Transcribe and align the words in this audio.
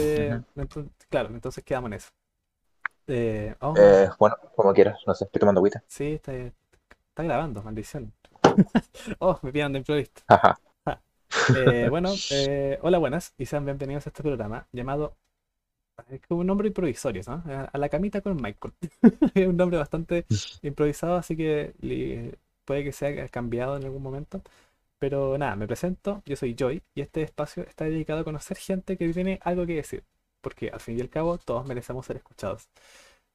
Eh, 0.00 0.40
entonces, 0.56 0.92
claro, 1.08 1.28
entonces 1.30 1.64
quedamos 1.64 1.88
en 1.88 1.94
eso. 1.94 2.10
Eh, 3.06 3.54
oh, 3.60 3.74
Eh, 3.76 4.08
bueno, 4.18 4.36
como 4.54 4.72
quieras, 4.72 5.00
no 5.06 5.14
sé, 5.14 5.24
estoy 5.24 5.40
tomando 5.40 5.60
agüita. 5.60 5.82
sí, 5.86 6.14
está, 6.14 6.32
está 6.34 7.22
grabando, 7.22 7.62
maldición. 7.62 8.12
Oh, 9.18 9.38
me 9.42 9.52
pillan 9.52 9.72
de 9.72 9.78
improviso. 9.78 10.12
Jaja. 10.28 10.58
Eh, 11.52 11.86
bueno, 11.90 12.22
eh, 12.28 12.78
hola, 12.82 12.98
buenas, 12.98 13.34
y 13.38 13.46
sean 13.46 13.64
bienvenidos 13.64 14.06
a 14.06 14.10
este 14.10 14.22
programa 14.22 14.68
llamado. 14.72 15.16
Es 16.10 16.22
como 16.28 16.40
un 16.42 16.46
nombre 16.48 16.68
improvisorio, 16.68 17.22
¿no? 17.28 17.44
A 17.72 17.78
la 17.78 17.88
camita 17.88 18.20
con 18.22 18.36
Michael. 18.40 18.74
Es 19.34 19.46
un 19.48 19.56
nombre 19.56 19.78
bastante 19.78 20.26
improvisado, 20.62 21.16
así 21.16 21.36
que 21.36 21.74
li- 21.80 22.32
puede 22.64 22.84
que 22.84 22.92
sea 22.92 23.28
cambiado 23.28 23.76
en 23.76 23.84
algún 23.84 24.02
momento. 24.02 24.42
Pero 24.98 25.38
nada, 25.38 25.56
me 25.56 25.66
presento, 25.68 26.22
yo 26.26 26.36
soy 26.36 26.54
Joy, 26.58 26.82
y 26.94 27.02
este 27.02 27.22
espacio 27.22 27.64
está 27.64 27.84
dedicado 27.86 28.20
a 28.20 28.24
conocer 28.24 28.56
gente 28.58 28.96
que 28.98 29.08
tiene 29.12 29.40
algo 29.44 29.66
que 29.66 29.76
decir. 29.76 30.04
Porque 30.42 30.70
al 30.70 30.80
fin 30.80 30.98
y 30.98 31.02
al 31.02 31.10
cabo, 31.10 31.38
todos 31.38 31.66
merecemos 31.66 32.06
ser 32.06 32.16
escuchados. 32.18 32.68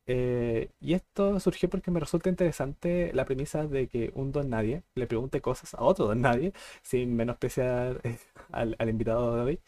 Eh, 0.05 0.70
y 0.81 0.93
esto 0.93 1.39
surgió 1.39 1.70
porque 1.70 1.91
me 1.91 1.99
resulta 1.99 2.30
interesante 2.30 3.11
la 3.13 3.25
premisa 3.25 3.67
de 3.67 3.88
que 3.88 4.11
un 4.16 4.31
don 4.34 4.49
nadie 4.49 4.84
le 4.95 5.07
pregunte 5.07 5.41
cosas 5.41 5.73
a 5.75 5.81
otro 5.81 6.07
don 6.07 6.21
nadie 6.21 6.53
sin 6.81 7.16
menospreciar 7.16 8.02
eh, 8.03 8.17
al, 8.52 8.75
al 8.80 8.89
invitado 8.89 9.36
de 9.36 9.42
hoy. 9.42 9.59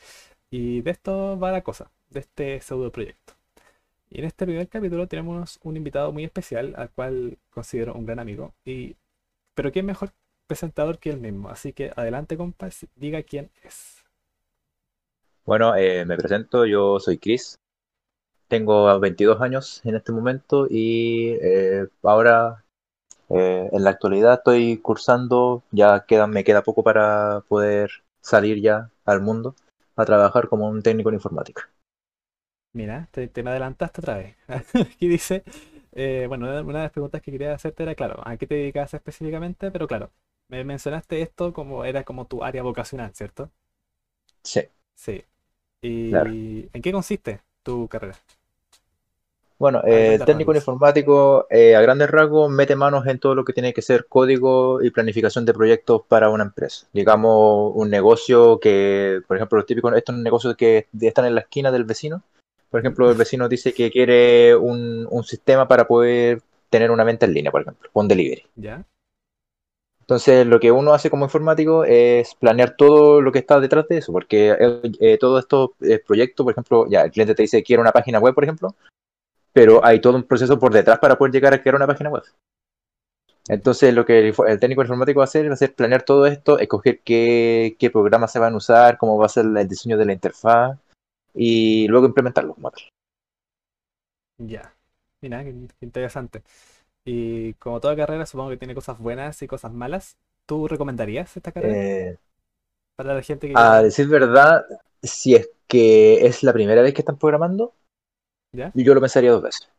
Y 0.50 0.82
de 0.82 0.92
esto 0.92 1.40
va 1.40 1.52
la 1.52 1.64
cosa, 1.64 1.92
de 2.10 2.20
este 2.22 2.62
pseudo 2.62 2.92
proyecto. 2.92 3.34
Y 4.10 4.20
en 4.20 4.26
este 4.26 4.46
primer 4.46 4.68
capítulo 4.70 5.08
tenemos 5.08 5.60
un 5.64 5.78
invitado 5.78 6.12
muy 6.12 6.24
especial, 6.24 6.74
al 6.78 6.90
cual 6.92 7.38
considero 7.50 7.94
un 7.94 8.06
gran 8.06 8.20
amigo. 8.20 8.54
Y, 8.64 8.96
pero 9.56 9.72
qué 9.72 9.84
mejor 9.84 10.12
presentador 10.48 11.00
que 11.00 11.10
él 11.10 11.18
mismo. 11.18 11.50
Así 11.50 11.74
que 11.74 11.92
adelante, 11.96 12.38
compas, 12.38 12.86
diga 12.96 13.24
quién 13.24 13.52
es. 13.64 14.04
Bueno, 15.46 15.76
eh, 15.76 16.06
me 16.06 16.18
presento, 16.18 16.66
yo 16.66 17.00
soy 17.00 17.18
Chris, 17.18 17.60
tengo 18.48 19.00
22 19.00 19.42
años 19.42 19.82
en 19.86 19.96
este 19.96 20.12
momento 20.12 20.68
y 20.70 21.32
eh, 21.42 21.88
ahora 22.04 22.64
eh, 23.30 23.70
en 23.72 23.84
la 23.84 23.92
actualidad 23.92 24.36
estoy 24.36 24.78
cursando, 24.80 25.64
ya 25.72 26.06
queda, 26.08 26.28
me 26.28 26.44
queda 26.46 26.64
poco 26.64 26.84
para 26.84 27.42
poder 27.50 27.92
salir 28.22 28.62
ya 28.62 28.92
al 29.06 29.22
mundo 29.22 29.56
a 29.98 30.06
trabajar 30.06 30.50
como 30.50 30.70
un 30.70 30.84
técnico 30.84 31.10
en 31.10 31.16
informática. 31.16 31.70
Mira, 32.74 33.08
te, 33.12 33.28
te 33.30 33.42
me 33.44 33.52
adelantaste 33.52 34.02
otra 34.02 34.18
vez. 34.18 34.36
Aquí 34.74 35.08
dice, 35.08 35.44
eh, 35.94 36.26
bueno, 36.28 36.46
una 36.48 36.80
de 36.80 36.84
las 36.86 36.92
preguntas 36.92 37.22
que 37.22 37.32
quería 37.32 37.54
hacerte 37.54 37.84
era, 37.84 37.96
claro, 37.96 38.22
¿a 38.28 38.36
qué 38.38 38.48
te 38.48 38.56
dedicas 38.56 38.94
específicamente? 38.94 39.72
Pero 39.72 39.88
claro, 39.88 40.12
me 40.50 40.64
mencionaste 40.66 41.22
esto 41.22 41.54
como 41.54 41.86
era 41.86 42.04
como 42.04 42.28
tu 42.28 42.44
área 42.44 42.64
vocacional, 42.64 43.14
¿cierto? 43.16 43.52
Sí, 44.44 44.62
Sí. 44.96 45.24
¿Y 45.82 46.10
claro. 46.10 46.38
en 46.74 46.82
qué 46.82 46.92
consiste 46.92 47.42
tu 47.66 47.88
carrera? 47.90 48.16
Bueno, 49.58 49.82
eh, 49.86 50.20
técnico 50.26 50.52
en 50.52 50.58
informático 50.58 51.48
eh, 51.50 51.76
a 51.76 51.82
grandes 51.82 52.10
rasgos 52.10 52.52
mete 52.52 52.76
manos 52.76 53.08
en 53.08 53.20
todo 53.20 53.36
lo 53.36 53.46
que 53.46 53.54
tiene 53.54 53.74
que 53.74 53.82
ser 53.82 54.06
código 54.08 54.84
y 54.84 54.92
planificación 54.92 55.46
de 55.46 55.54
proyectos 55.54 56.02
para 56.08 56.30
una 56.30 56.44
empresa. 56.44 56.88
Digamos, 56.94 57.72
un 57.74 57.90
negocio 57.90 58.60
que, 58.60 59.22
por 59.28 59.38
ejemplo, 59.38 59.58
los 59.58 59.66
típicos, 59.66 59.96
estos 59.96 60.16
negocios 60.18 60.56
que 60.56 60.88
están 61.00 61.26
en 61.26 61.36
la 61.36 61.42
esquina 61.42 61.72
del 61.72 61.86
vecino. 61.86 62.22
Por 62.70 62.82
ejemplo, 62.82 63.10
el 63.10 63.18
vecino 63.18 63.48
dice 63.48 63.74
que 63.74 63.90
quiere 63.90 64.56
un, 64.56 65.08
un 65.10 65.24
sistema 65.24 65.68
para 65.68 65.88
poder 65.88 66.42
tener 66.70 66.92
una 66.92 67.06
venta 67.06 67.26
en 67.26 67.34
línea, 67.34 67.52
por 67.52 67.62
ejemplo, 67.62 67.90
un 67.94 68.10
delivery. 68.10 68.44
¿Ya? 68.58 68.84
Entonces, 70.06 70.46
lo 70.46 70.60
que 70.60 70.72
uno 70.72 70.94
hace 70.94 71.10
como 71.10 71.26
informático 71.26 71.84
es 71.84 72.36
planear 72.36 72.76
todo 72.76 73.22
lo 73.22 73.32
que 73.32 73.40
está 73.40 73.60
detrás 73.60 73.88
de 73.88 73.98
eso, 73.98 74.12
porque 74.12 74.52
eh, 74.52 74.82
eh, 75.00 75.18
todos 75.18 75.40
estos 75.44 75.72
eh, 75.82 75.98
proyectos, 75.98 76.44
por 76.44 76.52
ejemplo, 76.52 76.86
ya 76.88 77.02
el 77.02 77.12
cliente 77.12 77.34
te 77.34 77.42
dice 77.42 77.64
quiere 77.64 77.82
una 77.82 77.92
página 77.92 78.20
web, 78.20 78.36
por 78.36 78.44
ejemplo, 78.44 78.76
pero 79.52 79.84
hay 79.84 80.00
todo 80.00 80.16
un 80.16 80.24
proceso 80.24 80.60
por 80.60 80.72
detrás 80.72 81.00
para 81.00 81.18
poder 81.18 81.34
llegar 81.34 81.56
a 81.56 81.62
crear 81.62 81.76
una 81.76 81.88
página 81.88 82.12
web. 82.12 82.22
Entonces, 83.48 83.96
lo 83.96 84.06
que 84.06 84.30
el, 84.30 84.60
técnico 84.60 84.84
informático 84.84 85.20
va 85.22 85.24
a 85.24 85.26
hacer 85.26 85.50
va 85.50 85.56
a 85.56 85.58
ser 85.58 85.74
planear 85.74 86.04
todo 86.04 86.28
esto, 86.28 86.60
escoger 86.60 87.02
qué, 87.04 87.76
qué 87.80 87.90
programas 87.90 88.32
se 88.32 88.38
van 88.38 88.54
a 88.54 88.58
usar, 88.58 89.00
cómo 89.00 89.18
va 89.18 89.26
a 89.26 89.30
ser 89.30 89.46
el 89.46 89.68
diseño 89.68 89.98
de 89.98 90.06
la 90.06 90.14
interfaz 90.14 90.78
y 91.34 91.88
luego 91.88 92.06
implementarlo 92.06 92.54
como 92.54 92.70
tal. 92.70 92.84
Ya. 94.38 94.72
Mira, 95.22 95.44
qué 95.44 95.50
interesante. 95.82 96.44
Y 97.06 97.54
como 97.56 97.80
toda 97.80 97.96
carrera, 97.96 98.26
supongo 98.26 98.50
que 98.50 98.58
tiene 98.58 98.74
cosas 98.74 98.98
buenas 98.98 99.42
y 99.42 99.48
cosas 99.48 99.72
malas. 99.72 100.18
¿Tú 100.48 100.68
recomendarías 100.68 101.38
esta 101.38 101.52
carrera 101.52 101.76
Eh, 101.76 102.18
para 102.96 103.14
la 103.14 103.22
gente 103.22 103.48
que 103.48 103.54
a 103.56 103.82
decir 103.84 104.08
verdad, 104.08 104.66
si 105.04 105.36
es 105.36 105.50
que 105.68 106.26
es 106.26 106.44
la 106.44 106.54
primera 106.54 106.82
vez 106.82 106.94
que 106.94 107.02
están 107.02 107.18
programando, 107.18 107.74
¿Ya? 108.54 108.72
yo 108.74 108.94
lo 108.94 109.02
pensaría 109.02 109.32
dos 109.32 109.44
veces. 109.44 109.70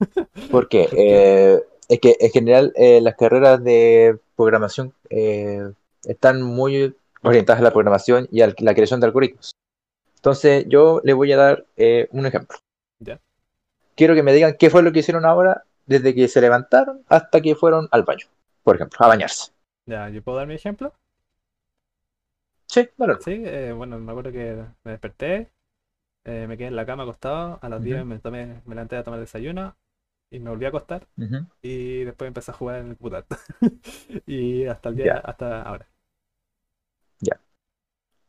Porque 0.50 0.84
¿Por 0.84 0.90
qué? 0.90 1.54
eh, 1.54 1.62
es 1.88 2.00
que 2.00 2.16
en 2.20 2.30
general 2.30 2.72
eh, 2.76 3.00
las 3.00 3.16
carreras 3.16 3.62
de 3.62 4.18
programación 4.36 4.94
eh, 5.10 5.72
están 6.04 6.42
muy 6.42 6.94
orientadas 7.22 7.60
a 7.60 7.64
la 7.64 7.72
programación 7.72 8.28
y 8.30 8.42
a 8.42 8.54
la 8.58 8.74
creación 8.74 9.00
de 9.00 9.06
algoritmos. 9.06 9.52
Entonces 10.16 10.64
yo 10.68 11.00
le 11.04 11.12
voy 11.12 11.32
a 11.32 11.36
dar 11.36 11.66
un 12.10 12.26
ejemplo. 12.26 12.58
¿Ya? 13.00 13.20
Quiero 13.96 14.14
que 14.14 14.22
me 14.22 14.32
digan 14.32 14.56
qué 14.58 14.70
fue 14.70 14.82
lo 14.82 14.92
que 14.92 15.00
hicieron 15.00 15.24
ahora 15.24 15.64
desde 15.86 16.14
que 16.14 16.28
se 16.28 16.40
levantaron 16.40 17.04
hasta 17.08 17.40
que 17.40 17.54
fueron 17.54 17.88
al 17.92 18.02
baño, 18.04 18.26
por 18.62 18.76
ejemplo, 18.76 18.98
a 19.00 19.08
bañarse. 19.08 19.52
¿Ya? 19.86 20.08
¿Yo 20.08 20.22
puedo 20.24 20.38
dar 20.38 20.46
mi 20.48 20.54
ejemplo? 20.54 20.92
Sí, 22.66 22.88
claro. 22.96 23.18
Sí, 23.18 23.30
eh, 23.44 23.72
bueno, 23.72 23.98
me 23.98 24.10
acuerdo 24.10 24.32
que 24.32 24.64
me 24.84 24.90
desperté, 24.92 25.52
eh, 26.24 26.46
me 26.48 26.58
quedé 26.58 26.68
en 26.68 26.76
la 26.76 26.86
cama 26.86 27.04
acostado, 27.04 27.58
a 27.62 27.68
las 27.70 27.82
10 27.82 28.04
Ujú, 28.04 28.06
me 28.06 28.18
tomé, 28.20 28.62
me 28.66 28.74
levanté 28.76 28.96
a 28.96 29.04
tomar 29.04 29.20
desayuno 29.20 29.76
y 30.30 30.40
me 30.40 30.50
volví 30.50 30.66
a 30.66 30.68
acostar 30.70 31.08
y 31.62 32.04
después 32.04 32.28
empecé 32.28 32.52
a 32.52 32.54
jugar 32.54 32.80
en 32.80 32.90
el 32.90 32.98
computador. 32.98 33.26
Y 34.26 34.66
hasta 34.66 34.90
el 34.90 34.96
día, 34.96 35.18
hasta 35.24 35.62
ahora. 35.62 35.88
ya. 37.20 37.40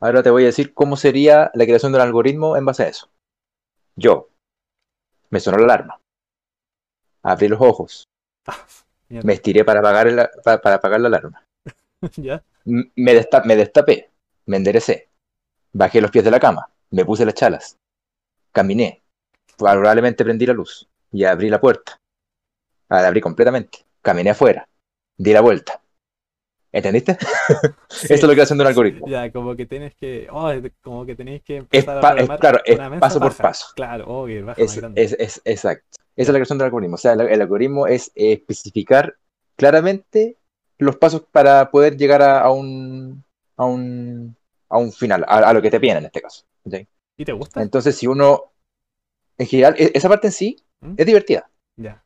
Ahora 0.00 0.22
te 0.22 0.30
voy 0.30 0.44
a 0.44 0.46
decir 0.46 0.74
cómo 0.74 0.96
sería 0.96 1.50
la 1.54 1.64
creación 1.66 1.92
de 1.92 1.98
un 1.98 2.02
algoritmo 2.04 2.56
en 2.56 2.64
base 2.66 2.84
a 2.84 2.88
eso. 2.88 3.10
Yo, 3.96 4.30
me 5.30 5.40
sonó 5.40 5.58
la 5.58 5.64
alarma, 5.64 6.00
abrí 7.24 7.48
los 7.48 7.60
ojos, 7.60 8.08
Ah, 8.46 8.56
me 9.08 9.32
estiré 9.32 9.64
para 9.64 9.80
apagar, 9.80 10.06
el- 10.06 10.28
para, 10.44 10.60
para 10.60 10.76
apagar 10.76 11.00
la 11.00 11.08
alarma. 11.08 11.44
¿Ya? 12.16 12.42
Me, 12.64 13.14
desta- 13.14 13.42
me 13.44 13.56
destapé, 13.56 14.10
me 14.46 14.56
enderecé, 14.58 15.08
bajé 15.72 16.00
los 16.00 16.10
pies 16.10 16.24
de 16.24 16.30
la 16.30 16.38
cama, 16.40 16.68
me 16.90 17.04
puse 17.04 17.24
las 17.24 17.34
chalas, 17.34 17.76
caminé, 18.52 19.02
probablemente 19.56 20.24
prendí 20.24 20.46
la 20.46 20.52
luz 20.52 20.88
y 21.12 21.24
abrí 21.24 21.48
la 21.50 21.60
puerta. 21.60 21.98
Ah, 22.88 23.00
La 23.02 23.08
abrí 23.08 23.20
completamente, 23.20 23.78
caminé 24.02 24.30
afuera, 24.30 24.68
di 25.16 25.32
la 25.32 25.40
vuelta. 25.40 25.80
¿Entendiste? 26.72 27.12
Eso 27.88 28.14
es 28.14 28.20
Sí. 28.20 28.26
lo 28.26 28.34
que 28.34 28.42
hace 28.42 28.52
un 28.52 28.60
algoritmo. 28.62 29.06
Ya, 29.08 29.30
como 29.30 29.54
que 29.54 29.64
tienes 29.64 29.94
que, 29.94 30.26
oh, 30.30 30.50
como 30.82 31.06
que 31.06 31.14
tenéis 31.14 31.42
que 31.44 31.58
Es, 31.58 31.62
empezar 31.62 31.96
a 31.96 32.00
es- 32.00 32.14
programar 32.26 32.38
claro, 32.40 32.60
es 32.64 32.78
paso 33.00 33.20
por 33.20 33.34
paso. 33.36 33.66
Claro, 33.76 34.26
que 34.26 34.42
baja 34.42 34.60
más 34.60 34.70
Es, 34.72 34.76
grande. 34.80 35.02
es, 35.02 35.12
es- 35.18 35.40
exacto. 35.44 35.98
Esa 36.16 36.30
es 36.30 36.32
la 36.32 36.38
creación 36.38 36.58
del 36.58 36.66
algoritmo. 36.66 36.94
O 36.94 36.98
sea, 36.98 37.12
el, 37.14 37.20
el 37.22 37.40
algoritmo 37.42 37.86
es 37.86 38.08
eh, 38.14 38.32
especificar 38.34 39.16
claramente 39.56 40.36
los 40.78 40.96
pasos 40.96 41.22
para 41.30 41.70
poder 41.70 41.96
llegar 41.96 42.22
a, 42.22 42.40
a 42.40 42.50
un, 42.50 43.24
a, 43.56 43.64
un, 43.64 44.36
a 44.68 44.78
un 44.78 44.92
final, 44.92 45.24
a, 45.26 45.38
a 45.38 45.52
lo 45.52 45.62
que 45.62 45.70
te 45.70 45.80
piden 45.80 45.98
en 45.98 46.04
este 46.06 46.20
caso. 46.22 46.44
¿sí? 46.70 46.86
¿y 47.16 47.24
te 47.24 47.32
gusta? 47.32 47.62
Entonces, 47.62 47.96
si 47.96 48.06
uno, 48.06 48.52
en 49.38 49.46
general, 49.46 49.74
e- 49.78 49.92
esa 49.94 50.08
parte 50.08 50.28
en 50.28 50.32
sí 50.32 50.56
¿Mm? 50.80 50.94
es 50.96 51.06
divertida, 51.06 51.50
Ya, 51.76 52.04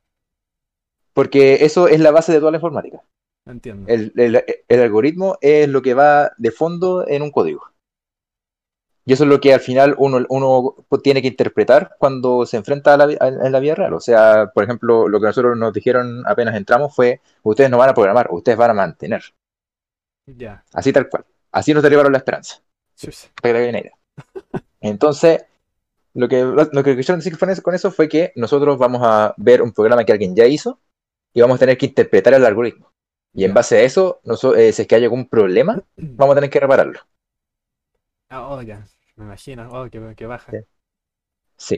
porque 1.12 1.64
eso 1.64 1.88
es 1.88 2.00
la 2.00 2.10
base 2.10 2.32
de 2.32 2.38
toda 2.38 2.50
la 2.50 2.58
informática. 2.58 3.02
entiendo. 3.46 3.90
El, 3.90 4.12
el- 4.16 4.44
el 4.68 4.80
algoritmo 4.82 5.38
es 5.40 5.68
lo 5.68 5.82
que 5.82 5.94
va 5.94 6.32
de 6.36 6.50
fondo 6.50 7.06
en 7.08 7.22
un 7.22 7.30
código. 7.30 7.62
Y 9.08 9.14
eso 9.14 9.24
es 9.24 9.30
lo 9.30 9.40
que 9.40 9.54
al 9.54 9.60
final 9.60 9.94
uno, 9.96 10.26
uno 10.28 10.74
tiene 11.02 11.22
que 11.22 11.28
interpretar 11.28 11.96
cuando 11.98 12.44
se 12.44 12.58
enfrenta 12.58 12.92
a 12.92 12.98
la, 12.98 13.04
a- 13.18 13.28
en 13.28 13.52
la 13.52 13.58
vida 13.58 13.74
real. 13.74 13.94
O 13.94 14.00
sea, 14.00 14.50
por 14.52 14.64
ejemplo, 14.64 15.08
lo 15.08 15.18
que 15.18 15.26
nosotros 15.28 15.56
nos 15.56 15.72
dijeron 15.72 16.24
apenas 16.26 16.54
entramos 16.54 16.94
fue, 16.94 17.22
ustedes 17.42 17.70
no 17.70 17.78
van 17.78 17.88
a 17.88 17.94
programar, 17.94 18.28
ustedes 18.30 18.58
van 18.58 18.70
a 18.72 18.74
mantener. 18.74 19.22
Ya, 20.26 20.62
Así 20.74 20.92
tal 20.92 21.08
cual. 21.08 21.24
Así 21.50 21.72
nos 21.72 21.82
derribaron 21.82 22.12
la 22.12 22.18
esperanza. 22.18 22.56
chucha. 22.96 23.28
Para 23.40 23.54
que 23.60 23.72
la 23.72 23.80
idea. 23.80 23.92
Entonces, 24.82 25.46
lo 26.12 26.28
que, 26.28 26.42
lo 26.42 26.82
que 26.84 26.94
quisieron 26.94 27.20
decir 27.20 27.38
con 27.62 27.74
eso, 27.74 27.90
fue 27.90 28.10
que 28.10 28.32
nosotros 28.36 28.76
vamos 28.76 29.00
a 29.04 29.34
ver 29.38 29.62
un 29.62 29.72
programa 29.72 30.04
que 30.04 30.12
alguien 30.12 30.36
ya 30.36 30.44
hizo 30.44 30.80
y 31.32 31.40
vamos 31.40 31.56
a 31.56 31.60
tener 31.60 31.78
que 31.78 31.86
interpretar 31.86 32.34
el 32.34 32.44
algoritmo. 32.44 32.92
Y 33.32 33.44
en 33.44 33.54
base 33.54 33.78
a 33.78 33.82
eso, 33.82 34.20
eh, 34.54 34.72
si 34.72 34.82
es 34.82 34.86
que 34.88 34.96
hay 34.96 35.04
algún 35.04 35.28
problema, 35.30 35.82
vamos 35.96 36.32
a 36.34 36.36
tener 36.36 36.50
que 36.50 36.60
repararlo. 36.60 37.00
Oh, 38.30 38.60
me 39.18 39.24
imagino. 39.24 39.68
Oh, 39.70 39.88
que, 39.90 40.14
que 40.16 40.26
baja. 40.26 40.52
Sí. 41.56 41.76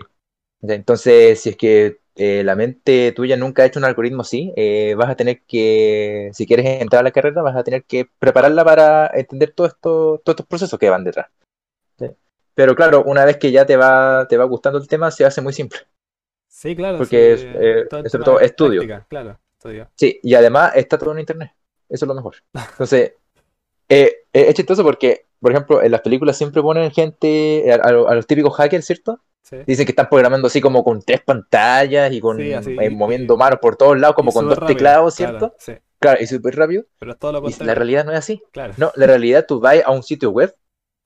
Entonces, 0.62 1.40
si 1.40 1.50
es 1.50 1.56
que 1.56 2.00
eh, 2.14 2.44
la 2.44 2.54
mente 2.54 3.12
tuya 3.12 3.36
nunca 3.36 3.62
ha 3.62 3.66
hecho 3.66 3.78
un 3.78 3.86
algoritmo 3.86 4.22
así, 4.22 4.52
eh, 4.56 4.94
vas 4.94 5.08
a 5.08 5.16
tener 5.16 5.42
que, 5.42 6.30
si 6.34 6.46
quieres 6.46 6.82
entrar 6.82 7.00
a 7.00 7.04
la 7.04 7.12
carrera, 7.12 7.40
vas 7.42 7.56
a 7.56 7.64
tener 7.64 7.84
que 7.84 8.08
prepararla 8.18 8.64
para 8.64 9.10
entender 9.14 9.52
todo 9.52 9.66
esto, 9.66 10.20
todos 10.22 10.34
estos 10.34 10.46
procesos 10.46 10.78
que 10.78 10.90
van 10.90 11.04
detrás. 11.04 11.28
¿sí? 11.98 12.06
Pero 12.54 12.74
claro, 12.74 13.04
una 13.04 13.24
vez 13.24 13.38
que 13.38 13.50
ya 13.50 13.64
te 13.64 13.76
va, 13.76 14.26
te 14.28 14.36
va 14.36 14.44
gustando 14.44 14.78
el 14.78 14.86
tema, 14.86 15.10
se 15.10 15.24
hace 15.24 15.40
muy 15.40 15.52
simple. 15.54 15.78
Sí, 16.46 16.76
claro, 16.76 16.98
Porque 16.98 17.38
sí, 17.38 17.46
es, 17.46 17.54
eh, 17.54 17.86
todo 17.88 18.08
sobre 18.08 18.24
todo 18.24 18.40
estudio. 18.40 18.80
práctica, 18.82 19.06
claro, 19.08 19.38
estudio. 19.56 19.88
Sí, 19.94 20.20
y 20.22 20.34
además 20.34 20.72
está 20.74 20.98
todo 20.98 21.12
en 21.12 21.20
internet. 21.20 21.52
Eso 21.88 22.04
es 22.04 22.08
lo 22.08 22.14
mejor. 22.14 22.34
Entonces, 22.72 23.14
eh, 23.88 24.12
es 24.32 24.54
chistoso 24.54 24.82
porque, 24.82 25.26
por 25.40 25.52
ejemplo, 25.52 25.82
en 25.82 25.90
las 25.92 26.00
películas 26.02 26.36
siempre 26.36 26.62
ponen 26.62 26.90
gente, 26.90 27.72
a, 27.72 27.76
a 27.76 27.92
los- 27.92 28.08
a 28.10 28.14
los 28.14 28.26
típicos 28.26 28.54
hackers, 28.56 28.86
¿cierto? 28.86 29.20
Sí. 29.42 29.56
Dicen 29.66 29.84
que 29.86 29.92
están 29.92 30.08
programando 30.08 30.46
así 30.46 30.60
como 30.60 30.84
con 30.84 31.02
tres 31.02 31.22
pantallas 31.22 32.12
y 32.12 32.20
con 32.20 32.38
Sí, 32.38 32.52
así, 32.52 32.70
eh, 32.80 32.90
moviendo 32.90 33.36
manos 33.36 33.58
por 33.60 33.76
todos 33.76 33.98
lados, 33.98 34.14
como 34.16 34.32
con 34.32 34.48
dos 34.48 34.58
rápido, 34.58 34.76
teclados, 34.76 35.14
claro, 35.16 35.38
¿cierto? 35.38 35.54
sí, 35.58 35.72
Claro, 35.98 36.18
y 36.22 36.26
súper 36.26 36.56
rápido. 36.56 36.84
pero 36.98 37.12
es 37.12 37.18
todo 37.18 37.32
lo 37.32 37.48
Y 37.48 37.62
la 37.64 37.74
realidad 37.74 38.04
no 38.04 38.12
es 38.12 38.18
así. 38.18 38.42
Claro, 38.52 38.74
No, 38.78 38.92
la 38.96 39.06
realidad 39.06 39.44
tú 39.46 39.60
vas 39.60 39.82
a 39.84 39.90
un 39.90 40.02
sitio 40.02 40.30
web, 40.30 40.54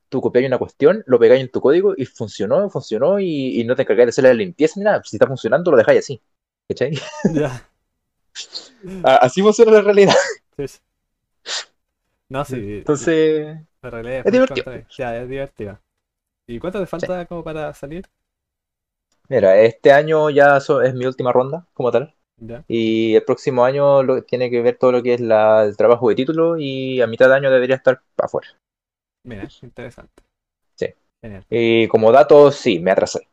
tú 0.08 0.20
copias 0.20 0.46
una 0.46 0.58
cuestión, 0.58 1.02
lo 1.06 1.18
pegáis 1.18 1.42
en 1.42 1.50
tu 1.50 1.60
código 1.60 1.94
y 1.96 2.06
funcionó, 2.06 2.70
funcionó 2.70 3.20
y, 3.20 3.60
y 3.60 3.64
no 3.64 3.76
te 3.76 3.82
encargáis 3.82 4.06
de 4.06 4.10
hacer 4.10 4.24
la 4.24 4.34
limpieza 4.34 4.74
ni 4.78 4.84
nada. 4.84 5.02
Si 5.04 5.16
está 5.16 5.26
funcionando, 5.26 5.70
lo 5.70 5.76
dejáis 5.76 6.00
así. 6.00 6.22
¿Cachai? 6.68 6.92
ya. 7.34 7.60
Así 9.02 9.42
funciona 9.42 9.72
la 9.72 9.82
realidad. 9.82 10.14
No, 12.28 12.44
sí, 12.44 12.56
Entonces, 12.78 13.58
la 13.84 13.90
realidad 13.90 14.18
es 14.20 14.26
divertido. 14.26 14.66
Ya, 14.96 15.16
es 15.16 15.28
divertido. 15.28 15.80
¿Y 16.48 16.58
cuánto 16.60 16.80
te 16.80 16.86
falta 16.86 17.26
como 17.26 17.44
para 17.44 17.74
salir? 17.74 18.06
mira, 19.28 19.58
este 19.60 19.92
año 19.92 20.30
ya 20.30 20.60
so- 20.60 20.82
es 20.82 20.94
mi 20.94 21.06
última 21.06 21.32
ronda 21.32 21.66
como 21.74 21.90
tal. 21.90 22.14
Ya, 22.40 22.64
Y 22.68 23.14
el 23.16 23.24
próximo 23.24 23.64
año 23.64 24.02
lo, 24.02 24.22
tiene 24.24 24.50
que 24.50 24.62
ver 24.62 24.78
todo 24.78 24.92
lo 24.92 25.02
que 25.02 25.14
es 25.14 25.20
la- 25.20 25.64
el 25.64 25.76
trabajo 25.76 26.08
de 26.08 26.14
título 26.16 26.56
y 26.58 27.00
a 27.02 27.06
mitad 27.06 27.28
de 27.28 27.34
año 27.36 27.50
debería 27.50 27.76
estar 27.76 28.02
afuera. 28.18 28.48
mira, 29.24 29.48
interesante. 29.62 30.22
Sí. 30.76 30.86
Genial. 31.22 31.44
Y 31.50 31.88
como 31.88 32.12
dato, 32.12 32.50
sí, 32.52 32.80
me 32.80 32.90
atrasé. 32.92 33.28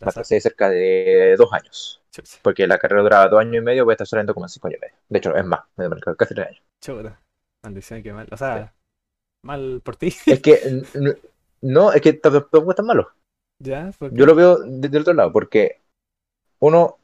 Me 0.00 0.08
atrasé 0.10 0.40
cerca 0.40 0.70
de 0.70 1.36
dos 1.38 1.52
años. 1.52 2.02
Chucha, 2.12 2.38
Porque 2.42 2.66
la 2.66 2.78
carrera 2.78 3.02
duraba 3.02 3.28
dos 3.28 3.40
años 3.40 3.56
y 3.56 3.60
medio, 3.62 3.84
voy 3.84 3.92
a 3.92 3.96
estar 3.96 4.06
saliendo 4.08 4.34
como 4.34 4.46
en 4.46 4.50
cinco 4.50 4.68
años 4.68 4.78
y 4.78 4.86
medio. 4.86 4.96
De 5.08 5.18
hecho, 5.18 5.36
es 5.36 5.44
más, 5.46 5.62
me 5.76 5.84
demoré 5.84 6.02
casi 6.18 6.34
tres 6.34 6.48
años. 6.48 6.62
chuta. 6.80 7.20
Maldición, 7.62 8.02
qué 8.02 8.12
mal. 8.12 8.28
O 8.30 8.36
sea, 8.36 8.74
mal 9.42 9.80
por 9.84 9.96
ti. 9.96 10.14
Es 10.26 10.40
que, 10.40 10.60
no, 11.62 11.92
es 11.92 12.00
que 12.00 12.12
tampoco 12.14 12.70
es 12.70 12.76
tan 12.76 12.86
malo. 12.86 13.10
ya. 13.60 13.90
Yo 14.10 14.26
lo 14.26 14.34
veo 14.34 14.58
desde 14.58 14.96
el 14.96 15.02
otro 15.02 15.14
lado, 15.14 15.32
porque 15.32 15.80
uno, 16.60 16.98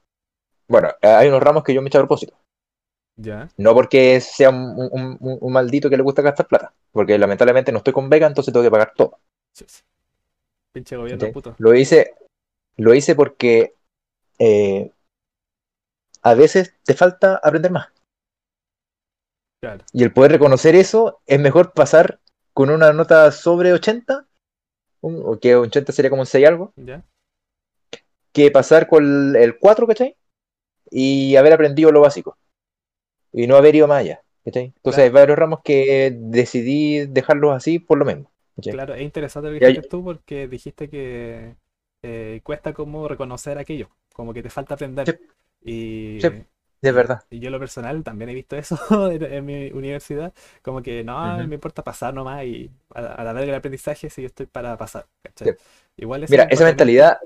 bueno, 0.69 0.89
hay 1.03 1.29
unos 1.29 1.43
ramos 1.43 1.65
que 1.65 1.75
yo 1.75 1.83
me 1.83 1.87
he 1.87 1.89
hecho 1.89 1.99
a 1.99 2.03
propósito. 2.03 2.37
Ya, 3.17 3.49
No 3.57 3.73
porque 3.75 4.21
sea 4.21 4.51
un, 4.51 4.75
un- 4.77 5.17
un- 5.21 5.39
un 5.41 5.53
maldito 5.53 5.89
que 5.89 5.97
le 5.97 6.03
gusta 6.03 6.23
gastar 6.23 6.49
plata, 6.49 6.73
porque 6.93 7.19
lamentablemente 7.19 7.71
no 7.73 7.79
estoy 7.79 7.93
con 7.93 8.11
Vega, 8.11 8.27
entonces 8.27 8.53
tengo 8.53 8.65
que 8.65 8.71
pagar 8.71 8.93
todo. 8.97 9.19
chucha. 9.55 9.83
Pinche 10.73 10.97
gobierno 10.97 11.33
puto. 11.33 11.55
Lo 11.59 11.75
hice, 11.75 12.15
lo 12.77 12.95
hice 12.95 13.15
porque 13.15 13.75
eh, 14.39 14.91
a 16.23 16.35
veces 16.35 16.75
te 16.85 16.95
falta 16.95 17.41
aprender 17.43 17.71
más. 17.71 17.89
Claro, 19.61 19.85
Y 19.93 20.03
el 20.03 20.13
poder 20.13 20.33
reconocer 20.33 20.75
eso 20.75 21.21
es 21.27 21.39
mejor 21.39 21.73
pasar 21.73 22.19
con 22.55 22.71
una 22.71 22.93
nota 22.95 23.31
sobre 23.33 23.73
80, 23.75 24.27
un- 25.03 25.21
o 25.25 25.39
que 25.39 25.55
80 25.57 25.93
sería 25.93 26.09
como 26.11 26.23
un 26.23 26.27
6 26.27 26.47
algo, 26.47 26.73
ya. 26.77 27.05
que 28.33 28.51
pasar 28.51 28.89
con 28.89 29.37
el 29.37 29.59
4, 29.59 29.87
¿cachai? 29.87 30.17
Y 30.91 31.37
haber 31.37 31.53
aprendido 31.53 31.93
lo 31.93 32.01
básico. 32.01 32.37
Y 33.33 33.47
no 33.47 33.57
haber 33.57 33.75
ido 33.77 33.87
más 33.87 34.01
allá, 34.01 34.23
¿cachai? 34.45 34.65
Entonces 34.77 34.95
Claro. 34.97 35.03
hay 35.05 35.11
varios 35.11 35.39
ramos 35.39 35.61
que 35.63 36.13
decidí 36.17 37.07
dejarlos 37.07 37.55
así 37.55 37.79
por 37.79 37.99
lo 37.99 38.05
mismo. 38.05 38.33
¿cachai? 38.57 38.73
Claro, 38.73 38.95
es 38.95 39.03
interesante 39.03 39.51
lo 39.51 39.59
que 39.59 39.67
hay- 39.67 39.73
dijiste 39.73 39.89
tú 39.89 40.03
porque 40.05 40.49
dijiste 40.49 40.89
que 40.89 41.57
eh, 42.07 42.41
cuesta 42.45 42.73
como 42.75 43.09
reconocer 43.09 43.57
aquello, 43.59 43.89
como 44.13 44.33
que 44.35 44.43
te 44.43 44.51
falta 44.51 44.75
aprender. 44.75 45.07
Sí. 45.09 45.27
Y, 45.71 46.21
Sí. 46.21 46.29
Es 46.85 46.95
verdad. 46.95 47.25
y 47.31 47.41
yo 47.41 47.51
lo 47.51 47.59
personal 47.59 48.03
también 48.05 48.31
he 48.31 48.35
visto 48.35 48.57
eso 48.57 48.79
en, 49.11 49.23
en 49.25 49.45
mi 49.45 49.71
universidad, 49.73 50.33
como 50.63 50.83
que 50.83 51.05
no, 51.05 51.37
me 51.47 51.55
importa 51.57 51.83
pasar 51.85 52.15
nomás 52.15 52.45
y 52.45 52.71
a, 52.95 53.01
a 53.01 53.25
la 53.25 53.33
verga 53.33 53.51
el 53.53 53.59
aprendizaje 53.59 54.11
si 54.11 54.23
yo 54.23 54.27
estoy 54.29 54.47
para 54.47 54.77
pasar. 54.77 55.07
Sí. 55.37 55.51
Igual 55.97 56.23
Mira, 56.29 56.45
lo 56.45 56.51
esa 56.51 56.65
mentalidad 56.65 57.19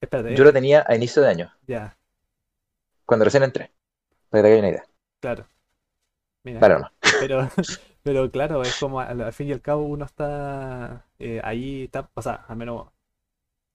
Espérate, 0.00 0.36
yo 0.36 0.44
la 0.44 0.52
tenía 0.52 0.84
a 0.88 0.96
inicio 0.96 1.22
de 1.22 1.28
año, 1.30 1.52
ya, 1.66 1.96
cuando 3.04 3.24
recién 3.24 3.42
entré. 3.42 3.72
Para 4.30 4.44
que 4.44 4.54
te 4.54 4.58
una 4.60 4.68
idea. 4.70 4.86
claro. 5.20 5.46
Mira, 6.44 6.60
Claro, 6.60 6.78
no. 6.80 6.90
pero, 7.18 7.48
pero 8.02 8.30
claro, 8.30 8.62
es 8.62 8.76
como 8.76 9.00
al, 9.00 9.20
al 9.20 9.32
fin 9.32 9.48
y 9.48 9.52
al 9.52 9.62
cabo 9.62 9.84
uno 9.84 10.04
está 10.04 11.06
eh, 11.18 11.40
ahí, 11.44 11.84
está, 11.84 12.10
o 12.14 12.22
sea, 12.22 12.34
al 12.48 12.56
menos 12.56 12.88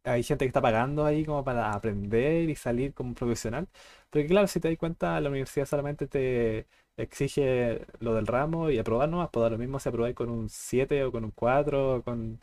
hay 0.03 0.24
gente 0.24 0.45
que 0.45 0.48
está 0.48 0.62
pagando 0.62 1.06
ahí 1.06 1.25
como 1.25 1.44
para 1.44 1.71
aprender 1.74 2.50
y 2.50 2.56
salir 2.56 2.94
como 2.94 3.13
profesional. 3.13 3.68
Porque 4.09 4.27
claro, 4.27 4.48
si 4.48 4.59
te 4.59 4.69
das 4.69 4.77
cuenta, 4.77 5.19
la 5.21 5.30
universidad 5.30 5.65
solamente 5.65 6.07
te 6.07 6.68
exige 6.98 7.86
lo 8.00 8.13
del 8.15 8.27
ramo 8.27 8.69
y 8.69 8.77
aprobar 8.80 9.09
nomás, 9.09 9.30
pues 9.31 9.51
lo 9.51 9.57
mismo 9.57 9.80
si 9.80 9.89
aprobáis 9.89 10.15
con 10.15 10.30
un 10.30 10.50
7 10.50 11.03
o 11.03 11.12
con 11.12 11.24
un 11.25 11.31
4 11.31 11.95
o 11.98 12.03
con 12.03 12.39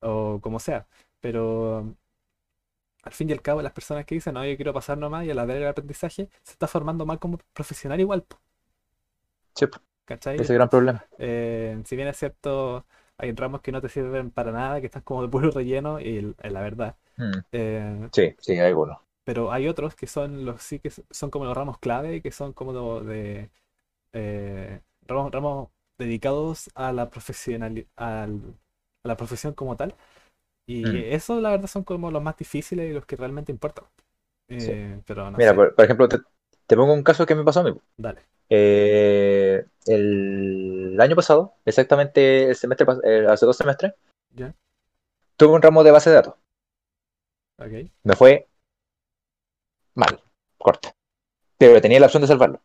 o 0.00 0.40
como 0.42 0.60
sea. 0.60 0.88
Pero 1.20 1.96
al 3.02 3.12
fin 3.12 3.28
y 3.28 3.32
al 3.32 3.42
cabo 3.42 3.60
las 3.62 3.72
personas 3.74 4.06
que 4.06 4.14
dicen, 4.14 4.32
no, 4.34 4.44
yo 4.46 4.56
quiero 4.56 4.72
pasar 4.72 4.96
nomás 4.98 5.24
y 5.26 5.30
a 5.30 5.34
la 5.34 5.44
verga 5.44 5.64
el 5.66 5.70
aprendizaje, 5.72 6.28
se 6.42 6.52
está 6.52 6.66
formando 6.66 7.04
mal 7.06 7.18
como 7.18 7.38
profesional 7.52 8.00
igual, 8.00 8.22
po, 8.22 8.40
Sí, 9.54 9.66
¿cachai? 10.04 10.44
ese 10.44 10.54
gran 10.54 10.68
problema. 10.68 11.04
Eh, 11.18 11.82
si 11.86 11.96
bien 11.96 12.08
es 12.08 12.18
cierto, 12.18 12.86
hay 13.20 13.32
ramos 13.34 13.60
que 13.62 13.72
no 13.72 13.80
te 13.82 13.88
sirven 13.88 14.30
para 14.30 14.52
nada, 14.52 14.80
que 14.80 14.86
están 14.86 15.02
como 15.02 15.22
de 15.22 15.28
puro 15.28 15.50
relleno, 15.50 16.00
y 16.00 16.34
es 16.42 16.52
la 16.52 16.60
verdad. 16.62 16.96
Mm, 17.18 17.40
Eh, 17.52 18.10
Sí, 18.12 18.34
sí, 18.40 18.52
hay 18.52 18.60
algunos. 18.68 18.98
pero 19.24 19.52
hay 19.52 19.68
otros 19.68 19.94
que 19.94 20.06
son 20.06 20.44
los 20.44 20.62
sí 20.62 20.80
que 20.80 20.90
son 21.10 21.30
como 21.30 21.44
los 21.44 21.56
ramos 21.56 21.78
clave, 21.78 22.22
que 22.22 22.32
son 22.32 22.52
como 22.52 23.00
de, 23.00 23.50
eh, 24.14 24.82
ramos, 25.02 25.32
ramos 25.32 25.70
dedicados 25.98 26.70
a 26.74 26.92
la 26.92 27.10
profesional, 27.10 27.88
al- 27.96 28.56
a 29.04 29.08
la 29.08 29.16
profesión 29.16 29.54
como 29.54 29.76
tal. 29.76 29.96
Y 30.66 30.98
Mm. 30.98 31.04
eso, 31.04 31.40
la 31.40 31.50
verdad, 31.52 31.68
son 31.68 31.84
como 31.84 32.10
los 32.12 32.22
más 32.22 32.36
difíciles 32.38 32.90
y 32.90 32.94
los 32.94 33.06
que 33.06 33.16
realmente 33.16 33.52
importan. 33.52 33.86
Sí. 34.58 34.72
Eh, 34.72 35.00
pero 35.06 35.30
no 35.30 35.38
Mira, 35.38 35.54
por, 35.54 35.74
por 35.74 35.84
ejemplo, 35.84 36.08
te, 36.08 36.18
te 36.70 36.76
pongo 36.76 36.94
un 36.94 37.02
caso 37.02 37.26
que 37.26 37.34
me 37.34 37.42
pasó 37.42 37.60
a 37.60 37.62
mí. 37.64 37.72
dale. 37.96 38.20
Eh, 38.48 39.64
el 39.86 40.96
año 41.00 41.16
pasado, 41.16 41.54
exactamente 41.64 42.44
el 42.50 42.54
semestre, 42.54 42.86
pas- 42.86 43.00
eh, 43.02 43.26
hace 43.28 43.44
dos 43.44 43.56
semestres, 43.56 43.92
¿Ya? 44.36 44.54
tuve 45.36 45.52
un 45.52 45.62
ramo 45.62 45.82
de 45.82 45.90
base 45.90 46.10
de 46.10 46.16
datos. 46.16 46.34
Ok. 47.58 47.90
Me 48.04 48.14
fue 48.14 48.46
mal, 49.96 50.20
corta. 50.58 50.92
Pero 51.58 51.80
tenía 51.80 51.98
la 51.98 52.06
opción 52.06 52.20
de 52.20 52.28
salvarlo. 52.28 52.60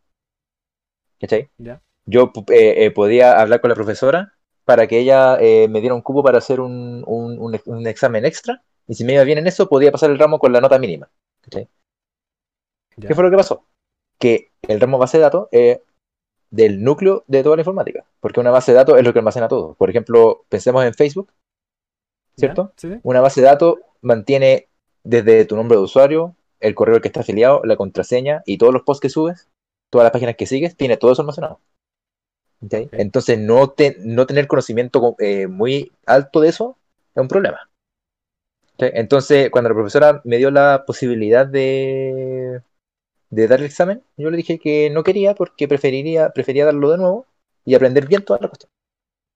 ¿Cachai? 1.19 1.49
¿Ya? 1.57 1.81
Yo 2.05 2.31
eh, 2.49 2.85
eh, 2.85 2.91
podía 2.91 3.41
hablar 3.41 3.59
con 3.59 3.69
la 3.69 3.75
profesora 3.75 4.33
para 4.65 4.85
que 4.85 4.99
ella 4.99 5.37
me 5.67 5.79
diera 5.81 5.95
un 5.95 6.03
cupo 6.03 6.21
para 6.21 6.37
hacer 6.37 6.59
un, 6.59 7.03
un- 7.07 7.39
un- 7.39 7.59
un 7.65 7.87
examen 7.87 8.23
extra. 8.23 8.63
Y 8.87 8.93
si 8.93 9.03
me 9.03 9.13
iba 9.13 9.23
bien 9.23 9.39
en 9.39 9.47
eso, 9.47 9.67
podía 9.67 9.91
pasar 9.91 10.11
el 10.11 10.19
ramo 10.19 10.37
con 10.37 10.53
la 10.53 10.61
nota 10.61 10.77
mínima. 10.77 11.09
¿cachai? 11.41 11.67
¿Qué 13.01 13.15
fue 13.15 13.23
lo 13.23 13.31
que 13.31 13.37
pasó? 13.37 13.65
Que 14.19 14.49
el 14.67 14.79
ramo 14.79 14.97
base 14.97 15.17
de 15.17 15.23
datos 15.23 15.47
es 15.51 15.79
del 16.51 16.83
núcleo 16.83 17.23
de 17.27 17.43
toda 17.43 17.55
la 17.57 17.61
informática. 17.61 18.05
Porque 18.19 18.39
una 18.39 18.51
base 18.51 18.71
de 18.71 18.77
datos 18.77 18.97
es 18.97 19.03
lo 19.03 19.13
que 19.13 19.19
almacena 19.19 19.47
todo. 19.47 19.73
Por 19.75 19.89
ejemplo, 19.89 20.45
pensemos 20.49 20.83
en 20.85 20.93
Facebook. 20.93 21.31
¿cierto? 22.37 22.71
Una 23.03 23.21
base 23.21 23.41
de 23.41 23.47
datos 23.47 23.75
mantiene 24.01 24.67
desde 25.03 25.45
tu 25.45 25.55
nombre 25.55 25.77
de 25.77 25.83
usuario, 25.83 26.35
el 26.59 26.75
correo 26.75 26.95
al 26.95 27.01
que 27.01 27.07
está 27.07 27.21
afiliado, 27.21 27.61
la 27.63 27.75
contraseña 27.77 28.41
y 28.45 28.57
todos 28.57 28.73
los 28.73 28.81
posts 28.83 29.01
que 29.01 29.09
subes, 29.09 29.47
todas 29.89 30.03
las 30.05 30.11
páginas 30.11 30.35
que 30.35 30.45
sigues, 30.45 30.75
tiene 30.75 30.97
todo 30.97 31.11
eso 31.13 31.21
almacenado. 31.21 31.59
Entonces, 32.91 33.37
no, 33.39 33.69
te- 33.69 33.97
no 33.99 34.25
tener 34.25 34.47
conocimiento 34.47 35.15
eh, 35.19 35.47
muy 35.47 35.91
alto 36.05 36.41
de 36.41 36.49
eso 36.49 36.77
es 37.13 37.21
un 37.21 37.27
problema. 37.27 37.69
Entonces, 38.77 39.49
cuando 39.51 39.69
la 39.69 39.75
profesora 39.75 40.21
me 40.25 40.37
dio 40.37 40.51
la 40.51 40.83
posibilidad 40.85 41.45
de, 41.47 42.61
de 43.35 43.47
dar 43.49 43.59
el 43.59 43.65
examen, 43.65 44.01
yo 44.15 44.29
le 44.31 44.37
dije 44.37 44.59
que 44.59 44.89
no 44.89 45.03
quería 45.03 45.35
porque 45.35 45.67
preferiría, 45.67 46.29
prefería 46.29 46.65
darlo 46.65 46.89
de 46.91 46.97
nuevo 46.97 47.27
y 47.65 47.75
aprender 47.75 48.07
bien 48.07 48.23
toda 48.23 48.39
la 48.41 48.47
cuestión. 48.47 48.71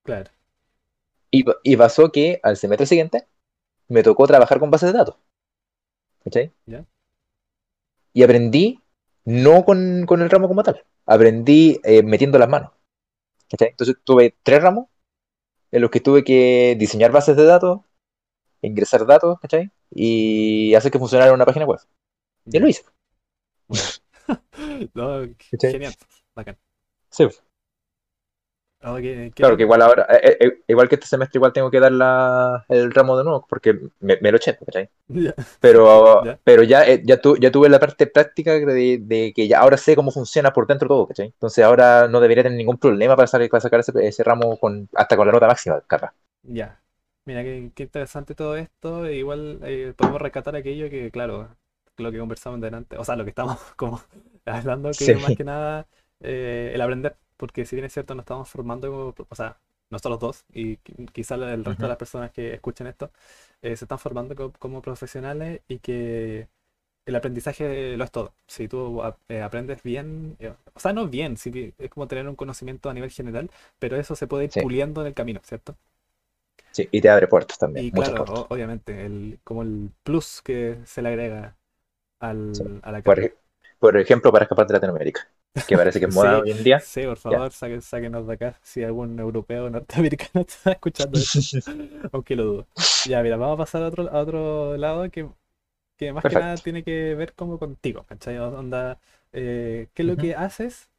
Claro. 0.03 0.31
Y, 1.31 1.43
y 1.63 1.75
pasó 1.75 2.09
que 2.11 2.39
al 2.41 2.55
semestre 2.55 2.87
siguiente 2.87 3.27
me 3.89 4.01
tocó 4.01 4.25
trabajar 4.25 4.59
con 4.59 4.71
bases 4.71 4.93
de 4.93 4.97
datos. 4.97 5.15
¿Cachai? 6.23 6.53
Ya. 6.65 6.85
Y 8.13 8.23
aprendí 8.23 8.81
no 9.25 9.65
con, 9.65 10.05
con 10.05 10.21
el 10.21 10.29
ramo 10.29 10.47
como 10.47 10.63
tal. 10.63 10.83
Aprendí 11.05 11.81
eh, 11.83 12.01
metiendo 12.01 12.39
las 12.39 12.49
manos. 12.49 12.71
¿Cachai? 13.49 13.69
Entonces 13.69 13.97
tuve 14.03 14.33
tres 14.43 14.61
ramos 14.63 14.87
en 15.71 15.81
los 15.81 15.91
que 15.91 15.99
tuve 15.99 16.23
que 16.23 16.75
diseñar 16.79 17.11
bases 17.11 17.35
de 17.35 17.43
datos, 17.43 17.81
ingresar 18.61 19.05
datos, 19.05 19.39
¿cachai? 19.41 19.71
Y 19.91 20.73
hacer 20.73 20.89
que 20.91 20.99
funcionara 20.99 21.33
una 21.33 21.45
página 21.45 21.65
web. 21.65 21.79
Y 22.45 22.59
lo 22.59 22.67
hice. 22.67 22.83
No, 24.95 25.27
¿Cachai? 25.51 25.79
genial, 25.79 25.95
bacán. 26.35 26.57
Sí. 27.11 27.29
Qué- 29.03 29.31
qué 29.35 29.45
Claro 29.47 29.55
que 29.55 29.63
igual 29.63 29.81
ahora, 29.81 30.05
eh, 30.21 30.37
eh, 30.41 30.63
igual 30.67 30.89
que 30.89 30.95
este 30.95 31.07
semestre, 31.07 31.37
igual 31.37 31.53
tengo 31.53 31.71
que 31.71 31.79
dar 31.79 31.91
la, 31.93 32.65
el 32.67 32.91
ramo 32.91 33.17
de 33.17 33.23
nuevo, 33.23 33.45
porque 33.47 33.73
me, 34.01 34.17
me 34.21 34.31
lo 34.31 34.37
eché, 34.37 34.57
¿cachai? 34.57 34.89
Pero 35.59 35.85
Ya. 36.21 36.39
pero 36.43 36.63
ya, 36.63 36.85
eh, 36.87 37.01
ya, 37.05 37.21
tu- 37.21 37.37
ya 37.37 37.51
tuve 37.51 37.69
la 37.69 37.79
parte 37.79 38.07
práctica 38.07 38.53
de, 38.53 38.99
de 39.01 39.33
que 39.35 39.47
ya 39.47 39.59
ahora 39.61 39.77
sé 39.77 39.95
cómo 39.95 40.11
funciona 40.11 40.53
por 40.53 40.67
dentro 40.67 40.87
todo, 40.89 41.07
¿cachai? 41.07 41.27
Entonces 41.27 41.63
ahora 41.65 42.07
no 42.09 42.19
debería 42.21 42.43
tener 42.43 42.57
ningún 42.57 42.77
problema 42.79 43.15
para, 43.15 43.27
sacar- 43.27 43.49
para 43.49 43.61
sacar 43.61 43.81
ese, 43.81 43.93
ese 44.07 44.23
ramo 44.23 44.57
con, 44.59 44.89
hasta 44.95 45.17
con 45.17 45.27
la 45.27 45.33
nota 45.33 45.47
máxima, 45.47 45.81
capaz. 45.87 46.13
ya. 46.43 46.83
Mira, 47.25 47.43
qué, 47.43 47.71
qué 47.75 47.83
interesante 47.83 48.35
todo 48.35 48.55
esto. 48.57 49.05
e 49.05 49.17
Igual 49.17 49.59
podemos 49.97 50.21
rescatar 50.21 50.55
aquello 50.55 50.89
que, 50.89 51.11
claro, 51.11 51.55
lo 51.99 52.11
que 52.11 52.19
conversamos 52.19 52.61
delante, 52.61 52.97
o 52.97 53.03
sea, 53.05 53.15
lo 53.15 53.23
que 53.23 53.29
estamos 53.31 53.57
como 53.77 54.01
hablando, 54.45 54.95
que 54.95 55.05
Sí. 55.05 55.15
más 55.17 55.33
que 55.33 55.43
nada 55.43 55.87
eh, 56.21 56.71
el 56.73 56.81
aprender, 56.81 57.15
porque 57.37 57.65
si 57.65 57.75
bien 57.75 57.85
es 57.85 57.93
cierto, 57.93 58.15
nos 58.15 58.23
estamos 58.23 58.49
formando, 58.49 58.89
como- 59.15 59.27
o 59.29 59.35
sea, 59.35 59.57
nosotros 59.89 60.19
dos 60.19 60.45
y 60.53 60.77
qui- 60.77 61.11
quizá 61.11 61.35
el 61.35 61.65
resto 61.65 61.85
de 61.85 61.89
las 61.89 61.97
personas 61.97 62.31
que 62.31 62.53
escuchen 62.53 62.87
esto, 62.87 63.11
eh, 63.61 63.75
se 63.75 63.85
están 63.85 63.99
formando 63.99 64.35
co- 64.35 64.53
como 64.59 64.81
profesionales 64.81 65.61
y 65.67 65.79
que 65.79 66.47
el 67.05 67.15
aprendizaje 67.15 67.97
lo 67.97 68.03
es 68.05 68.11
todo. 68.11 68.33
Si 68.47 68.67
tú 68.67 69.01
eh, 69.29 69.41
aprendes 69.41 69.83
bien, 69.83 70.37
o 70.75 70.79
sea, 70.79 70.93
no 70.93 71.07
bien, 71.07 71.37
si 71.37 71.73
es 71.77 71.89
como 71.89 72.07
tener 72.07 72.27
un 72.29 72.35
conocimiento 72.35 72.89
a 72.89 72.93
nivel 72.93 73.11
general, 73.11 73.49
pero 73.79 73.97
eso 73.97 74.15
se 74.15 74.27
puede 74.27 74.45
ir 74.45 74.53
Sí. 74.53 74.61
puliendo 74.61 75.01
en 75.01 75.07
el 75.07 75.13
camino, 75.15 75.41
¿cierto? 75.43 75.75
Sí, 76.71 76.89
y 76.91 76.99
te 76.99 77.09
abre 77.11 77.27
puertas 77.27 77.59
también, 77.59 77.85
Y 77.85 77.91
muchas 77.91 78.15
claro, 78.15 78.15
puertas. 78.15 78.47
obviamente, 78.49 79.05
el, 79.05 79.39
como 79.43 79.61
el 79.61 79.91
plus 80.03 80.41
que 80.41 80.79
se 80.85 81.01
le 81.01 81.09
agrega 81.09 81.55
al, 82.19 82.39
Sí. 82.51 82.83
a 82.83 82.91
la 82.91 83.01
Por, 83.03 83.37
por 83.79 83.97
ejemplo, 83.97 84.31
para 84.31 84.43
escapar 84.45 84.67
de 84.67 84.73
Latinoamérica, 84.73 85.29
que 85.65 85.77
parece 85.77 85.99
que 85.99 86.05
es 86.05 86.11
moda 86.11 86.39
Sí, 86.39 86.41
hoy 86.41 86.51
en 86.51 86.63
día. 86.63 86.81
Sí, 86.81 87.03
por 87.03 87.17
favor, 87.17 87.51
saquen- 87.51 87.81
sáquenos 87.81 88.25
de 88.27 88.33
acá 88.33 88.59
si 88.63 88.83
algún 88.83 89.19
europeo 89.19 89.65
o 89.65 89.69
norteamericano 89.69 90.41
está 90.47 90.71
escuchando 90.71 91.19
esto, 91.19 91.45
aunque 92.11 92.35
lo 92.35 92.45
dudo. 92.45 92.67
Ya, 93.03 93.21
mira, 93.23 93.37
vamos 93.37 93.55
a 93.55 93.57
pasar 93.59 93.83
a 93.83 93.87
otro, 93.87 94.09
a 94.11 94.19
otro 94.21 94.77
lado 94.77 95.09
que, 95.11 95.29
que 95.97 96.13
más 96.13 96.25
que 96.27 96.35
Perfecto. 96.35 96.37
nada 96.37 96.59
tiene 96.59 96.83
que 96.83 97.15
ver 97.15 97.33
como 97.35 97.59
contigo, 97.59 98.05
¿cachai? 98.05 98.37
Onda, 98.39 98.99
eh, 99.33 99.89
¿qué 99.95 100.03
es 100.03 100.07
lo 100.07 100.17
Ujú. 100.17 100.19
que 100.19 100.35
haces 100.35 100.89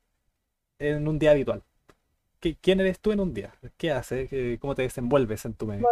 en 0.81 1.09
un 1.09 1.19
día 1.21 1.33
habitual? 1.33 1.65
¿Qué- 2.41 2.57
¿Quién 2.61 2.81
eres 2.81 3.01
tú 3.01 3.13
en 3.13 3.21
un 3.21 3.35
día? 3.35 3.55
¿Qué 3.79 3.93
haces? 3.93 4.31
¿Qué- 4.31 4.59
¿Cómo 4.61 4.75
te 4.77 4.83
desenvuelves 4.83 5.45
en 5.47 5.55
tu 5.55 5.67
medio? 5.67 5.91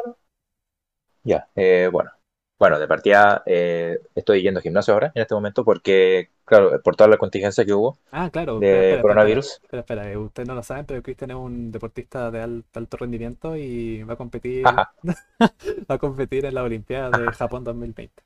Ya, 1.22 1.48
eh, 1.54 1.88
bueno. 1.92 2.10
Bueno, 2.58 2.78
de 2.78 2.88
partida 2.88 3.42
eh, 3.46 4.00
estoy 4.14 4.42
yendo 4.42 4.58
al 4.58 4.62
gimnasio 4.62 4.92
ahora, 4.94 5.12
en 5.14 5.22
este 5.22 5.34
momento, 5.34 5.64
porque, 5.64 6.30
claro, 6.44 6.80
por 6.82 6.96
toda 6.96 7.08
la 7.08 7.16
contingencia 7.16 7.64
que 7.64 7.72
hubo 7.72 7.98
Ah, 8.10 8.30
claro, 8.30 8.58
de 8.60 8.60
espera, 8.60 9.02
espera, 9.02 9.02
coronavirus. 9.02 9.60
Espera, 9.62 9.80
espera, 9.80 10.10
eh, 10.12 10.16
ustedes 10.16 10.48
no 10.48 10.54
lo 10.54 10.62
saben, 10.62 10.86
pero 10.86 11.02
Cristian 11.02 11.30
es 11.30 11.36
un 11.36 11.70
deportista 11.70 12.30
de 12.30 12.40
al- 12.40 12.64
alto 12.72 12.96
rendimiento 12.96 13.54
y 13.56 14.02
va 14.02 14.14
a 14.14 14.16
competir, 14.16 14.64
va 15.90 15.94
a 15.96 15.98
competir 15.98 16.44
en 16.46 16.54
la 16.54 16.62
Olimpiada 16.64 17.10
de 17.10 17.32
Japón 17.32 17.64
2020. 17.64 18.22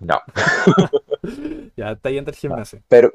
No, 0.00 0.20
Ya, 1.76 1.92
está 1.92 2.10
yendo 2.10 2.30
al 2.30 2.36
gimnasio. 2.36 2.82
pero 2.88 3.12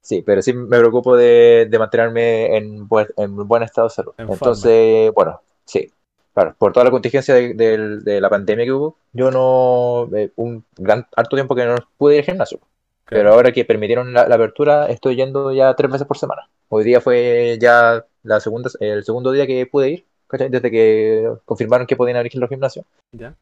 sí, 0.00 0.22
pero 0.22 0.42
sí 0.42 0.52
me 0.52 0.78
preocupo 0.78 1.16
de, 1.16 1.66
de 1.70 1.78
mantenerme 1.78 2.56
en 2.56 2.86
buen, 2.88 3.08
en 3.16 3.36
buen 3.48 3.62
estado 3.62 3.88
de 3.88 3.94
salud. 3.94 4.14
En 4.18 4.30
forma. 4.30 4.70
Entonces, 4.70 5.12
bueno, 5.14 5.40
sí, 5.64 5.90
claro, 6.36 6.54
por 6.58 6.72
toda 6.74 6.84
la 6.84 6.90
contingencia 6.90 7.34
de, 7.34 7.54
del- 7.54 8.04
de 8.04 8.20
la 8.20 8.28
pandemia 8.28 8.66
que 8.66 8.72
hubo, 8.72 8.98
yo 9.14 9.30
no, 9.30 10.14
eh, 10.14 10.30
un 10.36 10.64
gran 10.76 11.06
harto 11.16 11.34
tiempo 11.34 11.54
que 11.54 11.64
no 11.64 11.76
pude 11.96 12.16
ir 12.16 12.20
al 12.20 12.26
gimnasio. 12.26 12.60
Pero 13.08 13.22
Claro. 13.22 13.34
ahora 13.36 13.52
que 13.52 13.64
permitieron 13.64 14.12
la, 14.12 14.28
la 14.28 14.34
apertura, 14.34 14.86
estoy 14.86 15.16
yendo 15.16 15.50
ya 15.52 15.74
tres 15.74 15.90
veces 15.90 16.06
por 16.06 16.18
semana. 16.18 16.42
Hoy 16.68 16.84
día 16.84 17.00
fue 17.00 17.56
ya 17.60 18.04
la 18.22 18.40
segunda, 18.40 18.68
el 18.80 19.02
segundo 19.04 19.32
día 19.32 19.46
que 19.46 19.64
pude 19.64 19.90
ir, 19.90 20.04
¿cachai? 20.26 20.50
Desde 20.50 20.70
que 20.70 21.32
confirmaron 21.46 21.86
que 21.86 21.96
podían 21.96 22.16
abrir 22.18 22.34
los 22.36 22.50
gimnasios. 22.50 22.84
¿Ya? 23.12 23.34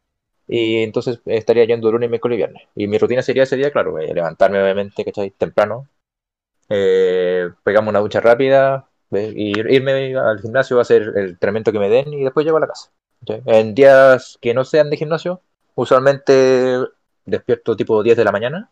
Y 0.46 0.82
entonces 0.84 1.20
estaría 1.24 1.64
yendo 1.64 1.90
lunes, 1.90 2.10
miércoles 2.10 2.36
y 2.36 2.38
viernes. 2.38 2.62
Y 2.76 2.86
mi 2.86 2.98
rutina 2.98 3.22
sería 3.22 3.42
ese 3.44 3.56
día, 3.56 3.72
claro, 3.72 3.98
eh, 3.98 4.12
levantarme 4.14 4.62
obviamente, 4.62 5.04
¿cachai? 5.04 5.30
Temprano, 5.30 5.88
eh, 6.68 7.48
pegarme 7.64 7.88
una 7.88 8.00
ducha 8.00 8.20
rápida, 8.20 8.86
y 9.11 9.58
irme 9.58 10.16
al 10.16 10.40
gimnasio 10.40 10.78
a 10.78 10.82
hacer 10.82 11.02
el 11.14 11.30
entrenamiento 11.30 11.73
que 11.73 11.78
me 11.78 11.88
den 11.88 12.12
y 12.12 12.25
después 12.25 12.44
llego 12.44 12.56
a 12.56 12.61
la 12.61 12.66
casa. 12.66 12.90
¿cachai? 13.20 13.42
En 13.46 13.75
días 13.75 14.38
que 14.40 14.54
no 14.54 14.64
sean 14.64 14.90
de 14.90 14.96
gimnasio, 14.96 15.40
usualmente 15.75 16.78
despierto 17.25 17.76
tipo 17.76 18.02
10 18.02 18.16
de 18.16 18.25
la 18.25 18.32
mañana. 18.32 18.70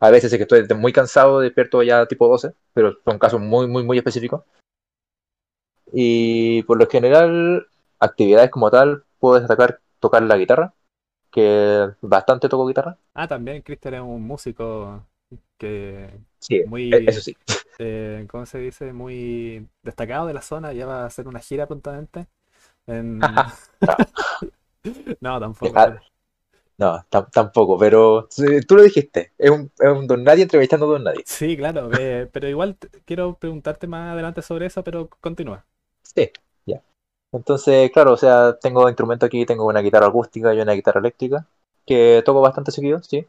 A 0.00 0.10
veces 0.10 0.32
es 0.32 0.38
que 0.38 0.44
estoy 0.44 0.76
muy 0.76 0.92
cansado, 0.92 1.40
despierto 1.40 1.82
ya 1.82 2.06
tipo 2.06 2.28
12, 2.28 2.52
pero 2.72 2.96
son 3.04 3.18
casos 3.18 3.40
muy, 3.40 3.66
muy, 3.66 3.82
muy 3.82 3.98
específicos. 3.98 4.44
Y 5.92 6.62
por 6.64 6.78
lo 6.78 6.86
general, 6.86 7.66
actividades 7.98 8.50
como 8.50 8.70
tal, 8.70 9.04
puedo 9.18 9.40
destacar 9.40 9.80
tocar 9.98 10.22
la 10.22 10.36
guitarra, 10.36 10.74
que 11.30 11.88
bastante 12.00 12.48
toco 12.48 12.66
guitarra. 12.66 12.98
Ah, 13.14 13.26
también 13.26 13.62
Cristian 13.62 13.94
es 13.94 14.00
un 14.00 14.22
músico 14.22 15.04
que 15.58 16.10
Sí, 16.40 16.56
muy, 16.64 16.82
e- 16.90 17.02
eso 17.06 17.20
sí. 17.20 17.36
eh, 17.78 18.26
¿cómo 18.30 18.46
se 18.46 18.58
dice? 18.58 18.92
Muy 18.92 19.68
destacado 19.82 20.26
de 20.26 20.34
la 20.34 20.42
zona, 20.42 20.72
ya 20.72 20.86
va 20.86 21.02
a 21.02 21.06
hacer 21.06 21.28
una 21.28 21.40
gira 21.40 21.66
prontamente. 21.66 22.28
En... 22.86 23.22
No, 25.20 25.38
tampoco. 25.40 25.92
No, 26.78 27.04
tam- 27.10 27.28
tampoco, 27.30 27.76
pero 27.78 28.28
tú 28.66 28.76
lo 28.76 28.82
dijiste, 28.82 29.32
es 29.36 29.50
un, 29.50 29.70
es 29.78 29.88
un 29.90 30.06
don 30.06 30.22
nadie 30.22 30.44
entrevistando 30.44 30.86
a 30.86 30.90
don 30.90 31.04
nadie. 31.04 31.24
Sí, 31.26 31.56
claro, 31.56 31.92
eh, 31.92 32.28
pero 32.32 32.48
igual 32.48 32.76
quiero 33.04 33.38
preguntarte 33.38 33.86
más 33.86 34.12
adelante 34.12 34.42
sobre 34.42 34.66
eso, 34.66 34.82
pero 34.84 35.08
continúa. 35.20 35.64
Sí, 36.02 36.30
ya. 36.66 36.82
Entonces, 37.32 37.90
claro, 37.92 38.12
o 38.12 38.16
sea, 38.16 38.58
tengo 38.58 38.88
instrumento 38.88 39.26
aquí, 39.26 39.44
tengo 39.46 39.66
una 39.66 39.80
guitarra 39.80 40.06
acústica 40.08 40.54
y 40.54 40.60
una 40.60 40.72
guitarra 40.72 41.00
eléctrica, 41.00 41.46
que 41.86 42.22
toco 42.24 42.40
bastante 42.40 42.70
seguido, 42.72 43.02
sí. 43.02 43.26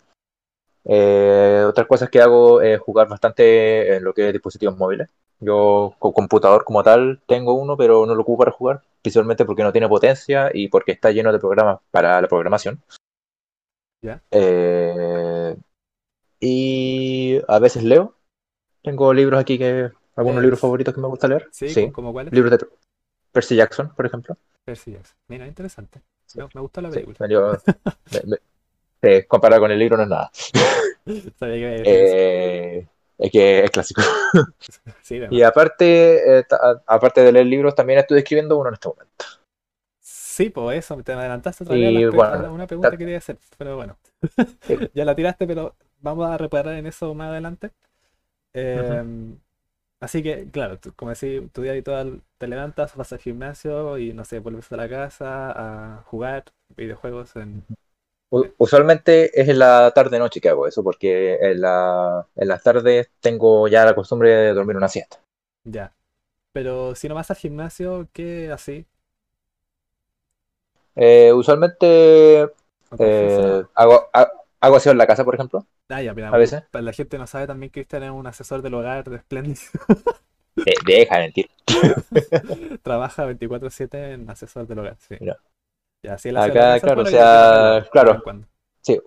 Eh, 0.86 1.64
otras 1.68 1.88
cosas 1.88 2.10
que 2.10 2.22
hago 2.22 2.62
es 2.62 2.80
jugar 2.80 3.08
bastante 3.08 3.96
en 3.96 4.04
lo 4.04 4.14
que 4.14 4.28
es 4.28 4.34
dispositivos 4.34 4.78
móviles. 4.78 5.10
Yo 5.40 5.94
con 6.00 6.12
computador 6.12 6.64
como 6.64 6.84
tal 6.84 7.22
tengo 7.26 7.54
uno, 7.54 7.78
pero 7.78 8.06
no 8.06 8.16
lo 8.16 8.22
ocupo 8.22 8.40
para 8.40 8.52
jugar, 8.52 8.82
principalmente 9.02 9.46
porque 9.46 9.64
no 9.64 9.72
tiene 9.72 9.88
potencia 9.88 10.50
y 10.54 10.68
porque 10.68 10.92
está 10.92 11.12
lleno 11.12 11.32
de 11.32 11.40
programas 11.40 11.80
para 11.92 12.22
la 12.22 12.28
programación. 12.28 12.82
¿Ya? 14.02 14.22
Eh, 14.32 15.56
y 16.40 17.42
a 17.48 17.60
veces 17.60 17.84
leo. 17.84 18.16
Tengo 18.82 19.14
libros 19.14 19.40
aquí 19.40 19.58
que 19.58 19.92
algunos 20.16 20.40
Eh, 20.40 20.44
libros 20.44 20.60
favoritos 20.60 20.94
que 20.94 21.02
me 21.02 21.08
gusta 21.08 21.28
leer. 21.28 21.50
Sí, 21.52 21.70
Sí, 21.70 21.92
¿como 21.92 22.14
cuáles? 22.14 22.34
libros 22.34 22.52
de 22.52 22.66
Percy 23.32 23.56
Jackson, 23.56 23.94
por 23.94 24.06
ejemplo. 24.06 24.38
Percy 24.66 24.94
Jackson. 24.94 25.18
Mira, 25.28 25.48
interesante. 25.48 26.02
Sí. 26.26 26.40
Me, 26.54 26.62
gustó 26.62 26.82
la 26.82 26.92
Sí, 26.92 27.00
película. 27.02 27.28
me- 27.28 28.22
me- 28.26 28.38
eh, 29.02 29.26
comparado 29.28 29.62
con 29.62 29.72
el 29.72 29.80
libro 29.80 29.98
no 29.98 30.04
es 30.04 30.10
nada. 30.10 30.32
Eh, 31.84 32.88
es 33.18 33.32
que 33.32 33.64
es 33.66 33.72
clásico. 33.72 34.02
Sí, 35.02 35.20
Y 35.30 35.44
aparte, 35.44 36.40
eh, 36.40 36.46
aparte 36.88 37.22
de 37.22 37.32
leer 37.32 37.46
libros, 37.46 37.76
también 37.76 38.00
estoy 38.00 38.20
escribiendo 38.20 38.58
uno 38.58 38.70
en 38.70 38.74
este 38.76 38.90
momento. 38.90 39.26
Sí, 40.02 40.50
pues 40.50 40.80
eso, 40.80 41.02
te 41.04 41.12
adelantaste 41.12 41.64
otra 41.64 41.76
vez 41.78 41.86
a 41.86 41.92
Y 41.92 42.06
bueno, 42.08 42.54
una 42.54 42.68
pregunta 42.68 42.92
ta- 42.92 42.98
que 42.98 43.04
quería 43.04 43.18
hacer, 43.18 43.38
pero 43.58 43.76
bueno. 43.76 43.98
Ya 44.94 45.06
la 45.06 45.16
tiraste, 45.16 45.48
pero 45.48 45.76
vamos 46.00 46.30
a 46.30 46.38
reparar 46.38 46.76
en 46.76 46.86
eso 46.88 47.14
más 47.14 47.30
adelante. 47.30 47.72
Eh, 48.54 49.04
Así 50.02 50.24
que, 50.24 50.50
claro, 50.52 50.80
tú- 50.80 50.94
como 50.96 51.12
decía, 51.12 51.42
tu 51.54 51.62
día 51.64 51.72
habitual, 51.74 52.24
te 52.38 52.48
levantas, 52.48 52.96
vas 52.96 53.14
al 53.14 53.20
gimnasio 53.20 53.98
y, 53.98 54.14
no 54.14 54.26
sé, 54.26 54.40
vuelves 54.40 54.72
a 54.72 54.78
la 54.78 54.90
casa 54.90 55.98
a 56.00 56.04
jugar 56.04 56.46
videojuegos 56.78 57.36
en... 57.38 57.66
Usualmente 58.58 59.40
es 59.40 59.50
en 59.50 59.58
la 59.60 59.92
tarde-noche 59.94 60.40
que 60.40 60.50
hago 60.50 60.68
eso, 60.68 60.84
porque 60.84 61.36
en, 61.42 61.62
la, 61.62 62.28
en 62.36 62.48
las 62.48 62.62
tardes 62.64 63.10
tengo 63.20 63.68
ya 63.68 63.86
la 63.86 63.96
costumbre 63.96 64.30
de 64.30 64.54
dormir 64.54 64.78
una 64.78 64.88
siesta. 64.88 65.20
Ya. 65.64 65.96
Pero 66.54 66.96
si 66.96 67.10
no 67.10 67.16
vas 67.16 67.32
al 67.32 67.38
gimnasio, 67.38 68.10
¿qué 68.14 68.52
así? 68.52 68.88
Eh, 70.96 71.32
usualmente 71.34 72.44
¿No 72.92 72.98
te 72.98 73.04
eh, 73.06 73.64
hago, 73.76 74.10
ha- 74.14 74.32
hago 74.60 74.76
aseo 74.76 74.92
en 74.92 74.98
la 74.98 75.08
casa, 75.08 75.24
por 75.24 75.36
ejemplo, 75.36 75.66
Ah, 75.90 76.02
ya, 76.04 76.14
mira, 76.14 76.30
a 76.30 76.38
veces. 76.38 76.64
para 76.72 76.84
la 76.84 76.94
gente 76.94 77.18
no 77.18 77.26
sabe 77.26 77.48
también, 77.48 77.72
Cristian 77.72 78.04
es 78.04 78.12
un 78.12 78.28
asesor 78.28 78.62
del 78.62 78.76
hogar 78.76 79.10
de 79.10 79.20
Splendid. 79.20 79.58
De- 80.56 80.74
deja 80.86 81.16
de 81.18 81.22
mentir. 81.24 81.50
Trabaja 82.84 83.26
24/7 83.26 84.14
en 84.14 84.30
asesor 84.30 84.68
del 84.68 84.80
hogar, 84.80 84.98
sí. 85.00 85.16
Mira. 85.20 85.40
Ya, 86.02 86.14
Acá, 86.14 86.80
claro, 86.80 87.02
o 87.02 87.06
sea, 87.06 87.86
claro. 87.92 88.24
Sí, 88.82 89.00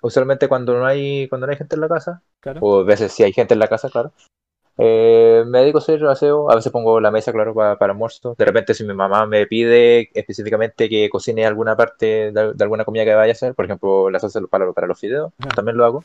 usualmente 0.00 0.48
cuando 0.48 0.78
no 0.78 0.86
hay, 0.86 1.28
cuando 1.28 1.46
no 1.46 1.50
hay 1.52 1.58
gente 1.58 1.76
en 1.76 1.80
la 1.82 1.88
casa, 1.88 2.22
Claro. 2.40 2.60
o 2.62 2.80
a 2.80 2.84
veces 2.84 3.12
si 3.12 3.22
hay 3.22 3.32
gente 3.32 3.54
en 3.54 3.60
la 3.60 3.68
casa, 3.68 3.90
claro, 3.90 4.12
Eh, 4.80 5.42
me 5.44 5.58
dedico 5.58 5.78
a 5.78 5.80
hacer 5.80 6.04
aseo, 6.06 6.50
a 6.50 6.54
veces 6.54 6.70
pongo 6.70 7.00
la 7.00 7.10
mesa, 7.10 7.32
claro, 7.32 7.52
para, 7.52 7.76
para 7.76 7.92
almuerzo. 7.92 8.36
De 8.38 8.44
repente, 8.44 8.74
si 8.74 8.84
mi 8.84 8.94
mamá 8.94 9.26
me 9.26 9.44
pide 9.46 10.08
específicamente 10.14 10.88
que 10.88 11.10
cocine 11.10 11.44
alguna 11.44 11.76
parte 11.76 12.30
de, 12.30 12.52
de 12.54 12.64
alguna 12.64 12.84
comida 12.84 13.04
que 13.04 13.12
vaya 13.14 13.32
a 13.32 13.34
hacer, 13.34 13.54
por 13.54 13.64
ejemplo, 13.64 14.08
la 14.08 14.20
salsa 14.20 14.40
para, 14.48 14.72
para 14.72 14.86
los 14.86 15.00
fideos, 15.00 15.32
Ajá. 15.40 15.48
también 15.48 15.76
lo 15.76 15.84
hago. 15.84 16.04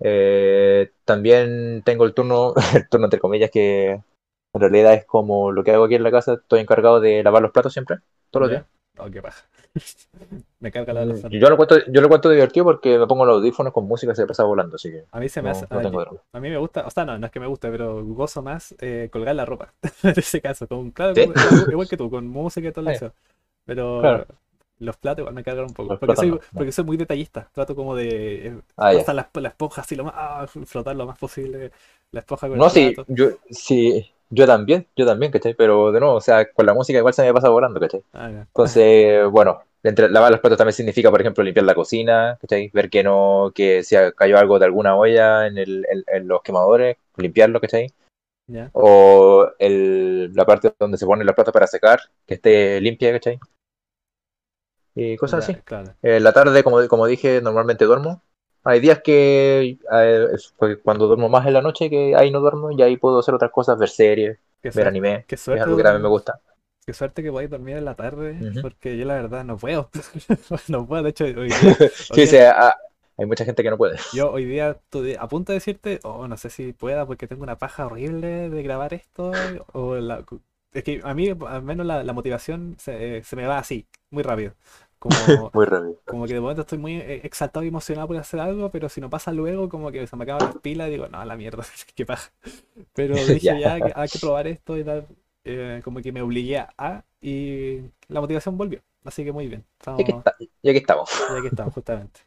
Eh, 0.00 0.90
también 1.06 1.82
tengo 1.82 2.04
el 2.04 2.12
turno, 2.12 2.52
el 2.74 2.88
turno 2.90 3.06
entre 3.06 3.20
comillas, 3.20 3.50
que 3.50 3.90
en 3.92 4.60
realidad 4.60 4.92
es 4.92 5.06
como 5.06 5.50
lo 5.50 5.64
que 5.64 5.72
hago 5.72 5.84
aquí 5.84 5.94
en 5.94 6.02
la 6.02 6.10
casa. 6.10 6.34
Estoy 6.34 6.60
encargado 6.60 7.00
de 7.00 7.22
lavar 7.22 7.40
los 7.40 7.52
platos 7.52 7.72
siempre, 7.72 7.96
todos 8.30 8.42
los 8.42 8.50
días. 8.50 8.66
Oh, 8.98 9.10
qué 9.10 9.22
paja. 9.22 9.44
Me 10.60 10.70
carga 10.72 10.92
la 10.92 11.04
los 11.04 11.24
Y 11.30 11.40
yo 11.40 11.48
lo 11.48 11.56
cuento, 11.56 11.76
yo 11.90 12.00
lo 12.00 12.08
cuento 12.08 12.28
divertido 12.30 12.64
porque 12.66 12.98
me 12.98 13.06
pongo 13.06 13.24
los 13.24 13.36
audífonos 13.36 13.72
con 13.72 13.86
música 13.86 14.12
y 14.12 14.16
se 14.16 14.26
pasa 14.26 14.44
volando, 14.44 14.76
así 14.76 14.90
que 14.90 15.04
A 15.10 15.20
mí 15.20 15.28
se 15.28 15.40
me 15.42 15.48
no, 15.48 15.50
hace. 15.50 15.66
no 15.70 15.78
a, 15.78 15.82
mí, 15.84 15.98
drama. 15.98 16.20
a 16.32 16.40
mí 16.40 16.50
me 16.50 16.58
gusta, 16.58 16.86
o 16.86 16.90
sea, 16.90 17.04
no, 17.06 17.18
no 17.18 17.26
es 17.26 17.32
que 17.32 17.40
me 17.40 17.46
guste, 17.46 17.70
pero 17.70 18.04
gozo 18.04 18.42
más 18.42 18.74
eh, 18.80 19.08
colgar 19.10 19.34
la 19.34 19.46
ropa. 19.46 19.72
en 20.02 20.10
ese 20.18 20.40
caso, 20.42 20.68
con, 20.68 20.90
claro, 20.90 21.14
¿Sí? 21.14 21.22
igual, 21.70 21.88
que 21.88 21.96
tú, 21.96 22.10
con 22.10 22.26
música 22.28 22.68
y 22.68 22.72
todo 22.72 22.86
Ah, 22.86 22.90
eso. 22.90 23.14
Pero 23.64 24.24
Claro. 24.24 24.26
los 24.78 24.96
platos 24.98 25.20
igual 25.22 25.34
me 25.34 25.44
cargan 25.44 25.66
un 25.66 25.74
poco. 25.74 25.94
Los 25.94 25.98
Porque 25.98 26.16
soy, 26.16 26.30
no, 26.30 26.40
porque 26.56 26.72
soy 26.72 26.84
muy 26.84 26.96
detallista. 26.98 27.50
Trato 27.54 27.74
como 27.76 27.96
de 27.96 28.48
eh, 28.48 28.62
Ah, 28.76 28.92
pasar 28.92 29.14
la, 29.14 29.30
la 29.34 29.48
esponja 29.50 29.82
así 29.82 29.96
lo 29.96 30.04
más, 30.04 30.14
ah, 30.16 30.46
frotar 30.66 30.96
lo 30.96 31.06
más 31.06 31.18
posible 31.18 31.72
la 32.12 32.20
esponja 32.20 32.48
con 32.48 32.58
No, 32.58 32.68
el 32.68 32.70
sí, 32.70 32.94
plato. 32.94 33.08
yo, 33.08 33.30
sí, 33.50 34.04
yo 34.30 34.46
también, 34.46 34.86
yo 34.96 35.06
también, 35.06 35.32
¿cachai? 35.32 35.54
Pero 35.54 35.92
de 35.92 36.00
nuevo, 36.00 36.14
o 36.14 36.20
sea, 36.20 36.50
con 36.50 36.66
la 36.66 36.74
música 36.74 36.98
igual 36.98 37.14
se 37.14 37.22
me 37.22 37.32
pasa 37.32 37.48
volando, 37.48 37.80
¿cachai? 37.80 38.02
Ah. 38.12 38.28
Entonces, 38.28 39.26
bueno, 39.30 39.62
entre 39.82 40.10
lavar 40.10 40.30
los 40.30 40.40
platos 40.40 40.58
también 40.58 40.74
significa, 40.74 41.10
por 41.10 41.20
ejemplo, 41.20 41.42
limpiar 41.44 41.64
la 41.66 41.74
cocina, 41.74 42.36
¿cachai? 42.40 42.70
Ver 42.72 42.90
que 42.90 43.02
no, 43.02 43.52
que 43.54 43.82
si 43.82 43.96
cayó 44.16 44.38
algo 44.38 44.58
de 44.58 44.66
alguna 44.66 44.96
olla 44.96 45.46
en, 45.46 45.58
el, 45.58 45.86
en, 45.90 46.04
en 46.06 46.28
los 46.28 46.42
quemadores, 46.42 46.96
limpiarlo, 47.16 47.60
¿cachai? 47.60 47.92
Ya. 48.46 48.70
O 48.72 49.48
el, 49.58 50.32
la 50.34 50.46
parte 50.46 50.74
donde 50.78 50.98
se 50.98 51.06
ponen 51.06 51.26
los 51.26 51.34
platos 51.34 51.52
para 51.52 51.66
secar, 51.66 52.00
que 52.26 52.34
esté 52.34 52.80
limpia, 52.80 53.12
¿cachai? 53.12 53.38
Y 54.94 55.16
cosas 55.16 55.46
Ya, 55.46 55.52
así. 55.52 55.62
Claro. 55.62 55.94
En 56.02 56.24
la 56.24 56.32
tarde, 56.32 56.64
como, 56.64 56.86
como 56.88 57.06
dije, 57.06 57.40
normalmente 57.40 57.84
duermo. 57.84 58.22
Hay 58.64 58.80
días 58.80 59.00
que 59.02 59.78
eh, 59.92 60.26
cuando 60.82 61.06
duermo 61.06 61.28
más 61.28 61.46
en 61.46 61.54
la 61.54 61.62
noche 61.62 61.88
que 61.90 62.14
ahí 62.16 62.30
no 62.30 62.40
duermo 62.40 62.70
y 62.72 62.82
ahí 62.82 62.96
puedo 62.96 63.18
hacer 63.20 63.34
otras 63.34 63.50
cosas, 63.50 63.78
ver 63.78 63.88
series, 63.88 64.38
Qué 64.62 64.72
ver 64.72 64.86
suerte, 64.86 64.86
anime, 64.88 65.26
qué 65.26 65.36
que 65.50 65.56
es 65.58 65.62
suerte, 65.62 65.64
algo 65.64 65.76
que 65.76 65.82
también 65.82 66.02
me 66.02 66.08
gusta. 66.08 66.40
qué 66.86 66.92
suerte 66.94 67.22
que 67.22 67.30
podáis 67.30 67.50
dormir 67.50 67.76
en 67.76 67.84
la 67.84 67.94
tarde, 67.96 68.46
Ujú. 68.46 68.60
porque 68.60 68.96
yo 68.98 69.04
la 69.04 69.14
verdad 69.14 69.44
no 69.44 69.56
puedo. 69.58 69.90
No 70.68 70.86
puedo, 70.86 71.02
de 71.02 71.10
hecho, 71.10 71.24
hoy 71.24 71.54
día, 71.54 71.80
hoy 72.08 72.20
Sí, 72.20 72.26
día- 72.26 72.26
sí, 72.26 72.36
ah, 72.38 72.74
hay 73.16 73.26
mucha 73.26 73.44
gente 73.44 73.62
que 73.62 73.70
no 73.70 73.78
puede. 73.78 73.96
Yo 74.10 74.30
hoy 74.32 74.44
día 74.46 74.80
a 75.18 75.28
punto 75.28 75.52
de 75.52 75.58
decirte, 75.58 76.00
oh, 76.02 76.28
no 76.28 76.36
sé 76.38 76.48
si 76.50 76.72
pueda 76.72 77.06
porque 77.06 77.26
tengo 77.28 77.42
una 77.42 77.58
paja 77.58 77.86
horrible 77.86 78.48
de 78.48 78.62
grabar 78.62 78.94
esto, 78.94 79.30
o 79.72 79.96
la- 79.96 80.24
es 80.72 80.82
que 80.84 81.00
a 81.04 81.14
mí 81.14 81.28
al 81.46 81.62
menos 81.62 81.86
la, 81.86 82.02
la 82.04 82.12
motivación 82.14 82.76
se, 82.78 83.22
se 83.22 83.36
me 83.36 83.46
va 83.46 83.58
así, 83.58 83.86
muy 84.10 84.22
rápido. 84.22 84.54
Como, 84.98 85.16
Muy 85.54 85.64
rápido. 85.66 86.00
como 86.06 86.26
que 86.26 86.34
de 86.34 86.40
momento 86.40 86.62
estoy 86.62 86.78
muy 86.78 86.94
eh, 86.96 87.20
exaltado 87.24 87.64
y 87.64 87.68
emocionado 87.68 88.08
por 88.08 88.16
hacer 88.16 88.40
algo, 88.40 88.70
pero 88.70 88.88
si 88.88 89.00
no 89.00 89.10
pasa 89.10 89.32
luego, 89.32 89.68
como 89.68 89.92
que 89.92 90.06
se 90.06 90.16
me 90.16 90.24
acaban 90.24 90.44
las 90.44 90.56
pilas 90.56 90.88
y 90.88 90.92
digo, 90.92 91.08
no, 91.08 91.20
a 91.20 91.24
la 91.26 91.36
mierda, 91.36 91.64
qué 91.94 92.06
paja. 92.06 92.32
Pero 92.94 93.26
dije 93.28 93.58
Ya. 93.58 93.58
ya, 93.58 93.82
que 93.82 93.92
hay 93.94 94.08
que 94.08 94.18
probar 94.18 94.46
esto 94.48 94.76
y 94.78 94.84
tal, 94.84 95.06
eh, 95.44 95.80
como 95.84 96.00
que 96.02 96.12
me 96.12 96.22
obligué 96.22 96.58
a, 96.58 97.04
y 97.20 97.80
la 98.08 98.20
motivación 98.20 98.56
volvió. 98.58 98.82
Así 99.04 99.24
que 99.24 99.32
muy 99.32 99.48
bien, 99.48 99.64
Y 99.96 100.02
aquí, 100.02 100.10
estamos, 100.10 100.18
está- 100.18 100.36
y 100.62 100.68
aquí 100.70 100.78
estamos. 100.78 101.10
y 101.26 101.36
aquí 101.36 101.46
estamos, 101.48 101.74
justamente. 101.74 102.20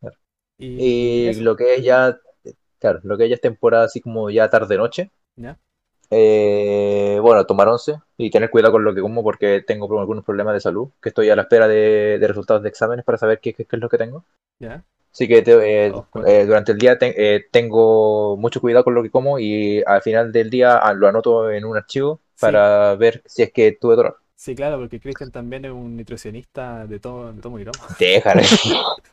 Claro. 0.00 0.16
Y, 0.58 1.32
lo 1.42 1.56
que 1.56 1.76
es 1.76 1.84
ya, 1.84 2.18
claro, 2.78 3.00
lo 3.04 3.18
que 3.18 3.28
ya 3.28 3.36
es 3.36 3.40
temporada 3.40 3.84
así 3.86 4.00
como 4.00 4.30
ya 4.30 4.50
tarde-noche. 4.50 5.10
¿ya? 5.36 5.58
Eh, 6.10 7.18
bueno, 7.22 7.44
tomar 7.46 7.68
once 7.68 7.94
y 8.16 8.30
tener 8.30 8.50
cuidado 8.50 8.72
con 8.72 8.84
lo 8.84 8.94
que 8.94 9.00
como 9.00 9.22
porque 9.22 9.62
tengo 9.66 9.98
algunos 10.00 10.24
problemas 10.24 10.54
de 10.54 10.60
salud, 10.60 10.88
que 11.02 11.08
estoy 11.10 11.30
a 11.30 11.36
la 11.36 11.42
espera 11.42 11.68
de, 11.68 12.18
de 12.18 12.28
resultados 12.28 12.62
de 12.62 12.68
exámenes 12.68 13.04
para 13.04 13.18
saber 13.18 13.40
qué, 13.40 13.52
qué- 13.54 13.64
qué 13.64 13.76
es 13.76 13.82
lo 13.82 13.88
que 13.88 13.98
tengo. 13.98 14.24
¿Ya? 14.58 14.82
Así 15.12 15.26
que 15.26 15.42
te- 15.42 15.86
eh, 15.86 15.92
Oh, 15.92 16.06
eh, 16.26 16.44
durante 16.46 16.72
el 16.72 16.78
día 16.78 16.98
te- 16.98 17.34
eh, 17.36 17.46
tengo 17.50 18.36
mucho 18.36 18.60
cuidado 18.60 18.84
con 18.84 18.94
lo 18.94 19.02
que 19.02 19.10
como 19.10 19.38
y 19.38 19.82
al 19.86 20.02
final 20.02 20.32
del 20.32 20.50
día 20.50 20.76
ah, 20.78 20.92
lo 20.94 21.08
anoto 21.08 21.50
en 21.50 21.64
un 21.64 21.76
archivo 21.76 22.20
Sí. 22.34 22.42
para 22.42 22.94
ver 22.96 23.22
si 23.26 23.42
es 23.42 23.52
que 23.52 23.72
tuve 23.72 23.96
dolor. 23.96 24.18
Sí, 24.36 24.54
claro, 24.54 24.78
porque 24.78 25.00
Cristian 25.00 25.30
también 25.30 25.64
es 25.66 25.72
un 25.72 25.96
nutricionista 25.96 26.86
de 26.86 26.98
todo, 26.98 27.32
de 27.32 27.40
todo 27.42 27.58
y 27.58 27.64
broma. 27.64 27.78
Déjale, 27.98 28.42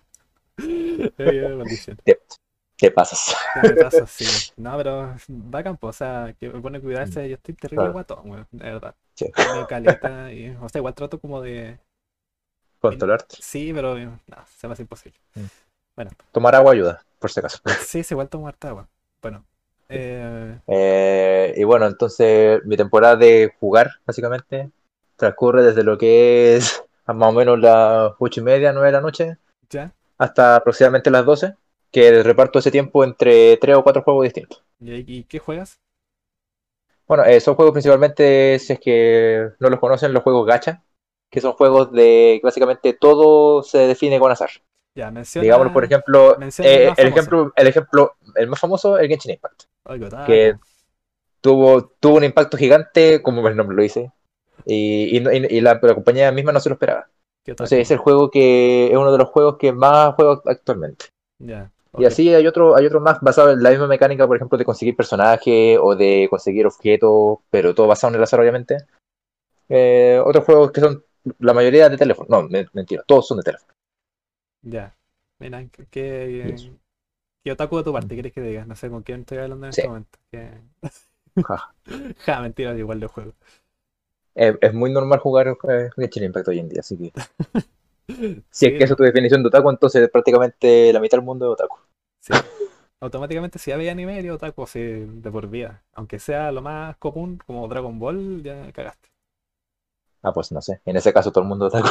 Te, 2.77 2.91
pasas. 2.91 3.35
No, 4.57 4.77
pero 4.77 5.15
va 5.31 5.59
a 5.59 5.63
campo, 5.63 5.87
o 5.87 5.93
sea, 5.93 6.35
que 6.39 6.49
me 6.49 6.61
pone 6.61 6.79
cuidarse. 6.79 7.27
Yo 7.27 7.35
estoy 7.35 7.55
terrible 7.55 7.83
Claro. 7.85 7.93
guatón, 7.93 8.29
weón, 8.29 8.47
de 8.51 8.63
verdad. 8.63 8.95
Sí. 9.15 9.25
Me 9.35 9.65
caleta 9.67 10.31
y, 10.31 10.55
o 10.61 10.69
sea, 10.69 10.79
igual 10.79 10.93
trato 10.93 11.19
como 11.19 11.41
de. 11.41 11.79
Controlarte. 12.79 13.37
Sí, 13.39 13.71
pero 13.73 13.97
eh, 13.97 14.05
no, 14.05 14.37
se 14.57 14.67
me 14.67 14.73
hace 14.73 14.83
imposible. 14.83 15.19
Mm. 15.35 15.45
Bueno, 15.95 16.11
Tomar 16.31 16.55
agua 16.55 16.73
ayuda, 16.73 17.01
por 17.17 17.31
si 17.31 17.39
acaso. 17.39 17.59
sí, 17.85 18.03
se 18.03 18.13
igual 18.13 18.29
tomo 18.29 18.47
harta 18.47 18.69
agua. 18.69 18.87
Bueno, 19.21 19.43
eh, 19.89 20.59
Eh, 20.67 21.53
y 21.57 21.63
bueno, 21.63 21.87
entonces 21.87 22.63
mi 22.65 22.77
temporada 22.77 23.15
de 23.15 23.53
jugar, 23.59 23.89
básicamente, 24.05 24.69
transcurre 25.15 25.63
desde 25.63 25.83
lo 25.83 25.97
que 25.97 26.57
es 26.57 26.83
a 27.05 27.13
más 27.13 27.29
o 27.29 27.31
menos 27.31 27.59
las 27.59 28.13
ocho 28.19 28.41
y 28.41 28.43
media, 28.43 28.73
nueve 28.73 28.87
de 28.87 28.91
la 28.91 29.01
noche, 29.01 29.37
ya. 29.69 29.91
hasta 30.17 30.57
aproximadamente 30.57 31.09
las 31.09 31.25
12, 31.25 31.55
que 31.91 32.23
reparto 32.23 32.59
ese 32.59 32.71
tiempo 32.71 33.03
entre 33.03 33.57
tres 33.57 33.75
o 33.75 33.83
cuatro 33.83 34.03
juegos 34.03 34.23
distintos. 34.23 34.63
¿Y, 34.79 35.23
qué 35.23 35.39
juegas? 35.39 35.79
Bueno, 37.07 37.23
eh, 37.23 37.39
son 37.39 37.55
juegos 37.55 37.73
principalmente, 37.73 38.59
si 38.59 38.73
es 38.73 38.79
que 38.79 39.49
no 39.59 39.69
los 39.69 39.79
conocen, 39.79 40.13
los 40.13 40.23
juegos 40.23 40.45
gacha, 40.45 40.83
que 41.31 41.41
son 41.41 41.53
juegos 41.53 41.91
de 41.91 42.39
básicamente 42.43 42.93
todo 42.93 43.63
se 43.63 43.79
define 43.79 44.19
con 44.19 44.31
azar. 44.31 44.49
Ya, 44.95 45.11
menciona. 45.11 45.43
Digamos, 45.43 45.71
por 45.71 45.85
ejemplo, 45.85 46.37
el 46.39 46.49
eh, 46.59 46.93
el 46.97 47.07
ejemplo, 47.07 47.53
el 47.55 47.67
ejemplo, 47.67 48.15
el 48.35 48.47
más 48.47 48.59
famoso, 48.59 48.97
el 48.97 49.07
Genshin 49.07 49.33
Impact. 49.33 49.63
Que 50.25 50.55
tuvo, 51.39 51.87
tuvo 51.99 52.17
un 52.17 52.23
impacto 52.23 52.57
gigante, 52.57 53.21
como 53.21 53.47
el 53.47 53.55
nombre 53.55 53.77
lo 53.77 53.83
dice, 53.83 54.11
y, 54.65 55.17
y 55.17 55.61
la, 55.61 55.79
la 55.81 55.95
compañía 55.95 56.31
misma 56.31 56.51
no 56.51 56.59
se 56.59 56.69
lo 56.69 56.73
esperaba. 56.73 57.07
Entonces 57.45 57.79
es 57.79 57.91
el 57.91 57.97
juego 57.97 58.29
que 58.29 58.87
es 58.87 58.97
uno 58.97 59.11
de 59.11 59.17
los 59.17 59.29
juegos 59.29 59.57
que 59.57 59.71
más 59.71 60.13
juego 60.15 60.41
actualmente. 60.45 61.05
Ya. 61.39 61.71
Y 61.97 62.05
así 62.05 62.33
hay 62.33 62.45
otro, 62.47 62.75
hay 62.75 62.85
otro 62.85 63.01
más 63.01 63.19
basado 63.21 63.51
en 63.51 63.61
la 63.63 63.69
misma 63.71 63.87
mecánica, 63.87 64.27
por 64.27 64.35
ejemplo, 64.35 64.57
de 64.57 64.65
conseguir 64.65 64.95
personajes 64.95 65.77
o 65.81 65.95
de 65.95 66.27
conseguir 66.29 66.65
objetos, 66.67 67.39
pero 67.49 67.73
todo 67.73 67.87
basado 67.87 68.11
en 68.13 68.17
el 68.17 68.23
azar, 68.23 68.39
obviamente. 68.39 68.77
Eh, 69.69 70.21
otros 70.23 70.45
juegos 70.45 70.71
que 70.71 70.81
son 70.81 71.03
la 71.39 71.53
mayoría 71.53 71.89
de 71.89 71.97
teléfono. 71.97 72.27
No, 72.29 72.47
me- 72.47 72.67
mentira, 72.73 73.03
todos 73.05 73.27
son 73.27 73.37
de 73.37 73.43
teléfono. 73.43 73.73
Ya. 74.61 74.95
Mira, 75.39 75.63
¿qué, 75.71 75.85
qué, 75.89 76.55
qué 77.43 77.51
otaku 77.51 77.77
de 77.77 77.83
tu 77.83 77.93
parte 77.93 78.13
quieres 78.13 78.33
que 78.33 78.41
digas? 78.41 78.67
No 78.67 78.75
sé 78.75 78.89
con 78.89 79.03
quién 79.03 79.21
estoy 79.21 79.39
hablando 79.39 79.67
en 79.67 79.73
Sí. 79.73 79.81
este 79.81 79.87
momento. 79.89 80.19
Que- 80.31 80.61
Ja. 81.47 81.73
Ja, 82.25 82.41
mentira, 82.41 82.75
igual 82.75 82.99
de 82.99 83.07
juego. 83.07 83.33
Es, 84.33 84.55
es 84.61 84.73
muy 84.73 84.91
normal 84.91 85.19
jugar 85.19 85.47
eh, 85.69 85.89
Genshin 85.95 86.23
Impact 86.25 86.47
hoy 86.47 86.59
en 86.59 86.69
día, 86.69 86.79
así 86.81 86.97
que 86.97 87.11
si 88.07 88.43
Sí, 88.51 88.65
es 88.67 88.77
que 88.77 88.83
esa 88.83 88.93
es 88.93 88.97
tu 88.97 89.03
definición 89.03 89.43
de 89.43 89.49
otaku, 89.49 89.69
entonces 89.69 90.09
prácticamente 90.09 90.91
la 90.93 90.99
mitad 90.99 91.17
del 91.17 91.25
mundo 91.25 91.45
es 91.45 91.53
otaku. 91.53 91.77
sí. 92.21 92.33
Automáticamente 92.99 93.59
si 93.59 93.71
había 93.71 93.91
anime 93.91 94.17
eres 94.17 94.31
otaku 94.31 94.63
así 94.63 94.79
de 94.81 95.31
por 95.31 95.47
vida. 95.47 95.83
Aunque 95.93 96.17
sea 96.17 96.51
lo 96.51 96.63
más 96.63 96.97
común 96.97 97.39
como 97.45 97.67
Dragon 97.67 97.99
Ball, 97.99 98.41
ya 98.41 98.71
cagaste. 98.71 99.09
Ah, 100.23 100.33
pues 100.33 100.51
no 100.51 100.61
sé. 100.61 100.81
En 100.83 100.97
ese 100.97 101.13
caso 101.13 101.31
todo 101.31 101.43
el 101.43 101.47
mundo 101.49 101.67
otaku. 101.67 101.87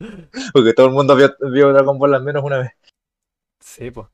Porque 0.54 0.72
todo 0.72 0.86
el 0.86 0.92
mundo 0.92 1.14
vio, 1.14 1.36
vio 1.52 1.72
Dragon 1.72 1.98
Ball 1.98 2.14
al 2.14 2.22
menos 2.22 2.42
una 2.42 2.58
vez. 2.58 2.72
Sí, 3.60 3.90
pues. 3.90 4.08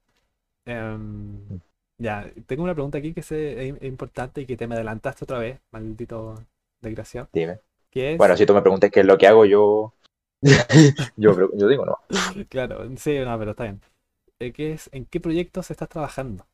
Em, 0.66 1.60
ya, 1.98 2.30
tengo 2.46 2.64
una 2.64 2.74
pregunta 2.74 2.98
aquí 2.98 3.14
que 3.14 3.20
es, 3.20 3.30
es 3.30 3.82
importante 3.82 4.40
y 4.40 4.46
que 4.46 4.56
te 4.56 4.66
me 4.66 4.74
adelantaste 4.74 5.24
otra 5.24 5.38
vez, 5.38 5.60
maldito 5.70 6.34
desgraciado. 6.80 7.28
Dime. 7.32 7.60
Es, 7.92 8.18
Bueno, 8.18 8.36
si 8.36 8.46
tú 8.46 8.54
me 8.54 8.62
preguntas 8.62 8.90
qué 8.90 9.00
es 9.00 9.06
lo 9.06 9.18
que 9.18 9.26
hago, 9.26 9.44
yo. 9.44 9.92
yo, 11.16 11.34
pre- 11.34 11.48
yo 11.54 11.68
digo 11.68 11.84
no. 11.86 11.98
claro, 12.48 12.88
sí, 12.96 13.18
no, 13.20 13.38
pero 13.38 13.50
está 13.52 13.64
bien. 13.64 13.80
Eh, 14.40 14.52
¿qué 14.52 14.72
es, 14.72 14.90
¿En 14.92 15.06
qué 15.06 15.20
proyectos 15.20 15.70
estás 15.70 15.88
trabajando? 15.88 16.46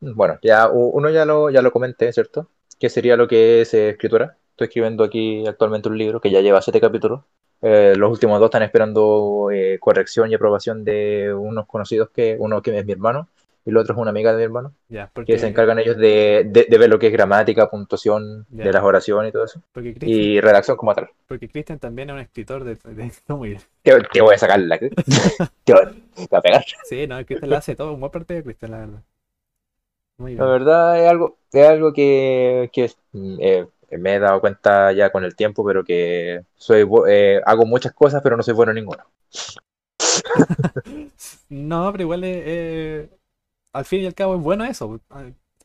Bueno, 0.00 0.38
ya 0.42 0.68
uno 0.70 1.08
ya 1.10 1.24
lo, 1.24 1.50
ya 1.50 1.62
lo 1.62 1.72
comenté, 1.72 2.12
¿cierto? 2.12 2.50
Que 2.78 2.90
sería 2.90 3.16
lo 3.16 3.26
que 3.26 3.62
es 3.62 3.72
eh, 3.74 3.90
escritura. 3.90 4.36
Estoy 4.50 4.66
escribiendo 4.66 5.02
aquí 5.04 5.46
actualmente 5.46 5.88
un 5.88 5.96
libro 5.98 6.20
que 6.20 6.30
ya 6.30 6.40
lleva 6.40 6.60
siete 6.62 6.80
capítulos. 6.80 7.22
Eh, 7.62 7.94
los 7.96 8.10
últimos 8.10 8.38
dos 8.38 8.48
están 8.48 8.62
esperando 8.62 9.48
eh, 9.50 9.78
corrección 9.80 10.30
y 10.30 10.34
aprobación 10.34 10.84
de 10.84 11.32
unos 11.32 11.66
conocidos 11.66 12.10
que 12.10 12.36
uno 12.38 12.60
que 12.60 12.76
es 12.78 12.84
mi 12.84 12.92
hermano 12.92 13.28
y 13.64 13.70
el 13.70 13.76
otro 13.76 13.94
es 13.94 14.00
una 14.00 14.10
amiga 14.10 14.32
de 14.32 14.38
mi 14.38 14.44
hermano, 14.44 14.74
Ya, 14.88 15.10
que 15.26 15.38
se 15.38 15.46
encargan 15.46 15.78
ellos 15.78 15.96
de, 15.96 16.44
de- 16.46 16.66
de 16.68 16.78
ver 16.78 16.90
lo 16.90 16.98
que 16.98 17.06
es 17.06 17.12
gramática, 17.12 17.70
puntuación 17.70 18.46
Ya. 18.50 18.64
de 18.64 18.72
las 18.72 18.82
oraciones 18.82 19.30
y 19.30 19.32
todo 19.32 19.44
eso. 19.44 19.60
Y 20.02 20.40
redacción 20.40 20.76
como 20.76 20.94
tal. 20.94 21.08
porque 21.26 21.48
Cristian 21.48 21.78
también 21.78 22.10
es 22.10 22.14
un 22.14 22.20
escritor 22.20 22.64
de, 22.64 22.74
de- 22.74 23.12
no, 23.28 23.36
muy 23.38 23.50
bien. 23.50 23.60
Te, 23.82 23.98
te 24.12 24.20
voy 24.20 24.34
a 24.34 24.38
sacar 24.38 24.60
la. 24.60 24.78
te, 25.64 25.72
voy, 25.72 25.82
a 26.30 26.40
pegar. 26.40 26.64
Sí, 26.84 27.06
no, 27.06 27.16
Cristian 27.24 27.50
la 27.50 27.58
hace 27.58 27.74
todo, 27.74 27.92
un 27.94 28.00
buen 28.00 28.12
parte 28.12 28.34
de 28.34 28.42
Cristian, 28.42 28.70
la 28.70 28.78
verdad. 28.78 29.02
Muy 30.18 30.34
La 30.36 30.44
bien. 30.44 30.52
verdad 30.52 31.02
es 31.02 31.10
algo, 31.10 31.36
es 31.52 31.66
algo 31.66 31.92
que, 31.92 32.70
que 32.72 32.90
eh, 33.40 33.66
me 33.98 34.14
he 34.14 34.18
dado 34.18 34.40
cuenta 34.40 34.92
ya 34.92 35.10
con 35.10 35.24
el 35.24 35.34
tiempo, 35.34 35.64
pero 35.64 35.84
que 35.84 36.42
soy 36.56 36.86
eh, 37.08 37.40
hago 37.44 37.64
muchas 37.66 37.92
cosas, 37.94 38.20
pero 38.22 38.36
no 38.36 38.42
soy 38.42 38.54
bueno 38.54 38.70
en 38.72 38.76
ninguna. 38.76 39.06
No, 41.48 41.90
pero 41.92 42.02
igual 42.02 42.24
es, 42.24 42.42
eh, 42.46 43.10
al 43.74 43.86
fin 43.86 44.02
y 44.02 44.06
al 44.06 44.14
cabo 44.16 44.36
es 44.36 44.42
bueno 44.42 44.64
eso, 44.66 45.00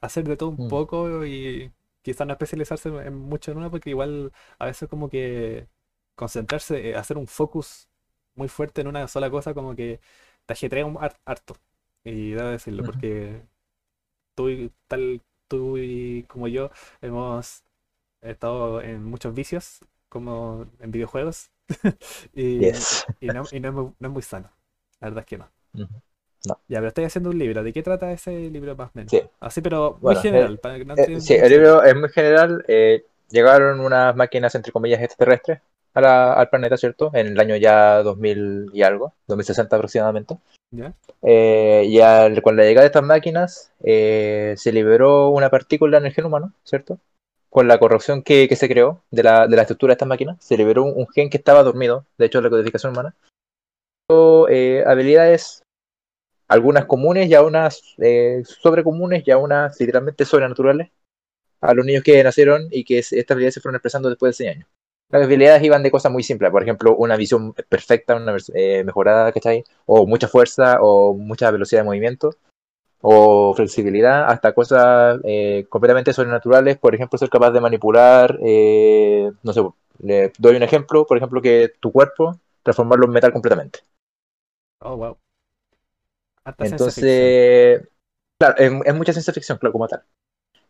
hacer 0.01 0.25
de 0.25 0.37
todo 0.37 0.49
un 0.51 0.59
Mm, 0.59 0.69
poco 0.69 1.25
y 1.25 1.71
quizás 2.03 2.27
no 2.27 2.33
especializarse 2.33 2.89
en 2.89 3.15
mucho 3.17 3.51
en 3.53 3.59
una, 3.59 3.71
porque 3.71 3.91
igual 3.91 4.33
a 4.59 4.67
veces 4.67 4.89
como 4.89 5.09
que 5.09 5.67
concentrarse, 6.15 6.91
eh, 6.91 6.95
hacer 6.97 7.17
un 7.17 7.27
focus 7.27 7.89
muy 8.35 8.49
fuerte 8.49 8.81
en 8.81 8.87
una 8.89 9.07
sola 9.09 9.31
cosa, 9.31 9.53
como 9.55 9.75
que 9.75 10.01
te 10.47 10.53
ajetrea 10.53 10.85
un 10.87 10.97
harto. 11.25 11.57
Y 12.03 12.31
debo 12.31 12.49
decirlo, 12.49 12.83
porque 12.85 13.43
tú 14.35 14.49
y 14.49 14.71
tal, 14.87 15.21
tú 15.47 15.77
y 15.77 16.23
como 16.23 16.47
yo 16.47 16.71
hemos 17.01 17.63
estado 18.21 18.81
en 18.81 19.03
muchos 19.05 19.33
vicios, 19.35 19.81
como 20.09 20.67
en 20.79 20.91
videojuegos, 20.91 21.51
y, 22.35 22.71
Yes. 22.71 23.05
y 23.21 23.31
no, 23.31 23.47
y 23.51 23.59
no 23.59 23.69
es 23.69 23.73
muy, 23.75 23.85
no 23.99 24.09
es 24.09 24.13
muy 24.13 24.23
sano. 24.23 24.51
La 25.01 25.09
verdad 25.09 25.21
es 25.23 25.27
que 25.27 25.37
no. 25.39 25.51
No, 26.45 26.57
Ya, 26.67 26.77
pero 26.77 26.87
estoy 26.87 27.03
haciendo 27.05 27.29
un 27.31 27.37
libro. 27.37 27.63
¿De 27.63 27.73
qué 27.73 27.83
trata 27.83 28.11
ese 28.11 28.31
libro 28.49 28.75
más 28.75 28.89
o 28.89 28.91
menos? 28.93 29.11
sí. 29.11 29.21
Así, 29.39 29.61
pero 29.61 29.91
muy 29.93 29.99
Bueno, 30.01 30.19
eh, 30.19 30.23
general, 30.23 30.57
para 30.59 30.77
que 30.77 30.85
no 30.85 30.93
eh, 30.95 31.19
sí, 31.19 31.33
el 31.35 31.49
libro 31.49 31.83
es 31.83 31.95
muy 31.95 32.09
general. 32.09 32.63
eh, 32.67 33.05
llegaron 33.29 33.79
unas 33.81 34.15
máquinas, 34.15 34.55
entre 34.55 34.71
comillas, 34.71 35.01
extraterrestres 35.01 35.61
a 35.93 36.01
la- 36.01 36.33
al 36.33 36.49
planeta, 36.49 36.77
¿cierto? 36.77 37.11
En 37.13 37.27
el 37.27 37.39
año 37.39 37.55
ya 37.57 38.01
2000 38.03 38.67
y 38.73 38.83
algo, 38.83 39.13
2060 39.27 39.75
aproximadamente. 39.75 40.37
¿Ya? 40.71 40.93
Eh, 41.21 41.83
y 41.87 41.99
al- 41.99 42.41
con 42.41 42.55
la 42.55 42.63
llegada 42.63 42.83
de 42.83 42.87
estas 42.87 43.03
máquinas 43.03 43.71
eh, 43.83 44.53
se 44.57 44.71
liberó 44.71 45.29
una 45.29 45.49
partícula 45.49 45.97
en 45.97 46.05
el 46.05 46.13
gen 46.13 46.25
humano, 46.25 46.53
¿cierto? 46.63 46.99
Con 47.49 47.67
la 47.67 47.79
corrupción 47.79 48.21
que, 48.23 48.47
que 48.47 48.55
se 48.55 48.69
creó 48.69 49.01
de 49.11 49.23
la, 49.23 49.47
de 49.47 49.55
la 49.55 49.63
estructura 49.63 49.91
de 49.91 49.95
estas 49.95 50.07
máquinas, 50.07 50.37
se 50.39 50.55
liberó 50.55 50.83
un, 50.83 50.93
un 50.95 51.07
gen 51.07 51.29
que 51.29 51.37
estaba 51.37 51.63
dormido, 51.63 52.05
de 52.17 52.27
hecho, 52.27 52.39
la 52.41 52.49
codificación 52.49 52.93
humana. 52.93 53.15
Eh, 54.49 54.83
habilidades, 54.87 55.63
algunas 56.49 56.85
comunes 56.85 57.29
y 57.29 57.35
unas 57.35 57.81
eh, 57.99 58.43
sobrecomunes 58.45 59.23
y 59.25 59.31
unas 59.33 59.79
literalmente 59.79 60.25
sobrenaturales 60.25 60.89
a 61.61 61.73
los 61.73 61.85
niños 61.85 62.03
que 62.03 62.23
nacieron 62.23 62.67
y 62.71 62.83
que 62.83 62.99
es- 62.99 63.13
estas 63.13 63.35
habilidades 63.35 63.55
se 63.55 63.61
fueron 63.61 63.75
expresando 63.77 64.09
después 64.09 64.31
de 64.37 64.43
6 64.45 64.55
años. 64.57 64.69
Las 65.11 65.23
habilidades 65.23 65.63
iban 65.63 65.83
de 65.83 65.91
cosas 65.91 66.11
muy 66.11 66.23
simples, 66.23 66.51
por 66.51 66.61
ejemplo, 66.63 66.95
una 66.95 67.17
visión 67.17 67.53
perfecta, 67.53 68.15
una 68.15 68.35
eh, 68.53 68.83
mejorada, 68.83 69.31
¿cachai? 69.31 69.63
O 69.87 70.05
mucha 70.05 70.27
fuerza, 70.27 70.77
o 70.81 71.15
mucha 71.15 71.49
velocidad 71.51 71.81
de 71.81 71.85
movimiento, 71.85 72.31
o 73.01 73.53
flexibilidad, 73.55 74.25
hasta 74.29 74.53
cosas 74.53 75.19
eh, 75.23 75.65
completamente 75.69 76.13
sobrenaturales, 76.13 76.77
por 76.77 76.95
ejemplo, 76.95 77.17
ser 77.17 77.29
capaz 77.29 77.51
de 77.51 77.61
manipular, 77.61 78.37
eh, 78.43 79.31
no 79.43 79.53
sé, 79.53 79.61
le 79.99 80.31
doy 80.37 80.55
un 80.57 80.63
ejemplo, 80.63 81.05
por 81.05 81.17
ejemplo, 81.17 81.41
que 81.41 81.73
tu 81.79 81.91
cuerpo, 81.91 82.39
transformarlo 82.63 83.05
en 83.05 83.11
metal 83.11 83.33
completamente. 83.33 83.79
Oh, 84.81 84.95
wow. 84.95 85.17
Ciencia 86.63 86.93
ficción. 86.93 87.39
Entonces, 87.39 87.87
claro, 88.37 88.55
es, 88.57 88.71
es 88.85 88.95
mucha 88.95 89.13
ciencia 89.13 89.33
ficción, 89.33 89.57
claro, 89.57 89.73
como 89.73 89.87
tal. 89.87 90.03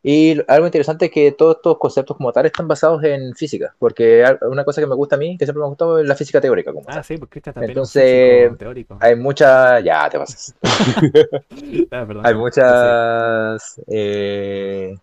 Y 0.04 0.40
algo 0.52 0.68
interesante 0.68 1.06
es 1.08 1.12
que 1.12 1.32
todos 1.34 1.58
estos 1.58 1.78
conceptos 1.80 2.18
como 2.18 2.34
tal 2.34 2.46
están 2.46 2.68
basados 2.68 3.04
en 3.04 3.36
física, 3.36 3.76
porque 3.80 4.24
una 4.44 4.66
cosa 4.66 4.82
que 4.82 4.88
me 4.88 4.96
gusta 4.96 5.16
a 5.18 5.20
mí, 5.20 5.38
que 5.38 5.46
siempre 5.46 5.62
me 5.62 5.66
ha 5.66 5.70
gustado, 5.70 6.00
es 6.00 6.08
la 6.08 6.16
física 6.16 6.42
teórica 6.42 6.74
como 6.74 6.88
Ah, 6.88 6.92
tal. 6.92 7.04
sí, 7.04 7.18
pues 7.18 7.30
Cristian 7.30 7.54
también 7.56 7.78
Entonces, 7.78 8.52
teórico. 8.58 9.00
hay 9.00 9.16
muchas, 9.18 9.84
ya 9.84 10.10
te 10.10 10.20
pasas, 10.20 10.56
Ah, 11.92 12.06
perdón. 12.06 12.26
hay 12.26 12.36
muchas, 12.36 13.82
eh, 13.88 14.96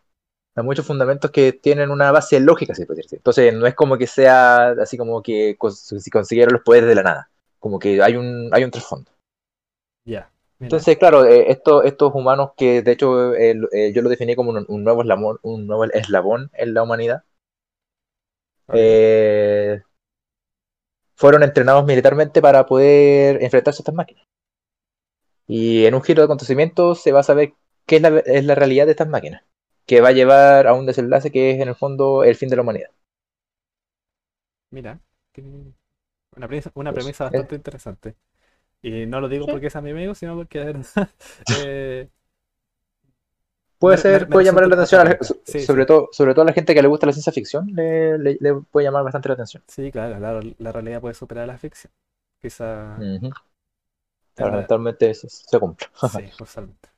hay 0.54 0.64
muchos 0.64 0.86
fundamentos 0.86 1.30
que 1.30 1.52
tienen 1.54 1.90
una 1.90 2.12
base 2.12 2.40
lógica, 2.40 2.74
si 2.74 2.86
puede 2.86 3.02
decir. 3.02 3.18
Entonces, 3.18 3.54
no 3.54 3.66
es 3.66 3.74
como 3.74 3.98
que 3.98 4.06
sea 4.08 4.70
así 4.70 4.96
como 4.98 5.22
que 5.22 5.58
cons- 5.58 5.98
si 6.00 6.10
consiguieron 6.10 6.54
los 6.54 6.62
poderes 6.64 6.88
de 6.90 6.94
la 6.96 7.02
nada, 7.04 7.30
como 7.60 7.78
que 7.78 8.02
hay 8.02 8.16
un, 8.16 8.50
hay 8.52 8.64
un 8.64 8.70
trasfondo. 8.72 9.10
ya. 10.06 10.30
Mira, 10.30 10.30
Entonces, 10.58 10.96
claro, 10.96 11.24
eh, 11.24 11.50
estos, 11.50 11.84
estos 11.84 12.14
humanos 12.14 12.52
que 12.56 12.80
de 12.82 12.92
hecho 12.92 13.34
eh, 13.34 13.54
eh, 13.72 13.92
yo 13.92 14.02
lo 14.02 14.08
definí 14.08 14.34
como 14.34 14.50
un, 14.50 14.64
un 14.68 14.84
nuevo 14.84 15.02
eslabón, 15.02 15.38
un 15.42 15.66
nuevo 15.66 15.84
eslabón 15.84 16.50
en 16.54 16.72
la 16.72 16.82
humanidad, 16.82 17.24
eh, 18.72 19.82
fueron 21.14 21.42
entrenados 21.42 21.84
militarmente 21.84 22.40
para 22.40 22.66
poder 22.66 23.42
enfrentarse 23.42 23.80
a 23.80 23.82
estas 23.82 23.94
máquinas. 23.94 24.24
Y 25.46 25.86
en 25.86 25.94
un 25.94 26.02
giro 26.02 26.22
de 26.22 26.24
acontecimientos 26.24 27.02
se 27.02 27.12
va 27.12 27.20
a 27.20 27.22
saber 27.22 27.52
qué 27.86 27.96
es 27.96 28.02
la, 28.02 28.18
es 28.18 28.44
la 28.44 28.54
realidad 28.54 28.86
de 28.86 28.92
estas 28.92 29.08
máquinas, 29.08 29.44
que 29.86 30.00
va 30.00 30.08
a 30.08 30.12
llevar 30.12 30.66
a 30.66 30.74
un 30.74 30.86
desenlace 30.86 31.30
que 31.30 31.52
es 31.52 31.60
en 31.60 31.68
el 31.68 31.74
fondo 31.74 32.24
el 32.24 32.34
fin 32.34 32.48
de 32.48 32.56
la 32.56 32.62
humanidad. 32.62 32.90
Mira. 34.70 35.00
Una 36.36 36.48
premisa, 36.48 36.70
una 36.74 36.92
premisa 36.92 37.24
bastante 37.24 37.54
interesante. 37.54 38.16
Y 38.82 39.06
no 39.06 39.20
lo 39.20 39.28
digo 39.28 39.48
sí. 39.48 39.50
porque 39.50 39.66
es 39.68 39.76
a 39.76 39.82
mi 39.82 39.90
amigo, 39.90 40.14
sino 40.14 40.36
porque 40.36 40.58
de 40.60 40.64
verdad, 40.66 41.10
eh, 41.48 42.08
Puede 43.78 43.96
me, 43.96 44.04
me- 44.04 44.20
ser, 44.20 44.28
me 44.28 44.30
puede 44.30 44.44
llamar 44.44 44.66
la 44.68 44.74
atención, 44.74 45.00
a 45.00 45.04
la- 45.04 45.18
Sí, 45.44 45.66
sobre 45.66 45.86
sí. 45.86 45.86
todo, 45.86 46.08
sobre 46.12 46.32
todo 46.34 46.42
a 46.42 46.46
la 46.46 46.52
gente 46.52 46.74
que 46.74 46.82
le 46.82 46.88
gusta 46.88 47.06
la 47.06 47.12
ciencia 47.12 47.32
ficción, 47.32 47.66
le, 47.74 48.18
le- 48.18 48.36
le 48.40 48.54
puede 48.70 48.84
llamar 48.86 49.04
bastante 49.04 49.28
la 49.28 49.34
atención. 49.34 49.62
Sí, 49.68 49.90
claro, 49.92 50.18
la, 50.20 50.40
la 50.58 50.72
realidad 50.72 51.00
puede 51.00 51.14
superar 51.14 51.46
la 51.46 51.58
ficción. 51.58 51.92
Quizá 52.40 53.06
Ujú. 53.16 53.30
en 54.38 54.54
Claro, 54.54 54.66
se 55.20 55.58
cumple. 55.60 55.86
Sí, 56.00 56.30
justamente. 56.38 56.88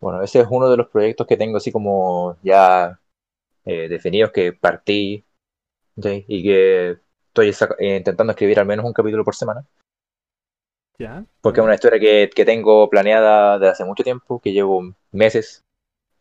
Bueno, 0.00 0.22
ese 0.22 0.40
es 0.40 0.46
uno 0.50 0.68
de 0.70 0.76
los 0.78 0.88
proyectos 0.88 1.26
que 1.26 1.36
tengo 1.36 1.58
así 1.58 1.70
como 1.72 2.36
ya 2.42 2.98
eh, 3.64 3.88
definidos 3.88 4.32
que 4.32 4.52
partí 4.54 5.24
¿sí? 6.02 6.28
y 6.28 6.42
que 6.44 6.98
estoy 7.30 7.54
eh, 7.78 7.96
intentando 7.96 8.32
escribir 8.32 8.58
al 8.58 8.66
menos 8.66 8.84
un 8.84 8.92
capítulo 8.92 9.24
por 9.24 9.34
semana, 9.34 9.64
Ya, 10.98 11.24
porque 11.40 11.60
es 11.60 11.64
una 11.64 11.74
historia 11.74 11.98
que, 11.98 12.30
que 12.34 12.44
tengo 12.44 12.90
planeada 12.90 13.58
desde 13.58 13.72
hace 13.72 13.84
mucho 13.84 14.02
tiempo, 14.02 14.40
que 14.40 14.52
llevo 14.52 14.94
meses, 15.12 15.62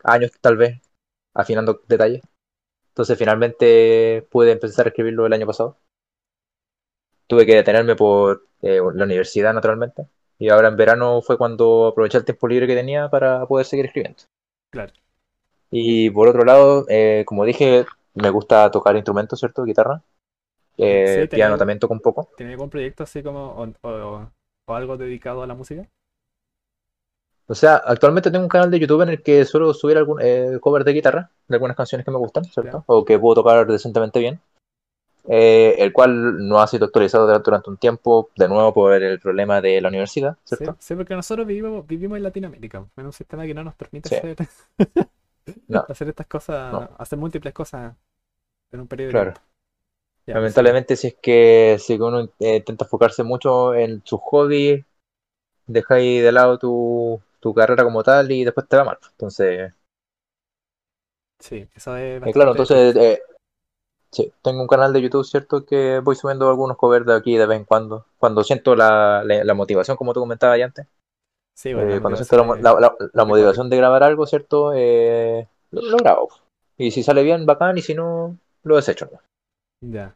años 0.04 0.32
tal 0.40 0.58
vez, 0.58 0.80
afinando 1.34 1.82
detalles. 1.88 2.22
Entonces 2.90 3.18
finalmente 3.18 4.28
pude 4.30 4.52
empezar 4.52 4.86
a 4.86 4.90
escribirlo 4.90 5.26
el 5.26 5.34
año 5.34 5.48
pasado. 5.48 5.78
Tuve 7.28 7.46
que 7.46 7.56
detenerme 7.56 7.96
por 7.96 8.46
eh, 8.62 8.82
la 8.94 9.06
universidad 9.06 9.54
naturalmente. 9.54 10.08
Y 10.38 10.50
ahora 10.50 10.70
en 10.70 10.78
verano 10.78 11.22
fue 11.22 11.38
cuando 11.38 11.88
aproveché 11.88 12.18
el 12.18 12.26
tiempo 12.26 12.48
libre 12.48 12.68
que 12.68 12.76
tenía 12.76 13.10
para 13.10 13.46
poder 13.46 13.66
seguir 13.66 13.86
escribiendo. 13.86 14.24
Claro. 14.72 14.94
Y 15.72 16.10
por 16.10 16.28
otro 16.28 16.44
lado, 16.44 16.86
eh, 16.90 17.24
como 17.26 17.46
dije, 17.46 17.86
me 18.16 18.30
gusta 18.30 18.72
tocar 18.72 18.96
instrumentos, 18.96 19.40
¿cierto? 19.40 19.64
Guitarra. 19.64 20.02
Eh, 20.80 21.06
¿Sí? 21.08 21.28
¿Tenía 21.28 21.28
piano 21.30 21.58
también 21.58 21.80
toco 21.80 21.94
un 21.94 22.00
poco. 22.00 22.30
tenía 22.38 22.54
algún 22.54 22.70
proyecto 22.70 23.04
así 23.04 23.22
como 23.24 23.52
o, 23.54 23.68
o- 23.84 24.32
o 24.68 24.74
algo 24.76 24.98
dedicado 24.98 25.44
a 25.44 25.48
la 25.48 25.56
música? 25.56 25.88
O 27.48 27.56
sea, 27.56 27.78
actualmente 27.78 28.30
tengo 28.30 28.44
un 28.46 28.50
canal 28.50 28.70
de 28.70 28.80
YouTube 28.80 29.02
en 29.02 29.10
el 29.10 29.24
que 29.24 29.44
suelo 29.44 29.74
subir 29.74 29.98
algún 29.98 30.20
eh, 30.22 30.60
cover 30.62 30.84
de 30.84 30.94
guitarra, 30.94 31.32
de 31.48 31.56
algunas 31.56 31.76
canciones 31.76 32.06
que 32.06 32.12
me 32.12 32.18
gustan. 32.18 32.44
¿cierto? 32.46 32.84
O 32.86 33.04
que 33.04 33.18
puedo 33.18 33.36
tocar 33.36 33.66
decentemente 33.66 34.20
bien. 34.20 34.40
Eh, 35.28 35.76
el 35.80 35.92
cual 35.94 36.48
no 36.48 36.60
ha 36.60 36.68
sido 36.68 36.86
actualizado 36.86 37.28
durante 37.40 37.70
un 37.70 37.78
tiempo, 37.78 38.30
de 38.36 38.48
nuevo 38.48 38.74
por 38.74 38.94
el 38.94 39.20
problema 39.20 39.62
de 39.62 39.80
la 39.82 39.90
universidad, 39.90 40.38
¿cierto? 40.44 40.76
sí, 40.80 40.96
porque 40.96 41.14
nosotros 41.14 41.46
vivimos, 41.46 41.86
vivimos 41.86 42.18
en 42.18 42.24
Latinoamérica, 42.24 42.86
en 42.96 43.06
un 43.06 43.14
sistema 43.14 43.46
que 43.46 43.54
no 43.54 43.64
nos 43.64 43.76
permite 43.76 44.10
Sí. 44.10 44.16
hacer, 44.16 44.38
No, 45.68 45.86
hacer 45.88 46.10
estas 46.10 46.26
cosas, 46.28 46.72
no, 46.74 46.90
hacer 46.98 47.20
múltiples 47.20 47.54
cosas 47.54 47.96
en 48.72 48.80
un 48.80 48.88
periodo 48.88 49.10
de 49.10 49.14
claro. 49.14 49.34
Ya, 50.30 50.36
sí. 50.36 50.36
Lamentablemente, 50.36 50.96
si 50.96 51.08
es 51.08 51.16
que, 51.22 51.78
si 51.80 51.96
uno 51.96 52.30
eh, 52.40 52.58
intenta 52.58 52.86
enfocarse 52.86 53.24
mucho 53.24 53.74
en 53.74 54.02
sus 54.06 54.20
hobbies, 54.22 54.86
deja 55.68 55.96
ahí 55.96 56.20
de 56.20 56.32
lado 56.32 56.58
tu, 56.58 57.22
tu 57.40 57.54
carrera 57.54 57.84
como 57.84 58.04
tal 58.04 58.32
y 58.32 58.44
después 58.44 58.68
te 58.68 58.78
va 58.78 58.84
mal. 58.84 58.98
Entonces, 59.12 59.74
Sí, 61.40 61.68
eso 61.74 61.96
es 61.98 62.22
eh, 62.26 62.32
claro, 62.34 62.52
entonces 62.52 62.96
eh, 62.96 63.22
sí, 64.12 64.32
tengo 64.44 64.62
un 64.62 64.68
canal 64.68 64.92
de 64.94 65.02
YouTube, 65.02 65.26
¿cierto? 65.26 65.66
Que 65.66 66.00
voy 66.00 66.16
subiendo 66.16 66.50
algunos 66.50 66.78
covers 66.78 67.06
de 67.06 67.16
aquí 67.16 67.38
de 67.38 67.46
vez 67.46 67.58
en 67.58 67.66
cuando. 67.66 68.06
Cuando 68.18 68.44
siento 68.44 68.76
la, 68.76 69.24
la, 69.24 69.44
la 69.44 69.54
motivación, 69.54 69.98
como 69.98 70.14
tú 70.14 70.20
comentabas 70.20 70.56
ahí 70.56 70.62
antes. 70.62 70.86
Sí, 71.56 71.74
bueno, 71.74 71.94
eh, 71.94 72.00
cuando 72.02 72.18
siento 72.18 72.56
la, 72.56 72.96
la- 73.14 73.26
motivación 73.26 73.70
de 73.70 73.78
grabar 73.78 74.04
algo, 74.04 74.26
¿cierto? 74.26 74.74
Eh, 74.76 75.48
lo, 75.72 75.82
lo 75.82 75.98
grabo. 75.98 76.30
Y 76.78 76.92
si 76.92 77.04
sale 77.04 77.24
bien, 77.24 77.46
bacán, 77.46 77.78
y 77.78 77.82
si 77.82 77.94
no, 77.96 78.38
lo 78.64 78.76
desecho. 78.76 79.10
¿no? 79.12 79.20
Ya, 79.82 79.90
ya, 80.00 80.16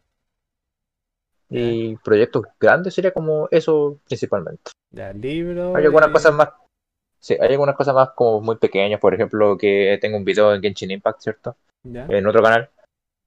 Y 1.50 1.98
proyectos 1.98 2.46
grandes 2.60 2.96
sería 2.96 3.12
como 3.12 3.48
eso 3.52 4.00
principalmente. 4.08 4.72
ya, 4.92 5.10
Hay 5.10 5.86
algunas 5.86 6.10
cosas 6.10 6.34
más, 6.34 6.50
sí, 7.20 7.38
hay 7.40 7.52
algunas 7.52 7.76
cosas 7.76 7.94
más 7.94 8.10
como 8.12 8.42
muy 8.42 8.56
pequeñas, 8.56 9.00
por 9.00 9.14
ejemplo, 9.14 9.58
que 9.58 10.00
tengo 10.02 10.18
un 10.18 10.26
video 10.26 10.54
en 10.54 10.62
Genshin 10.62 10.92
Impact, 10.92 11.22
¿cierto? 11.22 11.56
Ya, 11.84 12.06
En 12.10 12.26
otro 12.26 12.42
canal, 12.42 12.70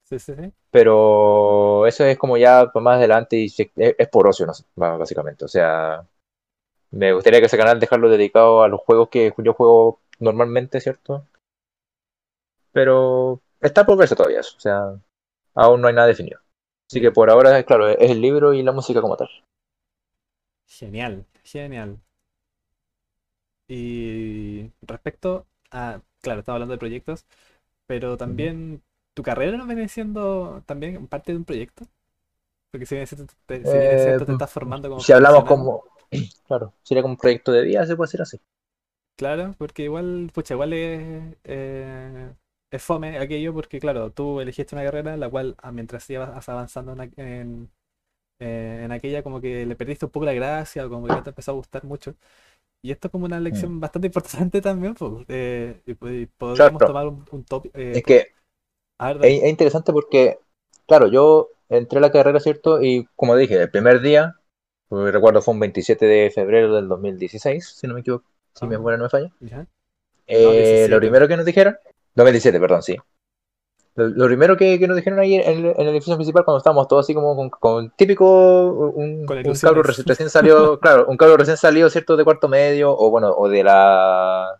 sí, 0.03 0.19
sí, 0.19 0.33
sí. 0.35 0.51
pero 0.71 1.85
eso 1.87 2.03
es 2.05 2.17
como 2.17 2.37
ya 2.37 2.69
más 2.75 2.97
adelante 2.97 3.37
y 3.37 3.45
es, 3.45 4.07
por 4.09 4.27
ocio, 4.27 4.45
no 4.45 4.53
básicamente. 4.75 5.45
O 5.45 5.47
sea, 5.47 6.03
Me 6.91 7.13
gustaría 7.13 7.39
que 7.39 7.45
ese 7.45 7.57
canal 7.57 7.79
dejarlo 7.79 8.09
dedicado 8.09 8.63
a 8.63 8.67
los 8.67 8.81
juegos 8.81 9.09
que 9.09 9.33
yo 9.37 9.53
juego 9.53 9.99
normalmente, 10.19 10.81
¿cierto? 10.81 11.23
Pero 12.71 13.39
está 13.61 13.85
por 13.85 13.97
verse 13.97 14.15
todavía 14.15 14.39
eso, 14.39 14.55
o 14.57 14.59
sea, 14.59 14.95
aún 15.55 15.81
no 15.81 15.87
hay 15.87 15.93
nada 15.93 16.07
definido. 16.07 16.39
Así 16.89 16.99
que 16.99 17.11
por 17.13 17.29
ahora, 17.29 17.63
claro, 17.63 17.87
es 17.87 18.11
el 18.11 18.19
libro 18.19 18.51
y 18.53 18.61
la 18.61 18.73
música 18.73 18.99
como 18.99 19.15
tal. 19.15 19.29
Genial, 20.67 21.25
genial. 21.43 21.99
Y 23.67 24.71
respecto 24.81 25.47
a, 25.71 26.01
claro, 26.21 26.39
estaba 26.39 26.55
hablando 26.55 26.73
de 26.73 26.79
proyectos, 26.79 27.25
pero 27.87 28.17
también 28.17 28.83
tu 29.13 29.23
carrera 29.23 29.57
no 29.57 29.67
viene 29.67 29.89
siendo 29.89 30.63
también 30.65 31.07
parte 31.07 31.33
de 31.33 31.37
un 31.39 31.45
proyecto. 31.45 31.85
Porque 32.71 32.85
si 32.87 32.95
bien 32.95 33.03
es 33.05 33.09
cierto, 33.11 33.33
te, 33.47 33.65
si 33.67 33.79
bien 33.79 33.93
es 33.93 34.03
cierto, 34.03 34.25
te 34.25 34.31
Eh, 34.31 34.33
estás 34.33 34.51
formando 34.51 34.89
como 34.89 35.05
Si 35.05 35.13
hablamos 35.13 35.45
como, 35.45 35.83
claro, 36.47 36.73
sería 36.83 37.03
como 37.03 37.13
un 37.13 37.19
proyecto 37.19 37.51
de 37.51 37.63
vida, 37.63 37.85
se 37.85 37.95
puede 37.95 38.07
decir 38.07 38.21
así. 38.23 38.39
claro, 39.15 39.55
porque 39.57 39.83
igual, 39.83 40.31
pucha, 40.33 40.53
igual 40.53 40.73
es, 40.73 41.35
eh, 41.43 42.33
es 42.71 42.83
fome 42.83 43.17
aquello, 43.19 43.53
porque 43.53 43.79
claro, 43.79 44.11
tú 44.11 44.41
elegiste 44.41 44.75
una 44.75 44.83
carrera 44.85 45.13
en 45.13 45.19
la 45.19 45.29
cual 45.29 45.55
ah, 45.61 45.71
mientras 45.71 46.09
ibas 46.09 46.47
avanzando 46.49 46.93
en, 46.93 47.13
en, 47.17 47.71
eh, 48.39 48.81
en 48.85 48.91
aquella, 48.93 49.23
como 49.23 49.41
que 49.41 49.65
le 49.65 49.75
perdiste 49.75 50.05
un 50.05 50.11
poco 50.11 50.25
la 50.27 50.33
gracia, 50.33 50.85
o 50.87 50.89
como 50.89 51.07
que 51.07 51.13
no 51.13 51.23
te 51.23 51.31
empezó 51.31 51.51
a 51.51 51.55
gustar 51.55 51.83
mucho. 51.85 52.15
Y 52.83 52.91
esto 52.91 53.07
es 53.09 53.13
como 53.13 53.25
una 53.25 53.39
Mm. 53.51 53.67
lección 53.67 53.79
bastante 53.81 54.07
importante 54.07 54.61
también, 54.63 54.95
pues, 54.95 55.25
eh, 55.29 55.81
y, 55.85 55.91
y 56.23 56.27
podríamos 56.27 56.83
Claro, 56.83 56.85
tomar 56.85 57.07
un, 57.07 57.25
un 57.31 57.45
tópico. 57.45 57.77
es 57.91 58.03
que 58.03 58.15
ver, 59.13 59.17
es, 59.21 59.43
es 59.43 59.49
interesante 59.49 59.93
porque, 59.93 60.39
claro, 60.87 61.07
yo 61.09 61.49
entré 61.69 61.99
a 61.99 62.01
la 62.01 62.11
carrera, 62.11 62.39
¿cierto? 62.39 62.81
Y 62.83 63.07
como 63.15 63.35
dije, 63.35 63.55
el 63.61 63.71
primer 63.71 64.01
día, 64.01 64.35
pues, 64.89 65.13
recuerdo 65.13 65.41
fue 65.41 65.55
un 65.55 65.61
27 65.61 66.05
de 66.07 66.31
febrero 66.31 66.75
del 66.75 66.87
2016, 66.89 67.75
si 67.77 67.87
no 67.87 67.95
me 67.95 68.01
equivoco, 68.01 68.25
si 68.53 68.67
mi 68.67 68.71
Ah, 68.71 68.77
memoria 68.77 68.97
no 68.97 69.05
me 69.05 69.09
falla. 69.09 69.31
ya. 69.39 69.67
No, 70.35 70.53
Eh, 70.57 70.87
lo 70.89 70.99
17. 70.99 70.99
primero 70.99 71.27
que 71.27 71.37
nos 71.37 71.45
dijeron, 71.45 71.77
2017, 72.17 72.59
perdón, 72.59 72.81
sí. 72.83 72.95
Lo, 73.95 74.07
lo 74.09 74.25
primero 74.27 74.55
que, 74.57 74.77
que 74.77 74.87
nos 74.87 74.95
dijeron 74.97 75.19
ahí 75.19 75.35
en 75.35 75.41
el, 75.49 75.65
en 75.67 75.81
el 75.81 75.87
edificio 75.89 76.15
principal, 76.15 76.43
cuando 76.45 76.59
estábamos 76.59 76.87
todos 76.87 77.05
así 77.05 77.13
como 77.13 77.35
con, 77.35 77.49
con 77.49 77.89
típico, 77.91 78.69
un, 78.95 79.25
Con 79.25 79.37
un 79.37 79.43
cabro 79.43 79.81
ilusiones. 79.81 79.85
reci- 79.85 80.05
recién 80.05 80.29
salió, 80.29 80.79
claro, 80.81 81.05
un 81.07 81.17
cabro 81.17 81.37
recién 81.37 81.57
salido, 81.57 81.89
¿cierto? 81.89 82.15
De 82.15 82.23
cuarto 82.23 82.47
medio, 82.47 82.91
o 82.95 83.09
bueno, 83.09 83.31
o 83.35 83.49
de 83.49 83.63
la, 83.63 84.59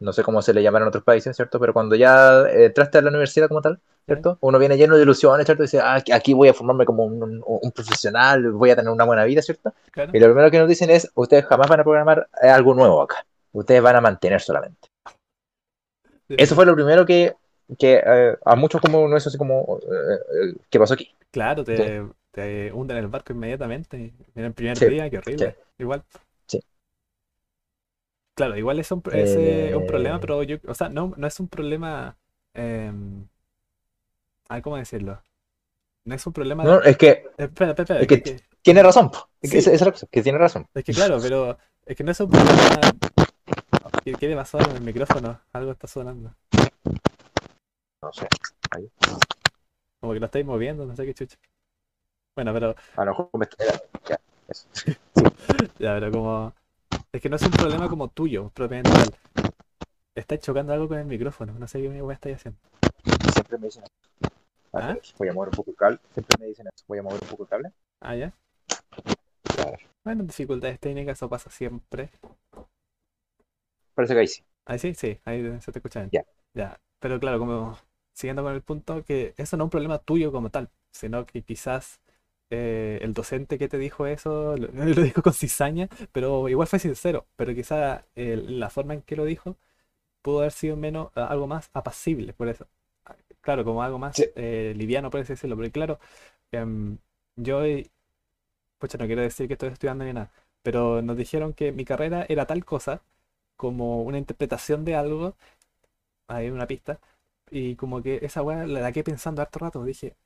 no 0.00 0.12
sé 0.12 0.22
cómo 0.22 0.40
se 0.42 0.54
le 0.54 0.62
llamará 0.62 0.84
en 0.84 0.88
otros 0.88 1.04
países, 1.04 1.36
¿cierto? 1.36 1.60
Pero 1.60 1.72
cuando 1.74 1.96
ya 1.96 2.42
eh, 2.48 2.66
entraste 2.66 2.98
a 2.98 3.02
la 3.02 3.10
universidad 3.10 3.48
como 3.48 3.60
tal. 3.62 3.80
¿cierto? 4.06 4.38
Uno 4.40 4.60
viene 4.60 4.76
lleno 4.76 4.94
de 4.96 5.02
ilusiones, 5.02 5.46
¿cierto? 5.46 5.64
Y 5.64 5.66
dice, 5.66 5.80
ah, 5.80 6.00
aquí- 6.14 6.32
voy 6.32 6.48
a 6.48 6.54
formarme 6.54 6.86
como 6.86 7.04
un, 7.04 7.42
un- 7.44 7.72
profesional, 7.72 8.52
voy 8.52 8.70
a 8.70 8.76
tener 8.76 8.92
una 8.92 9.02
buena 9.04 9.24
vida, 9.24 9.42
¿cierto? 9.42 9.74
Claro. 9.90 10.12
Y 10.14 10.20
lo 10.20 10.26
primero 10.26 10.48
que 10.48 10.60
nos 10.60 10.68
dicen 10.68 10.90
es, 10.90 11.10
ustedes 11.16 11.44
jamás 11.44 11.68
van 11.68 11.80
a 11.80 11.82
programar 11.82 12.28
eh, 12.40 12.48
algo 12.48 12.72
nuevo 12.72 13.02
acá. 13.02 13.26
Ustedes 13.50 13.82
van 13.82 13.96
a 13.96 14.00
mantener 14.00 14.40
solamente. 14.40 14.88
Eso 16.28 16.54
fue 16.54 16.66
lo 16.66 16.74
primero 16.74 17.06
que, 17.06 17.34
que 17.78 18.02
eh, 18.04 18.36
a 18.44 18.56
muchos 18.56 18.80
como 18.80 19.08
no 19.08 19.16
es 19.16 19.26
así 19.26 19.38
como, 19.38 19.78
eh, 19.82 20.14
eh, 20.50 20.54
¿qué 20.70 20.78
pasó 20.78 20.94
aquí? 20.94 21.14
Claro, 21.30 21.64
Sí, 21.64 21.74
te, 21.74 22.02
te 22.30 22.72
hunden 22.72 22.96
el 22.98 23.08
barco 23.08 23.32
inmediatamente. 23.32 24.12
En 24.34 24.44
el 24.44 24.52
primer 24.52 24.76
sí, 24.76 24.86
día, 24.86 25.10
qué 25.10 25.16
sí, 25.16 25.22
horrible. 25.24 25.56
Igual, 25.78 26.04
sí. 26.46 26.60
claro, 28.34 28.56
igual 28.56 28.78
es 28.78 28.90
un, 28.92 29.02
es, 29.12 29.36
eh, 29.36 29.74
un 29.76 29.86
problema, 29.86 30.16
Eh, 30.16 30.20
pero 30.20 30.42
yo, 30.42 30.56
o 30.66 30.74
sea, 30.74 30.88
no, 30.88 31.12
no 31.16 31.26
es 31.26 31.40
un 31.40 31.48
problema, 31.48 32.16
em, 32.54 33.26
a 34.48 34.54
ver, 34.54 34.62
¿cómo 34.62 34.76
decirlo? 34.76 35.22
No 36.04 36.14
es 36.14 36.26
un 36.26 36.32
problema 36.32 36.64
de... 36.64 36.70
no, 36.70 36.82
es 36.82 36.96
que, 36.96 37.24
Espera, 37.36 37.70
espera, 37.70 37.98
espera, 37.98 38.00
es 38.00 38.06
que, 38.06 38.40
tiene 38.62 38.82
razón. 38.82 39.10
Es 39.40 39.50
que 39.50 39.58
esa, 39.58 39.70
sí, 39.70 39.76
esa 39.76 39.92
que 40.10 40.22
tiene 40.22 40.38
razón. 40.38 40.66
es 40.74 40.84
que 40.84 40.92
claro, 40.92 41.18
pero 41.20 41.58
es 41.84 41.96
que 41.96 42.04
no 42.04 42.12
es 42.12 42.20
un 42.20 42.30
problema... 42.30 42.80
¿Qué, 44.06 44.12
qué 44.12 44.28
le 44.28 44.36
pasó 44.36 44.60
en 44.60 44.76
el 44.76 44.82
micrófono? 44.82 45.40
Algo 45.52 45.72
está 45.72 45.88
sonando. 45.88 46.32
No 48.00 48.12
sé. 48.12 48.28
Ahí. 48.70 48.88
Como 50.00 50.12
que 50.12 50.20
lo 50.20 50.26
estáis 50.26 50.46
moviendo, 50.46 50.86
no 50.86 50.94
sé 50.94 51.04
qué 51.04 51.12
chucha. 51.12 51.36
Bueno, 52.36 52.52
pero 52.54 52.76
A 52.94 53.04
lo 53.04 53.10
mejor 53.10 53.30
me 53.32 53.46
está- 53.46 53.64
era- 53.64 53.82
ya, 54.08 54.20
eso. 54.46 54.68
Ya, 55.80 55.94
pero 55.98 56.12
como. 56.12 56.54
Es 57.10 57.20
que 57.20 57.28
no 57.28 57.34
es 57.34 57.42
un 57.42 57.50
problema 57.50 57.88
como 57.88 58.06
tuyo, 58.10 58.50
propiamente 58.50 58.92
tal. 58.92 59.12
Estáis 60.14 60.40
chocando 60.40 60.72
algo 60.72 60.86
con 60.86 60.98
el 61.00 61.06
micrófono, 61.06 61.54
no 61.58 61.66
sé 61.66 61.82
qué 61.82 61.88
me 61.88 62.12
estáis 62.14 62.36
haciendo. 62.36 62.60
Siempre 63.32 63.58
me 63.58 63.66
dicen 63.66 63.82
eso. 63.82 64.32
¿Ah? 64.72 64.92
ver, 64.92 65.02
voy 65.18 65.28
a 65.30 65.32
mover 65.32 65.48
un 65.48 65.54
poco 65.56 65.70
el 65.72 65.76
cable. 65.76 65.98
Siempre 66.14 66.36
me 66.38 66.46
dicen 66.46 66.68
eso. 66.68 66.84
Voy 66.86 66.98
a 66.98 67.02
mover 67.02 67.20
un 67.24 67.28
poco 67.28 67.42
el 67.42 67.48
cable. 67.48 67.72
Ah, 68.00 68.14
ya. 68.14 68.32
Ver, 69.56 69.80
Bueno, 70.04 70.22
dificultades 70.22 70.78
técnicas, 70.78 71.18
eso 71.18 71.28
pasa 71.28 71.50
siempre. 71.50 72.10
Parece 73.96 74.14
que 74.14 74.20
ahí 74.20 74.28
sí. 74.28 74.42
Ahí 74.64 74.78
sí, 74.78 74.94
sí, 74.94 75.20
ahí 75.24 75.42
se 75.60 75.72
te 75.72 75.78
escucha 75.78 76.00
bien. 76.00 76.12
Ya. 76.12 76.22
Ya. 76.54 76.80
Pero 76.98 77.20
claro, 77.20 77.38
como 77.38 77.78
siguiendo 78.14 78.42
con 78.42 78.54
el 78.54 78.62
punto, 78.62 79.04
que 79.04 79.34
eso 79.36 79.56
no 79.56 79.64
es 79.64 79.66
un 79.66 79.70
problema 79.70 79.98
tuyo 79.98 80.32
como 80.32 80.50
tal, 80.50 80.70
sino 80.92 81.26
que 81.26 81.42
quizás 81.42 82.00
eh, 82.50 82.98
el 83.02 83.12
docente 83.14 83.58
que 83.58 83.68
te 83.68 83.78
dijo 83.78 84.06
eso 84.06 84.56
lo, 84.56 84.68
lo 84.72 85.02
dijo 85.02 85.22
con 85.22 85.34
cizaña, 85.34 85.88
pero 86.12 86.48
igual 86.48 86.68
fue 86.68 86.78
sincero. 86.78 87.26
Pero 87.36 87.54
quizás 87.54 88.04
la 88.14 88.70
forma 88.70 88.94
en 88.94 89.02
que 89.02 89.16
lo 89.16 89.24
dijo 89.24 89.56
pudo 90.22 90.40
haber 90.40 90.52
sido 90.52 90.76
menos, 90.76 91.10
algo 91.16 91.46
más 91.48 91.70
apacible, 91.74 92.32
por 92.34 92.48
eso. 92.48 92.68
Claro, 93.42 93.64
como 93.64 93.82
algo 93.82 93.98
más 93.98 94.16
Sí. 94.16 94.24
eh, 94.36 94.74
liviano, 94.76 95.10
por 95.10 95.20
así 95.20 95.34
decirlo. 95.34 95.56
Porque 95.56 95.72
claro, 95.72 96.00
em, 96.52 96.98
yo, 97.36 97.64
eh, 97.64 97.90
pucha, 98.78 98.98
no 98.98 99.06
quiero 99.06 99.22
decir 99.22 99.46
que 99.48 99.54
estoy 99.54 99.70
estudiando 99.70 100.04
ni 100.04 100.12
nada, 100.12 100.30
pero 100.62 101.02
nos 101.02 101.16
dijeron 101.16 101.52
que 101.54 101.72
mi 101.72 101.84
carrera 101.84 102.26
era 102.28 102.46
tal 102.46 102.64
cosa, 102.64 103.02
como 103.56 104.02
una 104.02 104.18
interpretación 104.18 104.84
de 104.84 104.96
algo, 104.96 105.36
hay 106.28 106.50
una 106.50 106.66
pista, 106.66 107.00
y 107.50 107.76
como 107.76 108.02
que 108.02 108.20
esa 108.22 108.42
weá 108.42 108.66
la 108.66 108.92
quedé 108.92 109.04
pensando 109.04 109.42
harto 109.42 109.58
rato, 109.60 109.84
dije, 109.84 110.16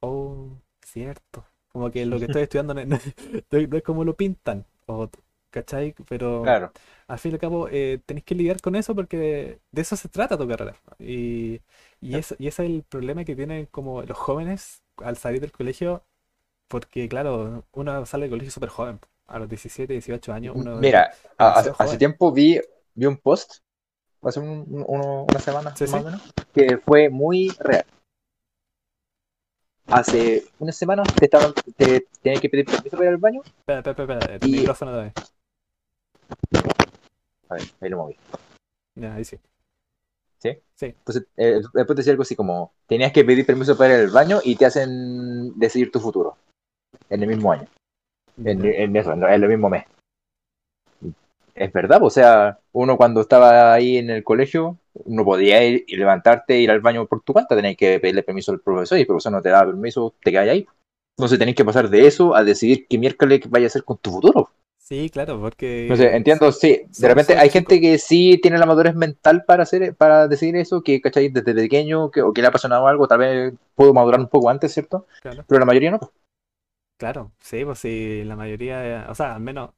oh, 0.00 0.50
cierto, 0.84 1.46
como 1.68 1.90
que 1.90 2.06
lo 2.06 2.18
que 2.18 2.26
estoy 2.26 2.42
estudiando 2.44 2.74
no, 2.74 2.84
no- 2.86 2.98
no 3.50 3.76
es 3.78 3.82
como 3.82 4.04
lo 4.04 4.16
pintan, 4.16 4.66
o, 4.86 5.10
¿cachai? 5.50 5.94
Pero 6.08 6.56
Claro. 6.56 6.72
al 7.08 7.18
fin 7.18 7.32
y 7.32 7.34
al 7.34 7.40
cabo 7.40 7.68
eh, 7.70 8.00
tenéis 8.06 8.24
que 8.24 8.34
lidiar 8.34 8.60
con 8.60 8.76
eso 8.76 8.94
porque 8.94 9.60
de 9.72 9.82
eso 9.82 9.96
se 9.96 10.08
trata 10.08 10.38
tu 10.38 10.48
carrera. 10.48 10.76
Y, 10.98 11.60
y, 12.00 12.18
eso, 12.18 12.36
y 12.38 12.48
ese 12.48 12.64
es 12.64 12.70
el 12.70 12.82
problema 12.84 13.24
que 13.24 13.36
tienen 13.36 13.66
como 13.66 14.02
los 14.02 14.16
jóvenes 14.18 14.82
al 14.98 15.16
salir 15.16 15.40
del 15.40 15.52
colegio, 15.52 16.04
porque 16.68 17.08
claro, 17.08 17.64
uno 17.72 18.06
sale 18.06 18.24
del 18.24 18.30
colegio 18.32 18.52
súper 18.52 18.70
joven, 18.70 19.00
a 19.26 19.38
los 19.38 19.48
17, 19.48 19.92
18 19.94 20.32
años, 20.32 20.54
uno 20.56 20.80
Mira, 20.80 21.10
hace, 21.38 21.96
tiempo 21.98 22.32
vi, 22.32 22.60
vi 22.98 23.06
un 23.06 23.16
post, 23.16 23.58
hace 24.22 24.40
un- 24.40 24.66
un- 24.68 24.84
uno- 24.88 25.24
una 25.30 25.38
semana 25.38 25.74
Sí, 25.76 25.84
más 25.84 25.92
sí. 25.92 25.98
o 25.98 26.02
menos, 26.02 26.22
que 26.52 26.78
fue 26.78 27.08
muy 27.08 27.50
real. 27.60 27.86
Hace 29.86 30.44
una 30.58 30.72
semana 30.72 31.02
te 31.04 31.24
estaban, 31.26 31.54
te 31.76 32.06
tenías 32.20 32.42
que 32.42 32.48
pedir 32.50 32.66
permiso 32.66 32.90
para 32.96 33.04
ir 33.04 33.14
al 33.14 33.16
baño 33.16 33.40
Espera, 33.42 33.78
espera, 33.78 34.02
espera, 34.02 34.18
espera, 34.18 34.46
y... 34.46 34.50
micrófono 34.58 34.98
vez. 34.98 35.12
A 37.48 37.54
ver, 37.54 37.62
ahí 37.80 37.88
lo 37.88 37.96
moví. 37.98 38.16
Ya, 38.96 39.14
ahí 39.14 39.24
sí. 39.24 39.38
¿Sí? 40.38 40.58
Sí, 40.74 40.86
Entonces, 40.86 41.26
eh, 41.36 41.60
después 41.72 41.96
decía 41.96 42.10
algo 42.12 42.22
así 42.22 42.36
como, 42.36 42.72
tenías 42.86 43.12
que 43.12 43.24
pedir 43.24 43.46
permiso 43.46 43.78
para 43.78 43.94
ir 43.94 44.00
al 44.00 44.10
baño 44.10 44.40
y 44.44 44.56
te 44.56 44.66
hacen 44.66 45.58
decidir 45.58 45.90
tu 45.90 46.00
futuro 46.00 46.36
en 47.08 47.22
el 47.22 47.28
mismo 47.28 47.50
año, 47.52 47.66
en 48.44 48.96
eso, 48.96 49.12
en, 49.12 49.22
en 49.22 49.30
el 49.42 49.48
mismo 49.48 49.68
mes. 49.70 49.84
Es 51.58 51.72
verdad, 51.72 51.98
o 52.02 52.10
sea, 52.10 52.58
uno 52.72 52.96
cuando 52.96 53.20
estaba 53.20 53.72
ahí 53.72 53.96
en 53.98 54.10
el 54.10 54.22
colegio, 54.22 54.78
no 55.06 55.24
podía 55.24 55.64
ir 55.64 55.84
y 55.88 55.96
levantarte 55.96 56.54
e 56.54 56.60
ir 56.60 56.70
al 56.70 56.80
baño 56.80 57.06
por 57.06 57.22
tu 57.22 57.32
cuenta, 57.32 57.56
tenías 57.56 57.76
que 57.76 57.98
pedirle 57.98 58.22
permiso 58.22 58.52
al 58.52 58.60
profesor 58.60 58.96
y 58.96 59.02
el 59.02 59.06
profesor 59.06 59.32
no 59.32 59.42
te 59.42 59.48
daba 59.48 59.66
permiso, 59.66 60.14
te 60.22 60.30
quedas 60.30 60.48
ahí. 60.48 60.66
Entonces 61.16 61.38
tenés 61.38 61.56
que 61.56 61.64
pasar 61.64 61.88
de 61.90 62.06
eso 62.06 62.34
a 62.36 62.44
decidir 62.44 62.86
qué 62.88 62.96
miércoles 62.96 63.40
vaya 63.50 63.66
a 63.66 63.68
hacer 63.68 63.82
con 63.82 63.98
tu 63.98 64.10
futuro. 64.12 64.50
Sí, 64.78 65.10
claro, 65.10 65.38
No 65.88 65.96
sé, 65.96 66.04
porque 66.04 66.16
entiendo, 66.16 66.52
sí, 66.52 66.82
de 66.96 67.08
son, 67.08 67.08
repente 67.08 67.36
hay 67.36 67.50
gente 67.50 67.80
que 67.80 67.98
sí 67.98 68.38
tiene 68.40 68.58
la 68.58 68.66
madurez 68.66 68.94
mental 68.94 69.44
para 69.44 69.64
hacer, 69.64 69.94
para 69.96 70.28
decidir 70.28 70.56
eso, 70.56 70.82
que 70.82 71.00
cachai 71.00 71.28
desde 71.28 71.54
pequeño, 71.54 72.10
que, 72.10 72.22
o 72.22 72.32
que 72.32 72.40
le 72.40 72.46
ha 72.46 72.50
apasionado 72.50 72.86
algo, 72.86 73.08
tal 73.08 73.18
vez 73.18 73.54
pudo 73.74 73.92
madurar 73.92 74.20
un 74.20 74.28
poco 74.28 74.48
antes, 74.48 74.72
¿cierto? 74.72 75.06
Claro, 75.20 75.46
Pero 75.46 75.58
la 75.60 75.66
mayoría 75.66 75.90
no. 75.90 75.98
claro, 76.96 77.32
sí, 77.40 77.64
pues 77.64 77.78
sí, 77.78 78.22
la 78.24 78.36
mayoría, 78.36 79.06
o 79.10 79.14
sea, 79.14 79.34
al 79.34 79.40
menos, 79.40 79.70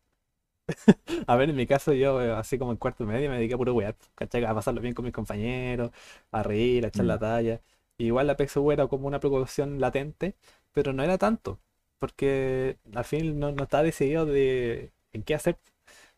a 1.27 1.37
ver, 1.37 1.51
en 1.51 1.57
mi 1.57 1.67
caso, 1.67 1.93
yo, 1.93 2.21
eh, 2.23 2.33
así 2.33 2.59
como 2.59 2.73
en 2.73 2.77
cuarto 2.79 3.05
medio, 3.05 3.31
me 3.31 3.37
dediqué 3.37 3.55
a 3.55 3.59
puro 3.59 3.75
wear, 3.75 3.97
¿cachai? 4.15 4.45
A 4.45 4.55
pasarlo 4.55 4.81
bien 4.81 4.95
con 4.95 5.05
mis 5.05 5.15
compañeros, 5.15 5.91
a 6.33 6.43
reír, 6.43 6.85
a 6.85 6.89
echar 6.89 7.07
la 7.07 7.19
Mm. 7.19 7.21
talla. 7.21 7.61
Igual 7.99 8.27
la 8.27 8.37
PSU 8.37 8.73
era 8.73 8.87
como 8.89 9.07
una 9.09 9.21
preocupación 9.21 9.81
latente, 9.81 10.35
pero 10.73 10.93
no 10.93 11.03
era 11.03 11.19
tanto, 11.19 11.61
porque 11.99 12.79
al 12.95 13.05
fin 13.05 13.39
no, 13.39 13.53
no 13.53 13.65
estaba 13.65 13.83
decidido 13.83 14.27
de 14.27 14.93
en 15.13 15.23
qué 15.23 15.35
hacer. 15.35 15.59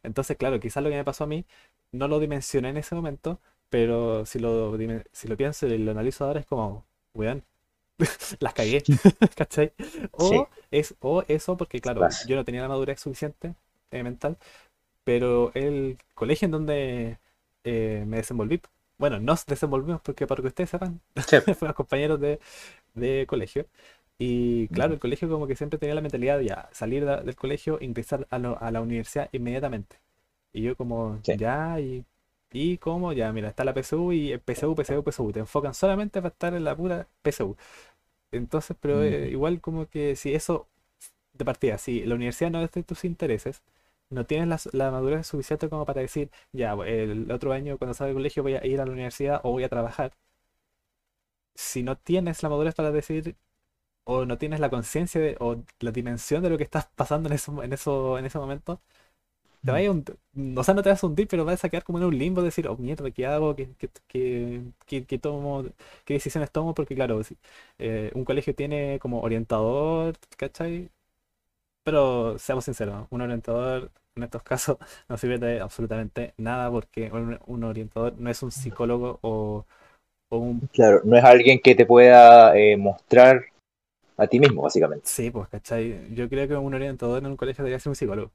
Entonces, 0.03 0.37
claro, 0.37 0.61
quizás 0.61 0.83
lo 0.83 0.91
que 0.91 0.97
me 0.97 1.05
pasó 1.05 1.25
a 1.25 1.27
mí 1.27 1.47
no 1.93 2.09
lo 2.09 2.21
dimensioné 2.21 2.71
en 2.71 2.77
ese 2.79 2.95
momento, 2.95 3.41
pero 3.71 4.27
si 4.27 4.39
lo, 4.39 4.77
si 5.13 5.29
lo 5.29 5.37
pienso 5.37 5.67
y 5.67 5.79
lo 5.79 5.91
analizo 5.93 6.25
ahora 6.27 6.41
es 6.41 6.47
como, 6.47 6.87
weón, 7.15 7.45
las 8.41 8.55
cagué, 8.55 8.87
¿cachai? 9.37 9.73
Sí, 10.19 10.47
O, 10.47 10.51
es, 10.71 10.95
o 11.01 11.25
eso 11.29 11.57
porque, 11.57 11.81
claro, 11.81 12.11
yo 12.23 12.37
no 12.37 12.45
tenía 12.45 12.63
la 12.63 12.69
madurez 12.69 13.01
suficiente 13.01 13.55
eh, 13.93 14.03
mental 14.03 14.39
pero 15.05 15.53
el 15.55 15.99
colegio 16.15 16.47
en 16.47 16.53
donde 16.53 17.19
eh, 17.65 18.05
me 18.07 18.19
desenvolví, 18.19 18.61
bueno, 18.99 19.19
nos 19.21 19.47
desenvolvimos 19.47 20.01
porque 20.03 20.27
para 20.27 20.43
que 20.43 20.49
ustedes 20.49 20.71
sepan, 20.71 21.01
Sí. 21.27 21.39
fuimos 21.59 21.75
compañeros 21.77 22.21
de, 22.21 22.41
de 22.95 23.27
colegio. 23.29 23.67
Y 24.19 24.69
claro, 24.69 24.95
el 24.95 25.01
colegio 25.01 25.29
como 25.29 25.47
que 25.49 25.57
siempre 25.57 25.79
tenía 25.79 25.95
la 25.97 26.01
mentalidad 26.03 26.39
de 26.39 26.47
ya 26.47 26.69
salir 26.73 27.05
del 27.07 27.37
colegio 27.37 27.79
ingresar 27.81 28.27
a, 28.31 28.39
lo- 28.39 28.61
a 28.63 28.71
la 28.71 28.81
universidad 28.81 29.29
inmediatamente. 29.33 29.97
Y 30.53 30.63
yo 30.63 30.77
como, 30.77 31.21
Sí. 31.23 31.33
ya, 31.37 31.81
y, 31.81 32.05
y 32.53 32.79
cómo, 32.79 33.13
ya, 33.13 33.33
mira, 33.33 33.49
está 33.49 33.65
la 33.65 33.75
PSU 33.75 34.13
y 34.13 34.33
el 34.33 34.41
PSU, 34.41 34.75
PSU, 34.77 35.03
PSU. 35.05 35.33
Te 35.33 35.41
enfocan 35.41 35.75
solamente 35.75 36.21
para 36.23 36.33
estar 36.33 36.55
en 36.55 36.65
la 36.65 36.77
pura 36.77 37.09
PSU. 37.23 37.57
Entonces, 38.33 38.77
pero 38.81 39.03
eh, 39.03 39.31
igual 39.31 39.61
como 39.61 39.87
que 39.89 40.17
si 40.17 40.35
eso 40.35 40.69
de 41.35 41.45
partida, 41.45 41.79
si 41.79 42.05
la 42.05 42.15
universidad 42.15 42.51
no 42.51 42.63
es 42.63 42.71
de 42.73 42.83
tus 42.83 43.05
intereses, 43.05 43.63
no 44.13 44.27
tienes 44.27 44.69
la, 44.75 44.91
madurez 44.91 45.27
suficiente 45.27 45.69
como 45.69 45.87
para 45.87 46.01
decir, 46.03 46.31
ya, 46.53 46.73
el 46.87 47.31
otro 47.33 47.53
año 47.53 47.79
cuando 47.79 47.95
salga 47.95 48.09
del 48.09 48.17
colegio 48.17 48.43
voy 48.43 48.55
a 48.57 48.67
ir 48.67 48.81
a 48.81 48.87
la 48.87 48.93
universidad 48.93 49.41
o 49.45 49.53
voy 49.53 49.65
a 49.65 49.69
trabajar. 49.69 50.13
Si 51.55 51.83
no 51.83 51.97
tienes 51.99 52.43
la 52.43 52.49
madurez 52.49 52.75
para 52.75 52.91
decir, 52.93 53.37
o 54.05 54.27
no 54.27 54.39
tienes 54.39 54.61
la 54.61 54.71
conciencia 54.71 55.21
o 55.41 55.65
la 55.81 55.93
dimensión 55.93 56.43
de 56.43 56.51
lo 56.51 56.59
que 56.59 56.65
estás 56.65 56.89
pasando 56.97 57.29
en 57.31 57.35
eso, 57.35 57.63
en 57.65 57.73
eso, 57.75 58.19
en 58.19 58.27
ese 58.27 58.39
momento, 58.39 58.83
te 59.65 59.73
vayas 59.73 59.91
a 59.91 59.95
hund- 59.95 60.59
o 60.59 60.65
sea, 60.65 60.75
no 60.75 60.83
te 60.83 60.91
vas 60.91 61.05
a 61.05 61.09
hundir, 61.09 61.29
pero 61.29 61.45
vas 61.45 61.65
a 61.65 61.69
quedar 61.71 61.85
como 61.85 61.99
en 61.99 62.05
un 62.07 62.19
limbo 62.19 62.43
de 62.43 62.47
decir, 62.47 62.69
oh 62.69 62.77
mierda, 62.79 63.11
¿qué 63.13 63.27
hago? 63.27 63.57
¿Qué, 63.57 63.71
qué, 63.79 63.91
qué- 64.09 64.63
qué- 64.87 65.07
qué 65.07 65.19
tomo? 65.19 65.65
¿Qué 66.05 66.15
decisiones 66.15 66.51
tomo? 66.53 66.75
Porque 66.75 66.95
claro, 66.97 67.23
si, 67.25 67.39
eh, 67.79 68.11
un 68.15 68.25
colegio 68.25 68.55
tiene 68.55 68.99
como 69.01 69.21
orientador, 69.23 70.17
¿cachai? 70.39 70.91
Pero 71.85 72.39
seamos 72.39 72.65
sinceros, 72.65 73.07
un 73.11 73.21
orientador 73.23 73.91
en 74.17 74.23
estos 74.25 74.43
casos 74.43 74.79
no 75.09 75.17
sirve 75.17 75.39
de 75.39 75.61
absolutamente 75.61 76.35
nada 76.37 76.71
porque 76.71 77.11
un, 77.13 77.39
un 77.47 77.65
orientador 77.65 78.15
no 78.19 78.31
es 78.31 78.43
un 78.43 78.51
psicólogo 78.53 79.19
o, 79.23 79.67
o 80.31 80.39
un... 80.39 80.61
Claro, 80.73 81.01
no 81.05 81.17
es 81.17 81.25
alguien 81.25 81.61
que 81.63 81.75
te 81.75 81.87
pueda 81.87 82.57
eh, 82.57 82.77
mostrar 82.77 83.45
a 84.17 84.27
ti 84.27 84.39
mismo, 84.39 84.63
básicamente. 84.63 85.07
Sí, 85.07 85.31
pues, 85.31 85.49
¿cachai? 85.49 86.15
Yo 86.15 86.29
creo 86.29 86.47
que 86.49 86.55
un 86.57 86.75
orientador 86.75 87.19
en 87.19 87.27
un 87.27 87.37
colegio 87.37 87.65
debería 87.65 87.81
ser 87.81 87.91
un 87.91 87.97
psicólogo 87.97 88.33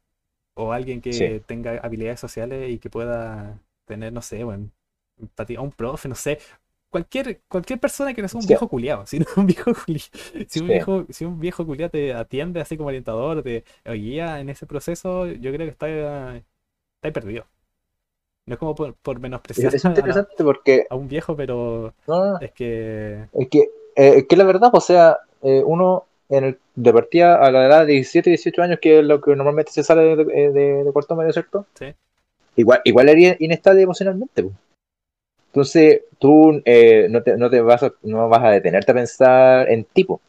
o 0.56 0.74
alguien 0.74 1.02
Sí. 1.02 1.24
que 1.24 1.42
tenga 1.46 1.78
habilidades 1.80 2.20
sociales 2.20 2.70
y 2.72 2.80
que 2.80 2.90
pueda 2.90 3.60
tener, 3.88 4.14
no 4.14 4.22
sé, 4.22 4.44
bueno, 4.44 4.72
empatía, 5.20 5.62
un 5.62 5.72
profe, 5.72 6.10
no 6.10 6.16
sé. 6.16 6.40
Cualquier, 6.90 7.42
cualquier 7.50 7.80
persona 7.80 8.14
que 8.14 8.22
no 8.22 8.28
sea 8.30 8.40
un 8.40 8.46
Sí. 8.46 8.48
viejo 8.48 8.68
culiado, 8.70 9.06
si 9.08 9.20
no 9.20 9.26
un 9.36 9.46
viejo 9.46 9.74
culiao, 9.74 10.08
si 10.48 10.60
un 10.60 10.68
Sí. 10.68 10.74
viejo, 10.74 11.06
si 11.10 11.26
un 11.26 11.40
viejo 11.40 11.66
culiao 11.66 11.90
te 11.90 12.14
atiende 12.14 12.62
así 12.62 12.78
como 12.78 12.88
orientador, 12.88 13.44
te 13.44 13.64
guía 13.86 14.40
en 14.40 14.50
ese 14.50 14.66
proceso, 14.66 15.26
yo 15.28 15.52
creo 15.54 15.66
que 15.68 15.72
está, 15.72 16.38
está 16.38 17.12
perdido. 17.14 17.46
No 18.46 18.54
es 18.54 18.60
como 18.60 18.76
por, 18.76 19.20
menospreciar 19.20 19.76
es 19.76 19.84
a, 19.86 19.90
interesante 19.90 20.44
porque 20.44 20.86
a 20.90 20.96
un 20.96 21.08
viejo, 21.10 21.36
pero 21.36 21.94
no, 22.08 22.38
es 22.40 22.52
que 22.54 23.26
es 23.34 23.50
que, 23.50 23.70
eh, 23.96 24.26
que 24.28 24.38
la 24.38 24.46
verdad, 24.46 24.70
o 24.74 24.80
sea, 24.80 25.18
eh, 25.42 25.62
uno 25.66 26.06
en 26.30 26.44
el, 26.46 26.60
de 26.76 26.94
partida 26.94 27.36
a 27.36 27.52
la 27.52 27.66
edad 27.66 27.86
de 27.86 27.94
17, 27.94 28.30
18 28.30 28.62
años, 28.62 28.80
que 28.82 29.00
es 29.00 29.06
lo 29.06 29.20
que 29.22 29.36
normalmente 29.36 29.72
se 29.72 29.84
sale 29.84 30.16
de, 30.16 30.24
de, 30.26 30.84
de- 30.84 30.92
cuarto 30.94 31.16
medio, 31.16 31.34
¿cierto? 31.34 31.66
sí, 31.76 31.94
Igual, 32.58 32.82
igual 32.86 33.10
eres 33.10 33.38
inestable 33.40 33.84
emocionalmente. 33.84 34.44
po. 34.44 34.52
Entonces, 35.58 36.04
tú 36.20 36.62
eh, 36.66 37.08
no, 37.10 37.24
te, 37.24 37.36
no 37.36 37.50
te 37.50 37.62
vas 37.62 37.82
a, 37.82 37.92
no 38.04 38.30
vas 38.30 38.44
a 38.44 38.52
detenerte 38.52 38.92
a 38.92 38.96
pensar 38.96 39.72
en 39.72 39.86
tipo. 39.86 40.22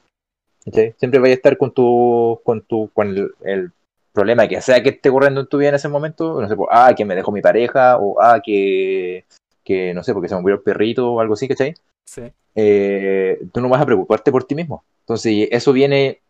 Siempre 0.96 1.20
vas 1.20 1.28
a 1.28 1.34
estar 1.34 1.58
con 1.58 1.70
tu, 1.70 2.40
con 2.42 2.62
tu, 2.62 2.88
con 2.94 3.08
el, 3.08 3.34
el 3.42 3.70
problema 4.10 4.48
que 4.48 4.58
sea 4.62 4.82
que 4.82 4.88
esté 4.88 5.10
ocurriendo 5.10 5.42
en 5.42 5.46
tu 5.46 5.58
vida 5.58 5.68
en 5.68 5.74
ese 5.74 5.90
momento, 5.90 6.40
no 6.40 6.48
sé, 6.48 6.56
pues, 6.56 6.70
ah, 6.72 6.94
que 6.96 7.04
me 7.04 7.14
dejó 7.14 7.30
mi 7.30 7.42
pareja, 7.42 7.98
o 7.98 8.18
ah, 8.22 8.40
que, 8.42 9.26
que 9.62 9.92
no 9.92 10.02
sé, 10.02 10.14
porque 10.14 10.30
se 10.30 10.34
me 10.34 10.40
murió 10.40 10.56
el 10.56 10.62
perrito 10.62 11.12
o 11.12 11.20
algo 11.20 11.34
así, 11.34 11.46
¿cachai? 11.46 11.74
sí, 12.06 12.22
Eh, 12.54 13.38
tú 13.52 13.60
no 13.60 13.68
vas 13.68 13.82
a 13.82 13.86
preocuparte 13.86 14.32
por 14.32 14.44
ti 14.44 14.54
mismo. 14.54 14.82
Entonces, 15.00 15.48
eso 15.50 15.74
viene 15.74 16.22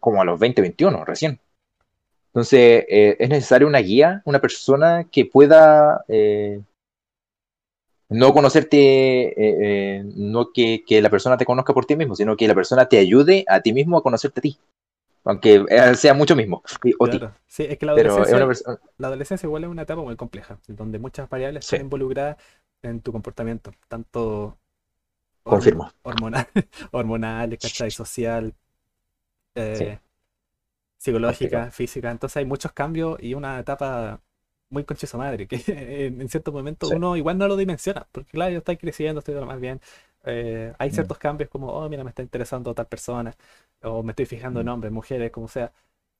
como 0.00 0.20
a 0.20 0.26
los 0.26 0.38
20, 0.38 0.60
21, 0.60 1.02
recién. 1.06 1.40
Entonces, 2.26 2.84
eh, 2.90 3.16
es 3.18 3.28
necesaria 3.30 3.66
una 3.66 3.78
guía, 3.78 4.20
una 4.26 4.38
persona 4.38 5.06
que 5.10 5.24
pueda 5.24 6.04
eh, 6.08 6.60
no 8.12 8.32
conocerte, 8.32 8.78
eh, 8.78 9.34
eh, 10.00 10.04
no 10.16 10.52
que, 10.52 10.84
que 10.86 11.02
la 11.02 11.10
persona 11.10 11.36
te 11.36 11.44
conozca 11.46 11.74
por 11.74 11.86
ti 11.86 11.96
mismo, 11.96 12.16
sino 12.16 12.36
que 12.36 12.48
la 12.48 12.54
persona 12.54 12.88
te 12.88 12.98
ayude 12.98 13.44
a 13.48 13.60
ti 13.60 13.72
mismo 13.72 13.98
a 13.98 14.02
conocerte 14.02 14.40
a 14.40 14.42
ti. 14.42 14.58
Aunque 15.24 15.64
eh, 15.68 15.94
sea 15.96 16.14
mucho 16.14 16.36
mismo, 16.36 16.62
o 16.98 17.08
claro. 17.08 17.34
Sí, 17.46 17.64
es 17.64 17.78
que 17.78 17.86
la 17.86 17.92
es 17.92 17.92
adolescencia, 17.92 18.54
la 18.98 19.08
adolescencia 19.08 19.46
igual 19.46 19.64
es 19.64 19.70
una 19.70 19.82
etapa 19.82 20.02
muy 20.02 20.16
compleja, 20.16 20.60
donde 20.68 20.98
muchas 20.98 21.28
variables 21.28 21.62
Sí, 21.68 21.76
están 21.76 21.80
involucradas 21.82 22.36
en 22.82 23.00
tu 23.02 23.12
comportamiento, 23.12 23.72
tanto 23.88 24.58
confirmo. 25.46 25.92
hormonal, 26.02 26.46
hormonal, 26.92 27.58
¿cachai? 27.58 27.90
Social, 27.90 28.54
Sí, 29.72 29.84
eh, 29.84 30.00
confirmo. 31.22 31.66
psicológica, 31.66 31.70
física. 31.70 32.10
Entonces 32.10 32.36
hay 32.38 32.44
muchos 32.46 32.72
cambios 32.72 33.18
y 33.22 33.34
una 33.34 33.58
etapa 33.60 34.22
muy 34.72 34.84
concha 34.84 35.06
su 35.06 35.18
madre, 35.18 35.46
que 35.48 35.56
en, 36.06 36.20
en 36.20 36.28
cierto 36.28 36.52
momento 36.52 36.88
Sí. 36.88 36.94
uno 36.94 37.16
igual 37.16 37.38
no 37.38 37.48
lo 37.48 37.56
dimensiona, 37.56 38.08
porque 38.12 38.32
claro, 38.32 38.52
yo 38.52 38.58
estoy 38.58 38.76
creciendo, 38.78 39.20
estoy 39.20 39.34
más 39.46 39.60
bien. 39.60 39.80
eh, 40.24 40.74
hay 40.78 40.90
Mm, 40.90 40.92
ciertos 40.92 41.18
cambios 41.18 41.50
como, 41.50 41.68
oh, 41.72 41.88
mira, 41.88 42.04
me 42.04 42.10
está 42.10 42.22
interesando 42.22 42.74
tal 42.74 42.86
persona, 42.88 43.34
o 43.82 44.02
me 44.02 44.12
estoy 44.12 44.26
fijando 44.26 44.60
en 44.60 44.68
mm, 44.68 44.70
hombres, 44.70 44.92
mujeres, 44.92 45.30
como 45.32 45.48
sea. 45.48 45.72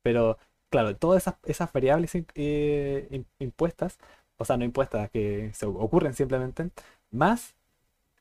Pero 0.02 0.38
claro, 0.70 0.96
todas 0.96 1.22
esas, 1.22 1.36
esas 1.44 1.72
variables 1.72 2.14
eh, 2.14 3.08
im- 3.10 3.26
impuestas, 3.38 3.98
o 4.36 4.44
sea, 4.44 4.56
no 4.56 4.64
impuestas, 4.64 5.10
que 5.10 5.50
se 5.54 5.66
ocurren 5.66 6.14
simplemente, 6.14 6.70
más 7.10 7.54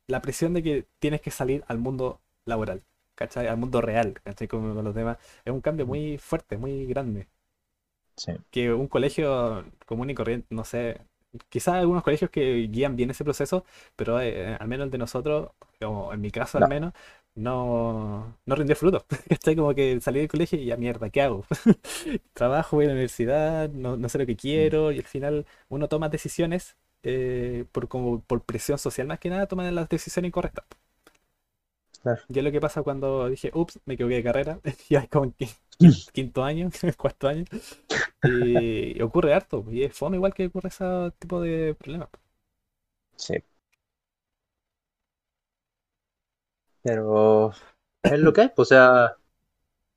la 0.08 0.22
presión 0.22 0.54
de 0.54 0.64
que 0.64 0.88
tienes 1.00 1.22
que 1.22 1.32
salir 1.32 1.64
al 1.68 1.78
mundo 1.80 2.22
laboral, 2.46 2.84
¿cachai? 3.16 3.48
Al 3.48 3.58
mundo 3.58 3.82
real, 3.82 4.14
¿cachai? 4.24 4.48
Como 4.48 4.82
los 4.82 4.96
demás. 4.96 5.18
Es 5.46 5.54
un 5.54 5.62
cambio 5.62 5.86
mm, 5.86 5.88
muy 5.88 6.18
fuerte, 6.18 6.58
muy 6.58 6.86
grande. 6.88 7.28
Sí, 8.16 8.32
Que 8.52 8.74
un 8.74 8.88
colegio 8.88 9.66
común 9.86 10.10
y 10.10 10.16
corriente, 10.16 10.48
no 10.52 10.66
sé, 10.66 11.02
quizás 11.50 11.76
algunos 11.76 12.04
colegios 12.04 12.30
que 12.32 12.68
guían 12.72 12.96
bien 12.98 13.10
ese 13.12 13.24
proceso, 13.24 13.66
pero 13.96 14.20
eh, 14.22 14.56
al 14.60 14.68
menos 14.68 14.86
el 14.86 14.92
de 14.92 14.98
nosotros, 14.98 15.52
o 15.86 16.14
en 16.14 16.22
mi 16.22 16.32
caso 16.32 16.58
al 16.58 16.66
no, 16.66 16.68
menos, 16.68 16.94
no, 17.36 18.38
no 18.46 18.56
rindió 18.56 18.76
frutos. 18.76 19.06
¿Cachai? 19.30 19.56
Como 19.56 19.74
que 19.74 20.00
salí 20.02 20.20
del 20.20 20.28
colegio 20.30 20.60
y 20.60 20.66
ya 20.66 20.78
mierda, 20.78 21.10
¿qué 21.10 21.22
hago? 21.22 21.46
Trabajo, 22.34 22.76
voy 22.78 22.86
a 22.86 22.88
la 22.90 22.94
universidad, 22.94 23.70
no, 23.70 23.98
no 23.98 24.10
sé 24.10 24.18
lo 24.20 24.26
que 24.26 24.36
mm, 24.56 24.76
quiero, 24.76 24.92
y 24.92 24.98
al 25.00 25.06
final 25.06 25.46
uno 25.70 25.88
toma 25.90 26.10
decisiones 26.10 26.76
eh, 27.04 27.66
por, 27.72 27.88
como, 27.88 28.22
por 28.24 28.44
presión 28.44 28.78
social 28.80 29.08
más 29.08 29.20
que 29.20 29.30
nada, 29.30 29.48
toman 29.48 29.74
las 29.76 29.90
decisiones 29.90 30.30
incorrectas. 30.30 30.66
claro. 32.02 32.22
Y 32.28 32.38
es 32.40 32.44
lo 32.44 32.52
que 32.52 32.62
pasa 32.62 32.82
cuando 32.84 33.28
dije, 33.30 33.52
ups, 33.54 33.80
me 33.86 33.94
equivoqué 33.96 34.16
de 34.16 34.24
carrera, 34.24 34.60
ya 34.90 35.08
como 35.08 35.26
en 35.26 35.34
qui- 35.36 35.48
quin- 35.48 35.71
quinto 36.14 36.44
año, 36.44 36.70
cuarto 36.98 37.28
año, 37.28 37.46
y, 38.24 38.98
y 39.00 39.02
ocurre 39.02 39.34
harto, 39.34 39.66
y 39.72 39.84
es 39.84 39.96
fome 39.98 40.18
igual 40.18 40.34
que 40.34 40.48
ocurre 40.48 40.70
ese 40.70 40.86
tipo 41.20 41.42
de 41.42 41.76
problemas. 41.76 42.10
Sí, 43.16 43.36
pero 46.84 47.52
es 48.04 48.20
lo 48.20 48.34
que 48.34 48.42
hay, 48.42 48.50
pues, 48.56 48.70
o 48.72 48.76
sea, 48.76 49.16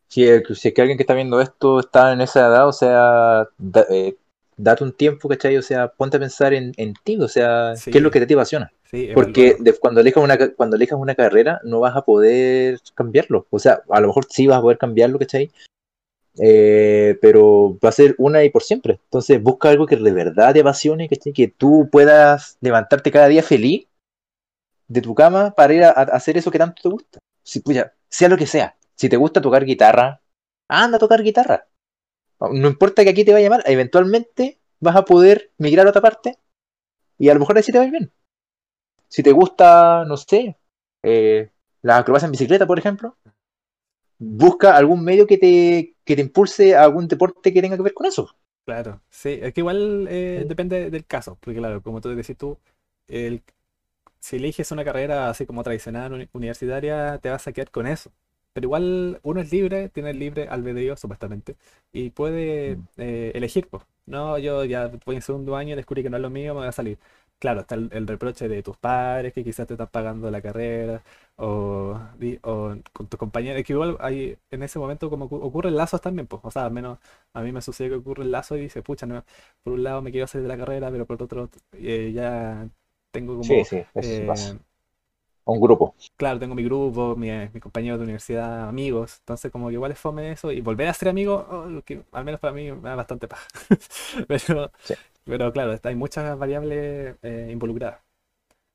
si, 0.09 0.25
es 0.29 0.43
que 0.75 0.83
alguien 0.83 0.99
que 0.99 1.05
está 1.05 1.15
viendo 1.15 1.41
esto 1.41 1.81
está 1.81 2.13
en 2.13 2.21
esa 2.21 2.49
edad, 2.49 2.69
o 2.69 2.73
sea, 2.73 3.49
da- 3.59 3.87
eh, 3.91 4.17
date 4.57 4.85
un 4.85 4.93
tiempo, 4.93 5.29
¿cachai? 5.29 5.57
O 5.59 5.63
sea, 5.63 5.89
ponte 5.89 6.17
a 6.19 6.21
pensar 6.21 6.55
en, 6.55 6.73
en 6.77 6.95
ti, 7.05 7.19
o 7.21 7.29
sea, 7.29 7.75
¿qué 7.91 7.99
es 7.99 8.05
lo 8.05 8.11
que 8.11 8.21
te, 8.21 8.27
te 8.27 8.35
apasiona? 8.35 8.73
sí, 8.85 9.09
Porque 9.13 9.57
de- 9.61 9.79
cuando 9.79 10.01
elijas 10.01 10.25
una, 10.25 10.39
cuando 10.57 10.77
elijas 10.77 10.99
una 11.01 11.15
carrera 11.15 11.61
no 11.65 11.81
vas 11.81 11.97
a 11.97 12.05
poder 12.05 12.81
cambiarlo. 12.95 13.47
O 13.51 13.59
sea, 13.59 13.83
a 13.91 14.01
lo 14.01 14.09
mejor 14.09 14.27
sí 14.31 14.47
vas 14.47 14.59
a 14.59 14.63
poder 14.63 14.79
cambiarlo, 14.79 15.19
¿cachai? 15.19 15.51
Eh, 16.39 17.17
pero 17.21 17.79
va 17.79 17.91
a 17.91 17.93
ser 17.93 18.15
una 18.19 18.43
y 18.45 18.51
por 18.51 18.63
siempre. 18.63 19.01
Entonces 19.05 19.43
busca 19.43 19.71
algo 19.71 19.87
que 19.87 19.97
de 19.97 20.13
verdad 20.13 20.53
te 20.53 20.61
apasione. 20.61 21.09
Que 21.09 21.49
tú 21.49 21.89
puedas 21.91 22.59
levantarte 22.61 23.11
cada 23.11 23.29
día 23.29 23.43
feliz 23.43 23.87
de 24.89 25.01
tu 25.01 25.15
cama 25.15 25.53
para 25.53 25.75
ir 25.75 25.85
a, 25.85 25.91
hacer 25.91 26.37
eso 26.37 26.51
que 26.51 26.59
tanto 26.59 26.83
te 26.83 26.89
gusta. 26.89 27.19
Si, 27.43 27.63
sea 28.09 28.29
lo 28.29 28.37
que 28.37 28.47
sea. 28.47 28.77
Si 28.97 29.09
te 29.09 29.17
gusta 29.17 29.41
tocar 29.41 29.65
guitarra, 29.65 30.21
anda 30.69 30.97
a 30.97 31.01
tocar 31.01 31.23
guitarra. 31.23 31.67
No 32.41 32.69
importa 32.69 33.05
que 33.05 33.11
aquí 33.11 33.25
te 33.25 33.33
vaya 33.33 33.49
mal, 33.49 33.63
eventualmente 33.67 34.59
vas 34.81 34.97
a 34.97 35.05
poder 35.05 35.53
migrar 35.59 35.87
a 35.87 35.91
otra 35.91 36.03
parte 36.03 36.39
y 37.19 37.29
a 37.29 37.35
lo 37.35 37.41
mejor 37.41 37.59
así 37.59 37.73
te 37.73 37.79
va 37.79 37.87
bien. 37.87 38.13
Si 39.09 39.23
te 39.23 39.33
gusta, 39.33 40.05
no 40.05 40.17
sé, 40.17 40.57
eh, 41.03 41.51
la 41.83 41.99
acrobacia 41.99 42.27
en 42.27 42.33
bicicleta, 42.33 42.67
por 42.67 42.79
ejemplo, 42.79 43.17
busca 44.31 44.77
algún 44.77 45.05
medio 45.05 45.27
que 45.27 45.39
te, 45.39 45.97
que 46.05 46.17
te 46.17 46.23
impulse 46.23 46.75
a 46.77 46.85
algún 46.85 47.09
deporte 47.09 47.53
que 47.53 47.63
tenga 47.63 47.77
que 47.77 47.83
ver 47.83 47.95
con 47.95 48.07
eso. 48.07 48.31
Claro, 48.65 49.03
sí, 49.11 49.39
es 49.43 49.53
que 49.53 49.61
igual 49.61 50.07
eh, 50.09 50.45
Sí. 50.45 50.49
depende 50.49 50.89
del 50.91 51.05
caso, 51.05 51.37
porque 51.41 51.59
claro, 51.59 51.83
como 51.83 52.01
tú 52.01 52.09
decís 52.17 52.35
tú, 52.39 52.59
el, 53.09 53.43
si 54.21 54.37
eliges 54.37 54.73
una 54.73 54.85
carrera 54.85 55.31
así 55.31 55.47
como 55.47 55.63
tradicional 55.65 56.13
uni- 56.15 56.29
universitaria, 56.33 57.19
te 57.21 57.31
vas 57.31 57.47
a 57.49 57.53
quedar 57.53 57.71
con 57.71 57.87
eso. 57.87 58.13
pero 58.53 58.67
igual 58.67 59.21
uno 59.25 59.41
es 59.41 59.53
libre, 59.53 59.89
tiene 59.91 60.11
el 60.11 60.19
libre 60.21 60.49
albedrío, 60.49 60.97
supuestamente, 60.97 61.57
y 61.93 62.11
puede 62.11 62.79
Mm. 62.79 62.85
eh, 62.99 63.33
elegir, 63.35 63.69
pues. 63.69 63.85
No, 64.07 64.39
yo 64.39 64.65
ya 64.65 64.91
voy 65.07 65.17
en 65.17 65.23
segundo 65.23 65.57
año, 65.57 65.77
descubrí 65.77 66.03
que 66.05 66.11
no 66.11 66.17
es 66.19 66.23
lo 66.23 66.31
mío, 66.31 66.55
me 66.55 66.61
voy 66.61 66.69
a 66.69 66.73
salir. 66.73 66.99
Claro, 67.45 67.61
está 67.61 67.75
el, 67.75 67.91
el 67.93 68.07
reproche 68.07 68.49
de 68.49 68.63
tus 68.63 68.79
padres 68.79 69.35
que 69.35 69.45
quizás 69.45 69.67
te 69.67 69.75
están 69.75 69.89
pagando 69.89 70.31
la 70.31 70.41
carrera, 70.41 71.03
o, 71.37 72.01
o 72.43 72.75
con 72.95 73.07
tus 73.09 73.19
compañeros, 73.19 73.63
que 73.65 73.75
igual 73.75 73.99
hay 74.01 74.39
en 74.51 74.63
ese 74.63 74.79
momento 74.79 75.11
como 75.11 75.29
ocu- 75.29 75.41
ocurren 75.43 75.77
lazos 75.77 76.01
también, 76.01 76.27
pues. 76.27 76.41
O 76.43 76.51
sea, 76.51 76.65
al 76.65 76.73
menos 76.73 76.99
a 77.35 77.43
mí 77.43 77.53
me 77.53 77.61
sucede 77.61 77.91
que 77.91 77.97
ocurre 77.97 78.23
el 78.25 78.31
lazo 78.33 78.57
y 78.57 78.63
dice, 78.63 78.83
pucha, 78.83 79.05
no, 79.07 79.23
por 79.63 79.75
un 79.75 79.83
lado 79.85 80.01
me 80.01 80.11
quiero 80.11 80.27
salir 80.27 80.45
de 80.49 80.57
la 80.57 80.59
carrera, 80.59 80.91
pero 80.91 81.07
por 81.07 81.23
otro 81.23 81.51
eh, 81.73 82.13
ya 82.15 82.67
tengo 83.11 83.37
Sí, 83.41 83.63
como 83.63 83.65
sí, 83.65 83.87
eso 83.95 84.25
eh, 84.25 84.25
pasa. 84.25 84.59
Un 85.47 85.61
grupo. 85.61 85.97
claro, 86.17 86.39
tengo 86.39 86.55
mi 86.55 86.65
grupo, 86.65 87.17
mi, 87.17 87.29
mis 87.53 87.63
compañeros 87.63 87.99
de 87.99 88.05
universidad, 88.05 88.69
amigos, 88.69 89.19
entonces 89.21 89.51
como 89.53 89.69
que 89.69 89.75
igual 89.75 89.93
es 89.93 89.99
fome 89.99 90.33
eso 90.33 90.53
y 90.53 90.61
volver 90.61 90.89
a 90.89 90.95
ser 90.95 91.09
amigo, 91.09 91.47
oh, 91.51 91.83
que 91.85 92.05
al 92.13 92.25
menos 92.25 92.41
para 92.41 92.53
mí 92.53 92.71
me 92.73 92.89
da 92.89 92.95
bastante 92.97 93.29
paja. 93.29 93.47
Pero, 94.29 94.71
Sí. 94.83 94.95
Pero 95.25 95.53
claro, 95.53 95.79
hay 95.83 95.95
muchas 95.97 96.39
variables 96.39 97.17
eh, 97.23 97.49
involucradas, 97.53 98.01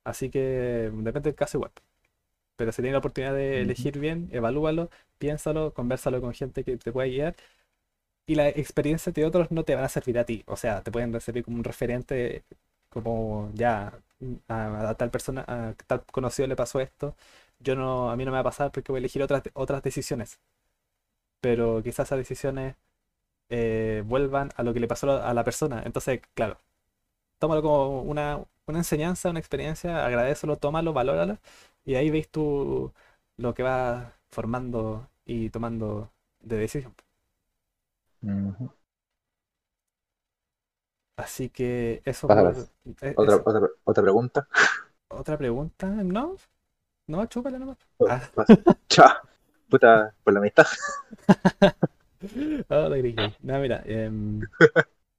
así 0.04 0.30
que 0.30 0.90
depende 0.92 1.30
del 1.30 1.34
caso 1.36 1.58
igual. 1.58 1.72
Pero 2.56 2.72
si 2.72 2.78
tienes 2.82 2.92
la 2.94 2.98
oportunidad 3.00 3.34
de 3.34 3.62
elegir 3.62 3.98
bien, 3.98 4.28
evalúalo, 4.32 4.90
piénsalo, 5.18 5.74
conversalo 5.74 6.20
con 6.20 6.34
gente 6.34 6.64
que 6.64 6.76
te 6.78 6.92
pueda 6.92 7.08
guiar. 7.08 7.36
Y 8.26 8.36
la 8.36 8.48
experiencia 8.48 9.12
de 9.12 9.24
otros 9.26 9.50
no 9.50 9.64
te 9.64 9.74
van 9.74 9.84
a 9.84 9.88
servir 9.88 10.18
a 10.18 10.24
ti, 10.24 10.42
o 10.46 10.56
sea, 10.56 10.82
te 10.82 10.92
pueden 10.92 11.20
servir 11.20 11.44
como 11.44 11.56
un 11.58 11.64
referente, 11.64 12.44
como 12.88 13.50
ya 13.54 13.92
a, 14.48 14.90
a 14.90 14.94
tal 14.96 15.10
persona, 15.10 15.44
a 15.48 15.74
tal 15.86 16.04
conocido 16.06 16.46
le 16.48 16.56
pasó 16.56 16.80
esto, 16.80 17.16
yo 17.60 17.74
no, 17.76 18.10
a 18.10 18.16
mí 18.16 18.24
no 18.24 18.30
me 18.30 18.36
va 18.36 18.40
a 18.40 18.44
pasar 18.44 18.70
porque 18.72 18.92
voy 18.92 18.98
a 18.98 19.00
elegir 19.00 19.22
otras, 19.22 19.42
otras 19.54 19.82
decisiones, 19.82 20.38
pero 21.40 21.82
quizás 21.82 22.08
esas 22.08 22.18
decisiones 22.18 22.76
eh, 23.50 24.02
vuelvan 24.06 24.50
a 24.56 24.64
lo 24.64 24.74
que 24.74 24.80
le 24.80 24.88
pasó 24.88 25.10
a 25.22 25.34
la 25.34 25.44
persona, 25.44 25.82
entonces, 25.86 26.20
claro, 26.34 26.58
tómalo 27.38 27.62
como 27.62 28.02
una, 28.02 28.44
una 28.66 28.78
enseñanza, 28.78 29.30
una 29.30 29.40
experiencia, 29.40 30.04
agradecelo, 30.06 30.56
tómalo, 30.58 30.92
valóralo, 30.92 31.38
y 31.84 31.94
ahí 31.96 32.10
veis 32.10 32.28
tú 32.30 32.92
lo 33.36 33.54
que 33.54 33.62
vas 33.64 34.12
formando 34.30 35.08
y 35.24 35.50
tomando 35.50 36.12
de 36.40 36.58
decisión. 36.58 36.94
Así 41.16 41.50
que 41.50 42.02
eso 42.04 42.32
por- 42.32 42.56
eh, 43.02 43.12
Otra, 43.16 43.36
eso. 43.36 43.42
otra, 43.44 43.68
otra 43.84 44.02
pregunta. 44.02 44.48
¿Otra 45.08 45.36
pregunta? 45.38 45.86
¿No? 45.88 46.36
No, 47.08 47.26
chúpala 47.26 47.58
nomás. 47.58 47.78
Oh, 48.00 48.06
Ah. 48.08 48.20
Chao. 48.88 49.10
Puta, 49.70 50.14
por 50.24 50.32
la 50.34 50.40
amistad. 50.40 50.66
oh, 52.68 52.88
la. 52.88 53.36
No, 53.42 53.58
mira, 53.60 53.82
em, 53.86 54.48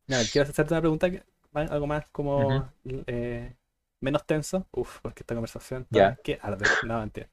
no, 0.08 0.30
quiero 0.30 0.50
hacerte 0.50 0.74
una 0.74 0.82
pregunta, 0.82 1.08
algo 1.54 1.88
más 1.88 2.08
como 2.12 2.72
eh, 3.08 3.56
menos 4.02 4.26
tenso. 4.26 4.68
Uf, 4.72 5.00
porque 5.02 5.24
esta 5.24 5.36
conversación 5.36 5.90
Ya. 5.92 6.18
que 6.24 6.40
arde. 6.42 6.74
No, 6.82 7.00
mentira. 7.00 7.30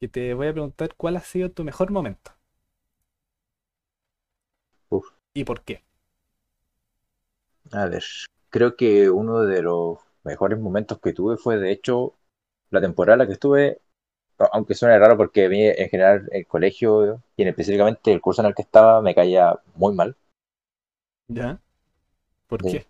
Y 0.00 0.08
te 0.08 0.34
voy 0.34 0.48
a 0.48 0.52
preguntar 0.52 0.94
cuál 0.96 1.16
ha 1.16 1.20
sido 1.22 1.50
tu 1.52 1.64
mejor 1.64 1.90
momento 1.92 2.32
Uf. 4.90 5.06
y 5.34 5.44
por 5.44 5.62
qué. 5.62 5.84
A 7.72 7.86
ver, 7.86 8.02
creo 8.50 8.76
que 8.76 9.10
uno 9.10 9.40
de 9.42 9.62
los 9.62 9.98
mejores 10.24 10.58
momentos 10.58 10.98
que 11.00 11.12
tuve 11.12 11.36
fue, 11.36 11.56
de 11.58 11.70
hecho, 11.72 12.18
la 12.70 12.80
temporada 12.80 13.14
en 13.14 13.18
la 13.20 13.26
que 13.26 13.32
estuve, 13.34 13.82
aunque 14.52 14.74
suene 14.74 14.98
raro 14.98 15.16
porque 15.16 15.46
a 15.46 15.48
mí 15.48 15.62
en 15.66 15.88
general 15.88 16.28
el 16.32 16.46
colegio 16.46 17.20
y 17.36 17.42
en 17.42 17.48
específicamente 17.48 18.12
el 18.12 18.20
curso 18.20 18.42
en 18.42 18.48
el 18.48 18.54
que 18.54 18.62
estaba 18.62 19.02
me 19.02 19.14
caía 19.14 19.58
muy 19.74 19.94
mal. 19.94 20.16
¿Ya? 21.28 21.60
¿Por 22.46 22.62
Sí. 22.62 22.78
qué? 22.78 22.86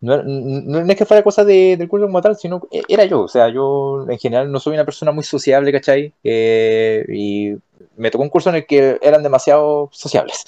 No, 0.00 0.22
no- 0.22 0.82
no 0.84 0.92
es 0.92 0.96
que 0.96 1.04
fuera 1.06 1.24
cosa 1.24 1.44
de- 1.44 1.76
del 1.76 1.88
curso 1.88 2.06
como 2.06 2.20
tal, 2.22 2.36
sino 2.36 2.60
que 2.60 2.82
era 2.88 3.04
yo. 3.04 3.22
O 3.22 3.28
sea, 3.28 3.48
yo 3.48 4.06
en 4.08 4.18
general 4.18 4.50
no 4.52 4.60
soy 4.60 4.74
una 4.74 4.84
persona 4.84 5.10
muy 5.10 5.24
sociable, 5.24 5.72
¿cachai? 5.72 6.12
Eh, 6.22 7.04
y 7.08 7.56
me 7.96 8.10
tocó 8.10 8.22
un 8.22 8.30
curso 8.30 8.50
en 8.50 8.56
el 8.56 8.66
que 8.66 8.98
eran 9.02 9.22
demasiado 9.22 9.88
sociables. 9.92 10.44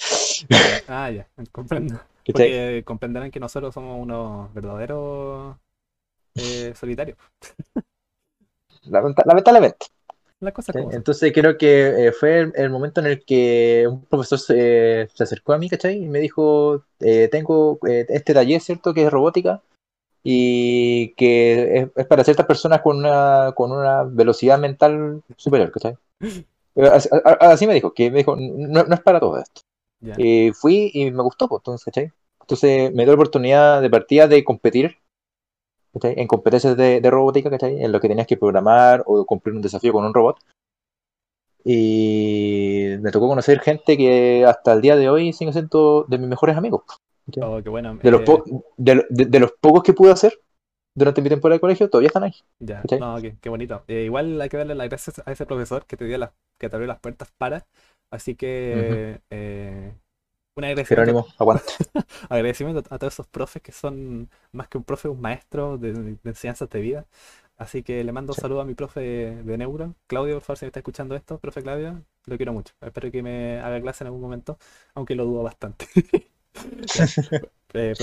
Ah, 0.87 1.09
ya, 1.11 1.27
comprendo. 1.51 1.99
Porque 2.25 2.83
comprenderán 2.85 3.31
que 3.31 3.39
nosotros 3.39 3.73
somos 3.73 3.99
unos 4.01 4.53
verdaderos 4.53 5.57
eh, 6.35 6.73
solitarios. 6.75 7.17
Lamenta- 8.85 9.23
lamentablemente. 9.25 9.87
Las 10.39 10.53
cosas 10.53 10.75
¿sí? 10.75 10.81
Entonces 10.91 11.31
creo 11.33 11.57
que 11.57 12.07
eh, 12.07 12.11
fue 12.11 12.39
el, 12.39 12.53
el 12.55 12.69
momento 12.71 12.99
en 12.99 13.07
el 13.07 13.23
que 13.23 13.85
un 13.87 14.03
profesor 14.05 14.39
se, 14.39 15.07
se 15.13 15.23
acercó 15.23 15.53
a 15.53 15.57
mí, 15.59 15.69
¿cachai? 15.69 15.97
Y 16.03 16.07
me 16.07 16.19
dijo, 16.19 16.83
eh, 16.99 17.27
tengo 17.31 17.77
eh, 17.87 18.05
este 18.09 18.33
taller, 18.33 18.59
¿cierto? 18.59 18.93
Que 18.93 19.03
es 19.05 19.11
robótica 19.11 19.61
y 20.23 21.13
que 21.15 21.77
es, 21.79 21.89
es 21.95 22.07
para 22.07 22.23
ciertas 22.23 22.45
personas 22.45 22.81
con 22.81 22.97
una, 22.97 23.53
con 23.55 23.71
una 23.71 24.03
velocidad 24.03 24.59
mental 24.59 25.21
superior, 25.37 25.71
¿cachai? 25.71 25.95
Eh, 26.73 26.87
Así, 26.87 27.09
a- 27.11 27.51
así 27.51 27.67
me 27.67 27.73
dijo, 27.73 27.93
que 27.93 28.09
me 28.09 28.19
dijo, 28.19 28.37
no, 28.37 28.83
no 28.85 28.95
es 28.95 29.01
para 29.01 29.19
todo 29.19 29.37
esto. 29.37 29.59
Ya. 29.99 30.15
Y 30.17 30.53
fui 30.53 30.89
y 30.93 31.11
me 31.11 31.21
gustó, 31.21 31.49
pues, 31.49 31.59
entonces, 31.59 31.83
¿cachai? 31.83 32.11
Entonces 32.39 32.93
me 32.93 33.03
dio 33.03 33.07
la 33.07 33.15
oportunidad 33.15 33.81
de 33.81 33.89
partida 33.89 34.25
de 34.27 34.41
competir 34.45 34.95
¿cachai? 35.93 36.13
en 36.17 36.27
competencias 36.27 36.75
de, 36.77 37.01
de 37.01 37.09
robótica, 37.11 37.49
¿cachai? 37.49 37.83
En 37.83 37.91
lo 37.91 37.99
que 37.99 38.07
tenías 38.07 38.27
que 38.27 38.37
programar 38.37 39.03
o 39.05 39.25
cumplir 39.25 39.55
un 39.55 39.61
desafío 39.61 39.93
con 39.93 40.05
un 40.05 40.13
robot. 40.13 40.37
Y 41.63 42.95
me 43.01 43.11
tocó 43.11 43.27
conocer 43.27 43.59
gente 43.59 43.95
que 43.97 44.45
hasta 44.45 44.73
el 44.73 44.81
día 44.81 44.95
de 44.95 45.09
hoy 45.09 45.31
sigue 45.31 45.53
siendo 45.53 46.05
de 46.07 46.17
mis 46.17 46.27
mejores 46.27 46.57
amigos. 46.57 46.83
Oh, 47.41 47.61
qué 47.61 47.69
bueno. 47.69 47.95
De, 48.01 48.09
los 48.11 48.21
eh, 48.21 48.25
po- 48.25 48.43
de, 48.77 49.05
de- 49.09 49.25
de 49.25 49.39
los 49.39 49.51
pocos 49.61 49.83
que 49.83 49.93
pude 49.93 50.11
hacer 50.11 50.33
durante 50.95 51.21
mi 51.21 51.29
temporada 51.29 51.57
de 51.57 51.61
colegio, 51.61 51.89
todavía 51.89 52.07
están 52.07 52.23
ahí. 52.23 52.33
Ya, 52.59 52.83
no, 52.99 53.21
qué, 53.21 53.37
qué 53.39 53.49
bonito. 53.49 53.83
Eh, 53.87 54.03
igual 54.05 54.41
hay 54.41 54.49
que 54.49 54.57
darle 54.57 54.75
las 54.75 54.89
gracias 54.89 55.21
a 55.25 55.31
ese 55.31 55.45
profesor 55.45 55.85
que 55.85 55.97
te 55.97 56.05
dio 56.05 56.17
las, 56.17 56.31
que 56.59 56.67
te 56.67 56.75
abrió 56.75 56.87
las 56.87 56.99
puertas 56.99 57.31
para. 57.37 57.65
Así 58.11 58.35
que 58.35 59.19
eh, 59.29 59.93
un 60.55 60.63
agradecimiento, 60.63 61.17
aguante. 61.37 61.73
agradecimiento 62.29 62.83
a 62.93 62.97
todos 62.99 63.13
esos 63.13 63.27
profes 63.27 63.61
que 63.61 63.71
son 63.71 64.29
más 64.51 64.67
que 64.67 64.77
un 64.77 64.83
profe, 64.83 65.07
un 65.09 65.21
maestro 65.21 65.77
de, 65.77 65.93
de 65.93 66.17
enseñanzas 66.25 66.69
de 66.69 66.81
vida. 66.81 67.05
Así 67.57 67.83
que 67.83 68.03
le 68.03 68.11
mando 68.11 68.33
un 68.33 68.35
Sí. 68.35 68.41
saludo 68.41 68.61
a 68.61 68.65
mi 68.65 68.73
profe 68.75 68.99
de, 69.01 69.43
de 69.43 69.57
Neuro, 69.57 69.95
Claudio, 70.07 70.35
por 70.35 70.43
favor, 70.43 70.57
si 70.57 70.65
me 70.65 70.67
está 70.69 70.79
escuchando 70.79 71.15
esto, 71.15 71.39
profe 71.39 71.61
Claudio, 71.61 72.03
lo 72.25 72.37
quiero 72.37 72.53
mucho. 72.53 72.73
Espero 72.81 73.11
que 73.11 73.21
me 73.23 73.59
haga 73.59 73.79
clase 73.81 74.03
en 74.03 74.07
algún 74.07 74.21
momento, 74.21 74.57
aunque 74.95 75.15
lo 75.15 75.25
dudo 75.25 75.43
bastante. 75.43 75.87
eh, 77.73 77.95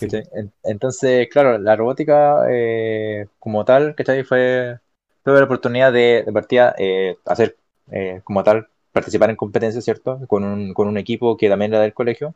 Entonces, 0.64 1.28
claro, 1.30 1.58
la 1.58 1.76
robótica 1.76 2.46
eh, 2.50 3.26
como 3.38 3.64
tal, 3.64 3.94
¿cachai? 3.94 4.24
Fue, 4.24 4.78
tuve 5.24 5.38
la 5.38 5.44
oportunidad 5.44 5.92
de, 5.92 6.22
de 6.24 6.32
partida 6.32 6.74
eh, 6.78 7.16
hacer 7.24 7.56
eh, 7.90 8.20
como 8.24 8.42
tal, 8.44 8.68
participar 8.92 9.30
en 9.30 9.36
competencias, 9.36 9.84
¿cierto? 9.84 10.20
Con 10.26 10.44
un, 10.44 10.74
con 10.74 10.88
un 10.88 10.98
equipo 10.98 11.36
que 11.36 11.48
también 11.48 11.72
era 11.72 11.82
del 11.82 11.94
colegio. 11.94 12.34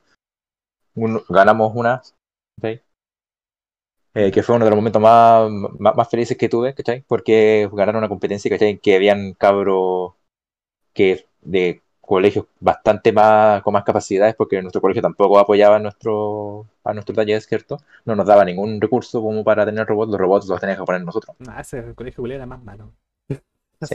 Un- 0.95 1.23
ganamos 1.29 1.73
una, 1.75 2.03
¿cachai? 2.61 2.83
Eh, 4.15 4.33
que 4.33 4.43
fue 4.43 4.57
uno 4.57 4.65
de 4.65 4.71
los 4.71 4.79
momentos 4.79 5.03
más, 5.03 5.51
más, 5.79 5.95
más 5.95 6.09
felices 6.09 6.39
que 6.39 6.49
tuve, 6.49 6.75
¿cachai? 6.75 7.05
Porque 7.07 7.69
ganaron 7.73 7.99
una 7.99 8.09
competencia, 8.09 8.51
¿cachai? 8.51 8.79
Que 8.79 8.97
habían 8.97 9.35
cabros 9.35 10.15
que 10.95 11.27
de 11.43 11.83
colegios 12.01 12.47
bastante 12.61 13.13
más 13.13 13.63
con 13.63 13.73
más 13.75 13.85
capacidades, 13.85 14.35
porque 14.37 14.63
nuestro 14.63 14.81
colegio 14.81 15.03
tampoco 15.03 15.39
apoyaba 15.39 15.77
a 15.77 15.81
nuestro, 15.81 16.67
a 16.85 16.95
nuestro 16.95 17.15
taller, 17.15 17.43
¿cierto? 17.43 17.79
No 18.05 18.15
nos 18.17 18.27
daba 18.27 18.45
ningún 18.45 18.81
recurso 18.81 19.21
como 19.21 19.45
para 19.45 19.67
tener 19.67 19.87
robots, 19.87 20.13
los 20.13 20.21
robots 20.21 20.47
los 20.47 20.61
teníamos 20.61 20.83
que 20.83 20.87
poner 20.87 21.05
nosotros, 21.05 21.37
Ah, 21.49 21.61
ese 21.61 21.95
colegio 21.95 22.25
era 22.27 22.47
más 22.47 22.63
malo. 22.63 22.93
Sí. 23.83 23.95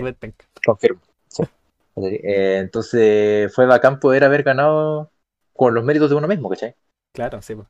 Confirmo. 0.64 1.02
Eh, 1.98 2.58
entonces 2.60 3.54
fue 3.54 3.66
bacán 3.66 4.00
poder 4.00 4.24
haber 4.24 4.44
ganado 4.44 5.12
con 5.54 5.74
los 5.74 5.84
méritos 5.84 6.10
de 6.10 6.16
uno 6.16 6.28
mismo, 6.28 6.50
¿cachai? 6.50 6.76
Claro, 7.14 7.42
sí. 7.42 7.56
pues. 7.56 7.68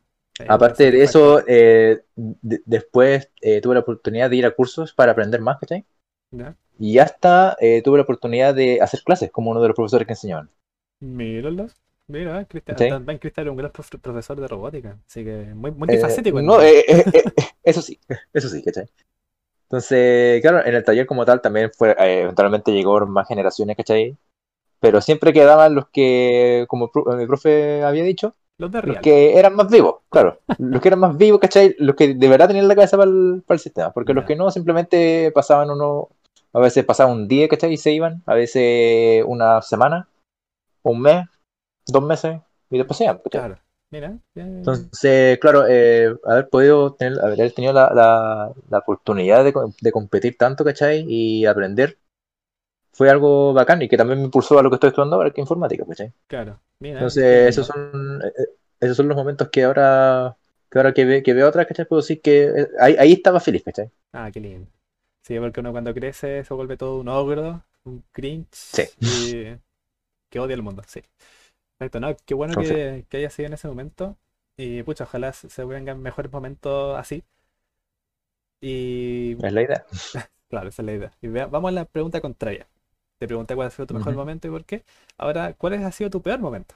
Aparte 0.48 0.92
de 0.92 1.04
eso, 1.04 1.44
eh, 1.48 2.04
de- 2.16 2.62
después 2.66 3.30
eh, 3.42 3.62
tuve 3.62 3.76
la 3.76 3.82
oportunidad 3.82 4.30
de 4.30 4.36
ir 4.38 4.46
a 4.46 4.52
cursos 4.52 4.94
para 4.94 5.12
aprender 5.12 5.42
más, 5.42 5.60
¿cachai? 5.60 5.86
¿Ya? 6.32 6.56
Y 6.80 6.98
hasta 6.98 7.58
tuve 7.84 7.98
la 7.98 8.04
oportunidad 8.04 8.56
de 8.56 8.80
hacer 8.82 9.02
clases 9.04 9.32
como 9.32 9.52
uno 9.52 9.62
de 9.62 9.68
los 9.70 9.76
profesores 9.76 10.08
que 10.08 10.14
enseñaban. 10.14 10.50
Míralos. 11.00 11.76
Mira, 12.08 12.46
Cristian, 12.46 12.78
¿Sí? 12.78 12.88
también 12.88 13.18
Cristian 13.20 13.46
era 13.46 13.52
un 13.52 13.58
gran 13.58 13.72
prof- 13.72 13.90
profesor 14.02 14.40
de 14.40 14.48
robótica, 14.48 15.00
así 15.08 15.24
que 15.24 15.54
muy 15.56 15.72
multifacético. 15.72 16.42
no, 16.42 16.62
eh, 16.62 16.80
eh, 16.88 17.06
eh, 17.14 17.24
eso 17.64 17.82
sí, 17.82 18.00
eso 18.34 18.50
sí, 18.50 18.64
¿cachai? 18.64 18.86
Entonces, 19.72 20.42
claro, 20.42 20.66
en 20.66 20.76
el 20.76 20.84
taller 20.84 21.06
como 21.06 21.24
tal 21.24 21.40
también 21.40 21.72
fue, 21.72 21.92
eh, 21.92 22.24
eventualmente 22.24 22.74
llegó 22.74 23.00
más 23.08 23.26
generaciones, 23.26 23.78
¿cachai? 23.78 24.18
Pero 24.82 25.00
siempre 25.00 25.32
quedaban 25.32 25.76
los 25.76 25.88
que, 25.88 26.66
como 26.68 26.92
mi 27.18 27.26
profe 27.26 27.82
había 27.82 28.04
dicho, 28.04 28.34
Los 28.58 28.70
de 28.70 28.80
los 28.80 28.86
Real. 28.88 29.02
que 29.02 29.40
eran 29.40 29.56
más 29.56 29.70
vivos, 29.70 30.02
claro. 30.10 30.40
Los 30.60 30.82
que 30.82 30.90
eran 30.90 31.00
más 31.00 31.16
vivos, 31.16 31.40
¿cachai? 31.40 31.74
Los 31.80 31.96
que 31.96 32.16
de 32.16 32.28
verdad 32.28 32.50
tenían 32.50 32.68
la 32.68 32.76
cabeza 32.76 32.98
para 32.98 33.10
el, 33.10 33.60
sistema. 33.60 33.92
Porque 33.94 34.14
los 34.14 34.26
que 34.26 34.36
no, 34.36 34.52
simplemente 34.52 35.32
pasaban 35.34 35.70
uno, 35.70 36.10
A 36.52 36.60
veces 36.60 36.84
pasaba 36.84 37.10
un 37.10 37.30
día, 37.30 37.48
¿cachai? 37.48 37.72
Y 37.72 37.78
se 37.78 37.94
iban, 37.94 38.24
a 38.26 38.34
veces 38.34 39.24
una 39.26 39.62
semana, 39.62 40.10
un 40.84 41.00
mes, 41.00 41.30
dos 41.88 42.04
meses, 42.04 42.42
y 42.70 42.78
después 42.78 42.98
se 42.98 43.06
iban, 43.06 43.20
¿cachai? 43.20 43.40
Claro. 43.40 43.58
Mira, 43.92 44.20
ya- 44.36 44.46
Entonces, 44.64 45.39
claro, 45.39 45.66
eh, 45.68 46.14
haber 46.26 46.50
podido 46.50 46.94
tener, 46.94 47.20
haber 47.22 47.52
tenido 47.54 47.74
la, 47.74 47.92
la- 47.94 48.52
la 48.70 48.78
oportunidad 48.80 49.44
de, 49.44 49.54
de 49.82 49.92
competir 49.92 50.38
tanto, 50.38 50.64
¿cachai? 50.64 51.04
Y 51.08 51.46
aprender, 51.48 51.98
fue 52.94 53.10
algo 53.10 53.54
bacán 53.54 53.82
y 53.84 53.89
que 53.89 53.98
también 53.98 54.20
me 54.20 54.26
impulsó 54.26 54.60
a 54.60 54.64
lo 54.64 54.70
que 54.70 54.76
estoy 54.76 54.89
estudiando 54.89 55.18
ahora, 55.18 55.32
que 55.32 55.42
informática, 55.42 55.86
¿cachai? 55.88 56.14
claro. 56.28 56.62
Mira, 56.80 57.16
Entonces, 57.16 57.50
esos 57.50 57.68
son, 57.68 58.22
eh, 58.24 58.34
eh, 58.38 58.48
esos 58.82 58.98
son 58.98 59.08
los 59.10 59.18
momentos 59.18 59.50
que 59.52 59.64
ahora, 59.66 60.38
que 60.72 60.80
ahora 60.80 60.94
que, 60.94 61.06
ve- 61.06 61.24
que 61.24 61.34
veo 61.34 61.48
atrás, 61.50 61.68
¿cachai? 61.68 61.86
Puedo 61.88 62.02
decir 62.02 62.22
que 62.22 62.68
ahí, 62.80 62.96
ahí 63.00 63.14
estaba 63.14 63.39
feliz, 63.42 63.64
¿cachai? 63.64 63.92
Ah, 64.14 64.30
qué 64.32 64.39
lindo. 64.39 64.70
Sí, 65.24 65.39
porque 65.39 65.60
uno 65.62 65.72
cuando 65.72 65.94
crece 65.94 66.44
se 66.44 66.54
vuelve 66.54 66.78
todo 66.78 67.00
un 67.00 67.08
ogro, 67.10 67.66
un 67.84 68.04
cringe 68.12 68.50
Sí. 68.74 68.84
y 69.00 69.46
que 70.30 70.39
odia 70.39 70.56
el 70.56 70.64
mundo, 70.64 70.84
sí. 70.88 71.02
Perfecto, 71.82 72.00
no, 72.00 72.16
qué 72.28 72.36
bueno 72.36 72.54
que, 72.62 73.08
que 73.10 73.18
haya 73.18 73.32
sido 73.32 73.48
en 73.48 73.54
ese 73.54 73.68
momento 73.68 74.16
y 74.56 74.84
pucha, 74.84 75.06
ojalá 75.06 75.34
se 75.34 75.66
vengan 75.66 76.00
mejores 76.00 76.32
momentos 76.32 76.96
así. 76.96 77.24
Y 78.62 79.34
Es 79.44 79.54
la 79.54 79.62
idea. 79.64 79.86
claro, 80.50 80.70
esa 80.70 80.82
es 80.82 80.86
la 80.86 80.94
idea. 80.94 81.12
Y 81.22 81.28
vea- 81.28 81.48
vamos 81.48 81.70
a 81.70 81.72
la 81.72 81.86
pregunta 81.86 82.22
contraria. 82.22 82.68
Te 83.18 83.28
pregunté 83.28 83.56
cuál 83.56 83.68
ha 83.68 83.72
sido 83.72 83.88
tu 83.88 83.96
mejor 83.96 84.14
momento 84.14 84.48
y 84.48 84.52
por 84.52 84.64
qué. 84.64 84.84
Ahora, 85.18 85.54
¿cuál 85.54 85.74
ha 85.74 85.92
sido 85.92 86.12
tu 86.12 86.22
peor 86.22 86.40
momento? 86.40 86.76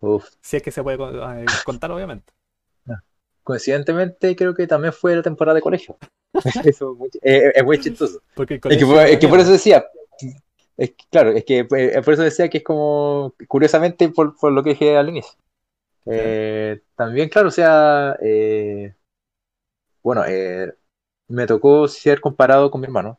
Uf. 0.00 0.28
Si 0.40 0.56
es 0.56 0.62
que 0.62 0.70
se 0.70 0.82
puede 0.82 0.98
eh, 1.02 1.46
contar, 1.64 1.90
obviamente. 1.92 2.32
Coincidentemente, 3.42 4.34
creo 4.34 4.54
que 4.54 4.66
también 4.66 4.92
fue 4.92 5.14
la 5.14 5.22
temporada 5.22 5.54
de 5.56 5.60
colegio. 5.60 5.98
Eso 6.64 6.92
es 6.92 6.98
muy, 6.98 7.10
eh, 7.22 7.52
es 7.54 7.64
muy 7.64 7.78
chistoso. 7.78 8.20
Porque 8.34 8.54
el 8.54 8.72
Es 8.72 8.78
que, 8.78 8.86
por- 8.86 8.96
da 8.96 9.06
es 9.06 9.18
que 9.18 9.28
por 9.28 9.38
miedo. 9.38 9.42
eso 9.42 9.52
decía, 9.52 9.84
es 10.76 10.90
que, 10.90 11.04
claro, 11.10 11.30
es 11.30 11.44
que 11.44 11.60
eh, 11.60 12.02
por 12.02 12.14
eso 12.14 12.22
decía 12.22 12.48
que 12.48 12.58
es 12.58 12.64
como, 12.64 13.34
curiosamente, 13.48 14.08
por, 14.08 14.36
por 14.36 14.52
lo 14.52 14.62
que 14.62 14.70
dije 14.70 14.96
al 14.96 15.08
inicio. 15.08 15.38
Eh, 16.06 16.82
también, 16.96 17.28
claro, 17.28 17.48
o 17.48 17.52
sea, 17.52 18.16
eh, 18.20 18.94
bueno, 20.02 20.24
eh, 20.26 20.74
me 21.28 21.46
tocó 21.46 21.88
ser 21.88 22.20
comparado 22.20 22.70
con 22.70 22.80
mi 22.80 22.86
hermano. 22.86 23.18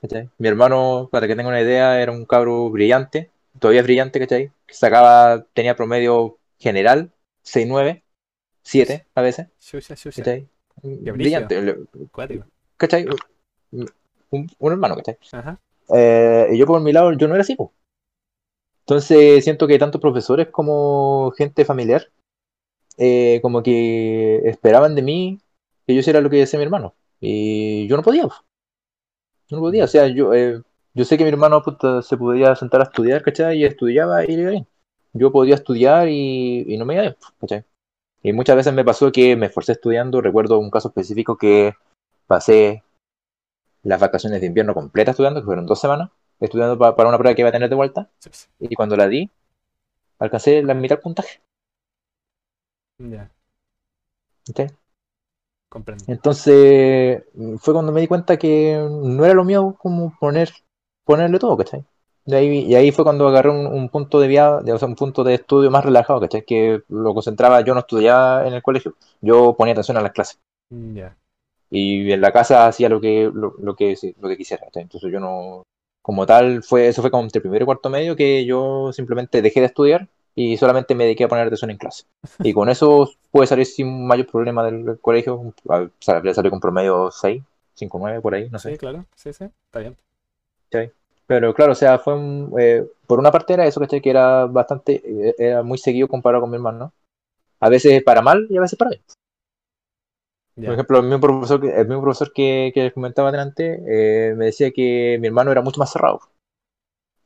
¿cachai? 0.00 0.28
Mi 0.38 0.48
hermano, 0.48 1.08
para 1.10 1.26
que 1.26 1.36
tenga 1.36 1.48
una 1.48 1.62
idea, 1.62 2.00
era 2.00 2.12
un 2.12 2.26
cabro 2.26 2.68
brillante, 2.70 3.30
todavía 3.58 3.80
es 3.80 3.86
brillante, 3.86 4.18
¿cachai? 4.18 4.50
Sacaba, 4.68 5.46
tenía 5.54 5.76
promedio 5.76 6.38
general, 6.58 7.10
6-9, 7.44 8.02
7 8.62 9.06
a 9.14 9.22
veces, 9.22 9.46
¿cachai? 10.16 10.46
Brillante. 10.82 11.76
¿cachai? 12.76 13.06
Un, 14.30 14.50
un 14.58 14.72
hermano, 14.72 14.96
¿cachai? 14.96 15.16
Ajá. 15.32 15.58
Eh, 15.94 16.48
y 16.52 16.58
yo 16.58 16.66
por 16.66 16.80
mi 16.80 16.92
lado, 16.92 17.12
yo 17.12 17.28
no 17.28 17.34
era 17.34 17.42
así, 17.42 17.56
po. 17.56 17.72
Entonces 18.80 19.42
siento 19.44 19.66
que 19.66 19.78
tanto 19.78 20.00
profesores 20.00 20.48
como 20.48 21.32
gente 21.36 21.64
familiar, 21.64 22.08
eh, 22.98 23.40
como 23.42 23.62
que 23.62 24.38
esperaban 24.48 24.94
de 24.94 25.02
mí 25.02 25.40
que 25.86 25.94
yo 25.94 26.00
hiciera 26.00 26.20
lo 26.20 26.30
que 26.30 26.36
decía 26.36 26.58
mi 26.58 26.64
hermano. 26.64 26.94
Y 27.20 27.86
yo 27.88 27.96
no 27.96 28.02
podía, 28.02 28.24
po. 28.24 28.34
Yo 29.48 29.56
no 29.56 29.62
podía, 29.62 29.84
o 29.84 29.88
sea, 29.88 30.08
yo, 30.08 30.34
eh, 30.34 30.62
yo 30.94 31.04
sé 31.04 31.18
que 31.18 31.24
mi 31.24 31.30
hermano 31.30 31.62
puta, 31.62 32.02
se 32.02 32.16
podía 32.16 32.54
sentar 32.56 32.80
a 32.80 32.84
estudiar, 32.84 33.22
¿cachai? 33.22 33.58
Y 33.58 33.64
estudiaba 33.64 34.24
y 34.24 34.36
le 34.36 34.42
iba 34.42 34.50
bien. 34.50 34.66
Yo 35.12 35.32
podía 35.32 35.54
estudiar 35.54 36.08
y, 36.08 36.64
y 36.66 36.76
no 36.76 36.84
me 36.84 36.94
iba 36.94 37.02
bien, 37.02 37.16
¿cachai? 37.40 37.64
Y 38.22 38.32
muchas 38.32 38.56
veces 38.56 38.72
me 38.72 38.84
pasó 38.84 39.12
que 39.12 39.36
me 39.36 39.46
esforcé 39.46 39.72
estudiando. 39.72 40.20
Recuerdo 40.20 40.58
un 40.58 40.70
caso 40.70 40.88
específico 40.88 41.36
que 41.36 41.74
pasé 42.26 42.82
las 43.82 44.00
vacaciones 44.00 44.40
de 44.40 44.46
invierno 44.48 44.74
completas 44.74 45.14
estudiando, 45.14 45.40
que 45.40 45.46
fueron 45.46 45.66
dos 45.66 45.80
semanas, 45.80 46.10
estudiando 46.40 46.78
pa- 46.78 46.96
para 46.96 47.08
una 47.08 47.18
prueba 47.18 47.34
que 47.34 47.42
iba 47.42 47.48
a 47.50 47.52
tener 47.52 47.68
de 47.70 47.76
vuelta. 47.76 48.10
Y 48.58 48.74
cuando 48.74 48.96
la 48.96 49.08
di, 49.08 49.30
alcancé 50.18 50.62
la 50.62 50.74
mitad 50.74 50.96
del 50.96 51.02
puntaje. 51.02 51.40
Ya, 52.98 53.30
¿cachai? 54.46 54.68
comprendo. 55.68 56.04
Entonces 56.08 57.24
fue 57.58 57.74
cuando 57.74 57.92
me 57.92 58.00
di 58.00 58.06
cuenta 58.06 58.36
que 58.36 58.76
no 58.78 59.24
era 59.24 59.34
lo 59.34 59.44
mío 59.44 59.76
como 59.78 60.14
poner, 60.18 60.50
ponerle 61.04 61.38
todo, 61.38 61.56
¿cachai? 61.56 61.84
De 62.24 62.36
ahí, 62.36 62.58
y 62.64 62.74
ahí 62.74 62.90
fue 62.90 63.04
cuando 63.04 63.28
agarré 63.28 63.50
un, 63.50 63.66
un 63.66 63.88
punto 63.88 64.18
de 64.18 64.26
via- 64.28 64.58
de, 64.58 64.72
o 64.72 64.78
sea, 64.78 64.88
un 64.88 64.96
punto 64.96 65.22
de 65.22 65.34
estudio 65.34 65.70
más 65.70 65.84
relajado, 65.84 66.20
¿cachai? 66.20 66.44
Que 66.44 66.82
lo 66.88 67.14
concentraba, 67.14 67.60
yo 67.60 67.74
no 67.74 67.80
estudiaba 67.80 68.46
en 68.46 68.54
el 68.54 68.62
colegio, 68.62 68.94
yo 69.20 69.54
ponía 69.56 69.72
atención 69.72 69.96
a 69.96 70.00
las 70.02 70.12
clases. 70.12 70.40
Ya, 70.70 71.16
Y 71.78 72.10
en 72.10 72.22
la 72.22 72.32
casa 72.32 72.66
hacía 72.66 72.88
lo 72.88 73.02
que, 73.02 73.30
lo, 73.32 73.54
lo 73.58 73.76
que, 73.76 73.96
sí, 73.96 74.14
lo 74.18 74.28
que 74.30 74.38
quisiera. 74.38 74.66
Entonces 74.74 75.12
yo 75.12 75.20
no, 75.20 75.62
como 76.02 76.24
tal, 76.24 76.62
fue, 76.62 76.88
eso 76.88 77.02
fue 77.02 77.10
como 77.10 77.24
entre 77.24 77.42
primero 77.42 77.64
y 77.64 77.66
cuarto 77.66 77.90
medio 77.90 78.16
que 78.16 78.46
yo 78.46 78.92
simplemente 78.94 79.42
dejé 79.42 79.60
de 79.60 79.66
estudiar 79.66 80.08
y 80.34 80.56
solamente 80.56 80.94
me 80.94 81.04
dediqué 81.04 81.24
a 81.24 81.28
poner 81.28 81.46
atención 81.46 81.70
en 81.70 81.76
clase. 81.76 82.04
Y 82.42 82.54
con 82.54 82.70
eso 82.70 83.10
pude 83.30 83.46
salir 83.46 83.66
sin 83.66 84.06
mayor 84.06 84.26
problema 84.26 84.64
del, 84.64 84.98
colegio, 85.00 85.52
a- 85.68 85.82
o 85.82 85.90
sea, 85.98 86.16
habría 86.16 86.32
salido 86.32 86.50
con 86.52 86.60
promedio 86.60 87.10
6, 87.10 87.42
5, 87.74 87.98
9, 87.98 88.22
por 88.22 88.34
ahí, 88.34 88.48
no 88.48 88.58
sí, 88.58 88.70
sé. 88.70 88.78
claro, 88.78 89.04
sí, 89.14 89.32
sí, 89.34 89.44
está 89.44 89.80
bien. 89.80 89.96
¿cachai? 90.70 90.92
Pero 91.26 91.52
claro, 91.52 91.72
o 91.72 91.74
sea, 91.74 91.98
fue 91.98 92.14
un, 92.14 92.54
eh, 92.58 92.86
por 93.06 93.18
una 93.18 93.32
parte 93.32 93.52
era 93.52 93.66
eso, 93.66 93.80
¿cachai? 93.80 94.00
Que 94.00 94.10
era 94.10 94.46
bastante, 94.46 95.02
eh, 95.04 95.34
era 95.38 95.62
muy 95.62 95.76
seguido 95.76 96.08
comparado 96.08 96.40
con 96.42 96.50
mi 96.50 96.56
hermano. 96.56 96.92
A 97.60 97.68
veces 97.68 98.02
para 98.02 98.22
mal 98.22 98.46
y 98.48 98.56
a 98.56 98.60
veces 98.60 98.78
para 98.78 98.90
bien. 98.90 99.02
Por 100.56 100.72
ejemplo, 100.72 100.98
el 100.98 101.04
mismo 101.04 101.20
profesor, 101.20 101.60
que- 101.60 101.68
el 101.80 101.86
mismo 101.86 102.02
profesor 102.02 102.32
que, 102.32 102.90
comentaba 102.94 103.30
delante 103.30 103.82
eh, 103.86 104.34
me 104.34 104.46
decía 104.46 104.70
que 104.70 105.18
mi 105.20 105.26
hermano 105.28 105.52
era 105.52 105.62
mucho 105.62 105.78
más 105.78 105.92
cerrado. 105.92 106.20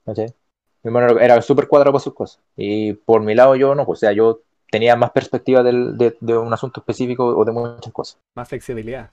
¿cachai? 0.04 0.34
Mi 0.82 0.88
hermano 0.88 1.18
era 1.20 1.40
súper 1.42 1.68
cuadrado 1.68 1.92
para 1.92 2.02
sus 2.02 2.14
cosas. 2.14 2.40
Y 2.56 2.94
por 2.94 3.22
mi 3.22 3.34
lado 3.34 3.54
yo 3.56 3.74
no, 3.74 3.84
pues, 3.86 3.98
o 3.98 4.00
sea, 4.00 4.12
yo 4.12 4.40
tenía 4.70 4.96
más 4.96 5.10
perspectiva 5.10 5.62
del- 5.62 5.96
de, 5.96 6.16
de 6.20 6.36
un 6.36 6.52
asunto 6.52 6.80
específico 6.80 7.24
o 7.26 7.44
de 7.44 7.52
muchas 7.52 7.92
cosas. 7.92 8.18
más 8.34 8.48
flexibilidad. 8.48 9.10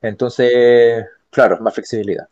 Entonces, 0.00 1.04
claro, 1.30 1.58
más 1.60 1.74
flexibilidad. 1.74 2.28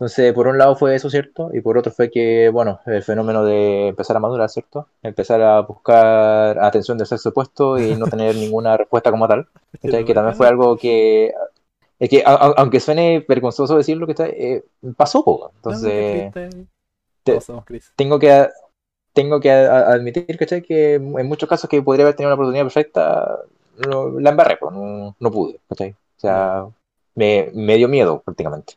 Entonces, 0.00 0.32
por 0.32 0.48
un 0.48 0.56
lado 0.56 0.76
fue 0.76 0.94
eso, 0.94 1.10
¿cierto? 1.10 1.50
Y 1.52 1.60
por 1.60 1.76
otro 1.76 1.92
fue 1.92 2.10
que, 2.10 2.48
bueno, 2.48 2.80
el 2.86 3.02
fenómeno 3.02 3.44
de 3.44 3.88
empezar 3.88 4.16
a 4.16 4.20
madurar, 4.20 4.48
¿cierto? 4.48 4.88
Empezar 5.02 5.42
a 5.42 5.60
buscar 5.60 6.58
atención 6.58 6.96
del 6.96 7.06
sexo 7.06 7.28
opuesto 7.28 7.78
y 7.78 7.94
no 7.96 8.06
tener 8.06 8.34
ninguna 8.34 8.78
respuesta 8.78 9.10
como 9.10 9.28
tal. 9.28 9.46
¿cachai? 9.82 10.04
Que 10.06 10.14
también 10.14 10.34
fue 10.34 10.48
algo 10.48 10.78
que, 10.78 11.34
es 11.98 12.08
que 12.08 12.22
a- 12.24 12.30
a- 12.32 12.54
aunque 12.56 12.80
suene 12.80 13.24
vergonzoso 13.28 13.76
decirlo, 13.76 14.06
que 14.06 14.62
pasó, 14.96 15.22
po. 15.22 15.38
No, 15.40 15.52
entonces 15.56 16.32
te- 17.24 17.38
tengo 17.96 18.18
que 18.18 18.48
tengo 19.12 19.40
que 19.40 19.50
admitir, 19.50 20.38
¿cachai? 20.38 20.62
Que 20.62 20.94
en 20.94 21.26
muchos 21.26 21.48
casos 21.48 21.68
que 21.68 21.82
podría 21.82 22.04
haber 22.06 22.16
tenido 22.16 22.30
una 22.30 22.36
oportunidad 22.36 22.64
perfecta, 22.64 23.38
no- 23.86 24.18
la 24.20 24.30
embarré, 24.30 24.56
pues, 24.56 24.72
no, 24.72 25.14
no 25.18 25.30
pude, 25.30 25.60
¿cachai? 25.68 25.90
O 25.90 26.20
sea, 26.20 26.66
me, 27.14 27.50
me 27.54 27.76
dio 27.76 27.88
miedo 27.88 28.22
prácticamente. 28.22 28.74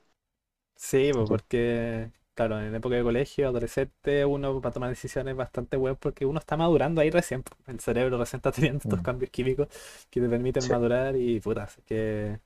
Sí, 0.84 1.12
pues, 1.14 1.30
porque, 1.30 2.12
claro, 2.36 2.60
en 2.62 2.76
época 2.76 2.96
de 2.96 3.04
colegio, 3.04 3.48
adolescente, 3.48 4.26
uno 4.26 4.60
va 4.62 4.70
a 4.70 4.74
tomar 4.74 4.90
decisiones 4.90 5.36
bastante 5.36 5.78
buenas 5.78 5.98
porque 6.00 6.26
uno 6.26 6.40
está 6.40 6.58
madurando 6.58 7.00
ahí 7.02 7.10
recién. 7.10 7.44
El 7.68 7.80
cerebro 7.80 8.18
recién 8.18 8.40
está 8.40 8.52
teniendo 8.52 8.80
estos 8.80 9.00
Mm. 9.00 9.04
cambios 9.04 9.32
químicos 9.32 9.70
que 10.10 10.20
te 10.22 10.28
permiten 10.30 10.64
Sí. 10.64 10.72
madurar 10.74 11.16
y 11.16 11.40
putas, 11.40 11.78
que 11.86 12.40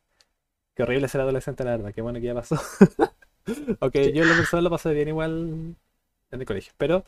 qué 0.76 0.84
horrible 0.84 1.08
ser 1.10 1.22
adolescente, 1.22 1.64
la 1.66 1.72
verdad. 1.78 1.94
Qué 1.94 2.02
bueno 2.02 2.20
que 2.20 2.28
ya 2.28 2.36
pasó. 2.36 2.58
Ok, 3.82 3.94
Sí. 3.96 4.12
yo 4.14 4.24
en 4.24 4.30
lo 4.30 4.36
personal 4.36 4.64
lo 4.66 4.70
pasé 4.72 4.94
bien 4.94 5.08
igual 5.10 5.76
en 6.32 6.42
el 6.42 6.46
colegio, 6.46 6.74
pero, 6.78 7.04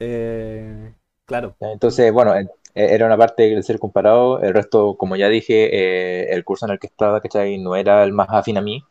eh, 0.00 0.94
claro. 1.26 1.56
Entonces, 1.60 2.12
bueno, 2.12 2.34
eh, 2.36 2.48
era 2.74 3.06
una 3.06 3.16
parte 3.16 3.44
del 3.44 3.62
ser 3.64 3.78
comparado, 3.78 4.40
el 4.42 4.52
resto, 4.54 4.96
como 4.96 5.16
ya 5.16 5.28
dije, 5.28 5.70
eh, 5.72 6.34
el 6.34 6.44
curso 6.44 6.66
en 6.66 6.72
el 6.72 6.78
que 6.78 6.86
estaba, 6.86 7.20
¿cachai? 7.20 7.58
No 7.58 7.76
era 7.76 8.04
el 8.04 8.12
más 8.12 8.28
afín 8.30 8.58
a 8.58 8.60
mí, 8.62 8.84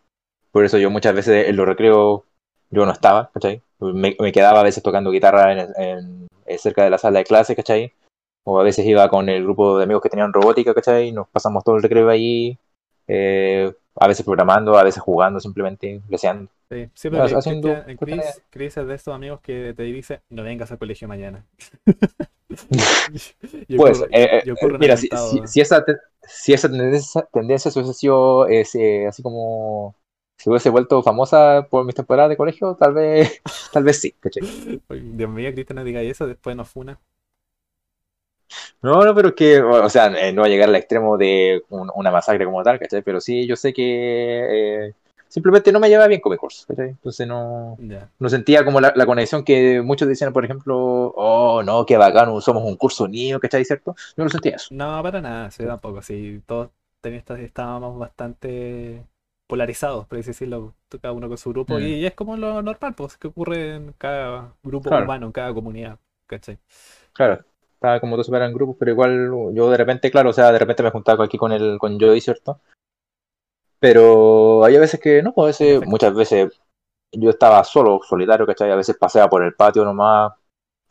por 0.56 0.64
eso 0.64 0.78
yo 0.78 0.90
muchas 0.90 1.14
veces 1.14 1.50
en 1.50 1.58
los 1.58 1.68
recreos 1.68 2.22
yo 2.70 2.86
no 2.86 2.92
estaba, 2.94 3.30
¿cachai? 3.34 3.62
Me, 3.82 4.16
me 4.18 4.32
quedaba 4.32 4.62
a 4.62 4.64
veces 4.64 4.82
tocando 4.82 5.12
guitarra 5.12 5.52
en, 5.52 5.68
en- 5.78 6.28
eh, 6.46 6.58
cerca 6.58 6.82
de 6.86 6.90
la 6.90 6.98
sala 6.98 7.20
de 7.20 7.26
clase, 7.26 7.58
¿cachai? 7.58 7.92
O 8.46 8.58
a 8.58 8.64
veces 8.64 8.86
iba 8.86 9.10
con 9.10 9.28
el 9.28 9.44
grupo 9.44 9.78
de 9.78 9.84
amigos 9.84 10.02
que 10.02 10.08
tenían 10.08 10.32
robótica, 10.32 10.74
¿cachai? 10.74 11.12
Nos 11.12 11.28
pasamos 11.28 11.62
todo 11.66 11.76
el 11.76 11.84
recreo 11.84 12.08
ahí, 12.08 12.58
eh, 13.06 13.70
a 14.00 14.08
veces 14.08 14.26
programando, 14.26 14.78
a 14.78 14.84
veces 14.84 15.04
jugando 15.04 15.42
simplemente, 15.42 16.00
leseando. 16.08 16.50
sí, 16.70 16.88
sí, 16.94 17.10
pero 17.10 17.24
haciendo 17.38 17.68
eh, 17.70 17.98
cuestiones- 17.98 18.36
Chris, 18.36 18.42
Chris 18.50 18.78
es 18.78 18.88
de 18.88 18.96
estos 18.96 19.14
amigos 19.14 19.42
que 19.42 19.74
te 19.76 19.84
dice, 19.84 20.22
no 20.30 20.44
vengas 20.44 20.72
al 20.72 20.78
colegio 20.78 21.10
mañana. 21.10 21.44
Pues, 23.76 24.02
eh, 24.12 24.42
eh, 24.46 24.54
mira, 24.80 24.96
si, 24.96 25.10
si- 25.10 25.48
si 25.48 25.60
esa, 25.60 25.84
si 26.22 26.54
esa 26.54 26.70
tendencia, 26.70 27.28
tendencia 27.34 27.72
hubiese 27.76 27.94
sido 27.94 28.48
eh, 28.48 29.06
así 29.06 29.22
como 29.22 29.96
se 30.38 30.50
hubiese 30.50 30.70
vuelto 30.70 31.02
famosa 31.04 31.68
por 31.70 31.86
mis 31.86 31.96
temporadas 31.96 32.30
de 32.30 32.38
colegio, 32.38 32.76
tal 32.80 32.94
vez, 32.94 33.42
tal 33.72 33.84
vez 33.84 34.00
sí, 34.02 34.12
¿cachai? 34.20 34.44
Ay, 34.90 35.00
Dios 35.16 35.30
mío, 35.30 35.52
Cristian, 35.54 35.76
no 35.78 35.84
diga 35.84 36.02
eso, 36.02 36.28
después 36.28 36.56
nos 36.56 36.70
funa. 36.70 37.00
No, 38.82 39.04
no, 39.04 39.16
pero 39.16 39.30
es 39.30 39.34
que, 39.36 39.62
o 39.62 39.90
sea, 39.90 40.08
eh, 40.08 40.32
no 40.34 40.42
va 40.42 40.48
a 40.48 40.50
llegar 40.50 40.70
al 40.70 40.76
extremo 40.76 41.18
de 41.18 41.64
un- 41.70 41.92
una 41.96 42.12
masacre 42.12 42.46
como 42.46 42.64
tal, 42.64 42.80
¿cachai? 42.80 43.02
Pero 43.02 43.20
sí, 43.20 43.48
yo 43.48 43.56
sé 43.56 43.74
que 43.74 44.88
eh, 44.88 44.94
simplemente 45.28 45.72
no 45.72 45.80
me 45.80 45.90
llevaba 45.90 46.08
bien 46.08 46.22
con 46.22 46.32
mi 46.32 46.38
curso, 46.38 46.66
¿cachai? 46.68 46.90
Entonces 46.90 47.28
no, 47.28 47.80
no 48.20 48.30
sentía 48.30 48.64
como 48.66 48.80
la, 48.82 48.94
la 48.96 49.06
conexión 49.06 49.44
que 49.44 49.82
muchos 49.82 50.08
decían, 50.08 50.34
por 50.34 50.46
ejemplo, 50.46 50.78
oh, 51.16 51.64
no, 51.64 51.86
qué 51.86 51.98
bacano, 51.98 52.40
somos 52.42 52.64
un 52.64 52.76
curso 52.78 53.06
unido, 53.06 53.40
¿cachai? 53.40 53.66
¿Cierto? 53.66 53.96
Yo 54.18 54.24
no 54.24 54.30
sentía 54.30 54.56
eso. 54.56 54.70
No, 54.70 55.02
para 55.04 55.22
nada, 55.22 55.52
sí, 55.52 55.64
tampoco. 55.66 56.02
Sí, 56.02 56.42
todos 56.46 56.72
teníamos, 57.02 57.30
estábamos 57.40 57.98
bastante 58.00 59.06
polarizados, 59.48 60.06
por 60.08 60.18
así 60.18 60.30
decirlo, 60.30 60.74
cada 61.02 61.14
uno 61.14 61.28
con 61.28 61.38
su 61.38 61.52
grupo. 61.52 61.78
Mm. 61.78 61.82
Y 61.84 62.06
es 62.06 62.14
como 62.14 62.38
lo 62.38 62.62
normal, 62.62 62.94
pues, 62.96 63.18
que 63.18 63.28
ocurre 63.28 63.76
en 63.76 63.94
cada 63.98 64.54
grupo 64.64 64.90
Claro. 64.90 65.06
humano, 65.06 65.28
en 65.28 65.32
cada 65.32 65.54
comunidad, 65.54 66.00
¿cachai? 66.28 66.58
Claro, 67.14 67.44
estaba 67.74 68.00
como 68.00 68.16
todos 68.16 68.30
eran 68.30 68.54
grupos, 68.54 68.76
pero 68.80 68.92
igual 68.92 69.54
yo 69.54 69.70
de 69.70 69.78
repente, 69.78 70.10
claro, 70.12 70.32
o 70.32 70.34
sea, 70.34 70.52
de 70.52 70.60
repente 70.60 70.84
me 70.84 70.92
juntaba 70.92 71.26
aquí 71.26 71.38
con 71.38 71.52
el, 71.52 71.78
con 71.80 72.00
Joey, 72.00 72.22
¿cierto? 72.22 72.60
Pero 73.80 74.64
hay 74.64 74.78
veces 74.78 75.00
que 75.00 75.22
no, 75.22 75.34
pues 75.34 75.44
a 75.44 75.48
veces, 75.48 75.68
Perfecto. 75.74 75.90
muchas 75.92 76.16
veces 76.16 76.62
yo 77.12 77.30
estaba 77.30 77.64
solo, 77.64 78.00
solitario, 78.04 78.46
¿cachai? 78.46 78.72
A 78.72 78.76
veces 78.76 78.98
paseaba 78.98 79.30
por 79.30 79.44
el 79.44 79.54
patio 79.54 79.86
nomás, 79.86 80.34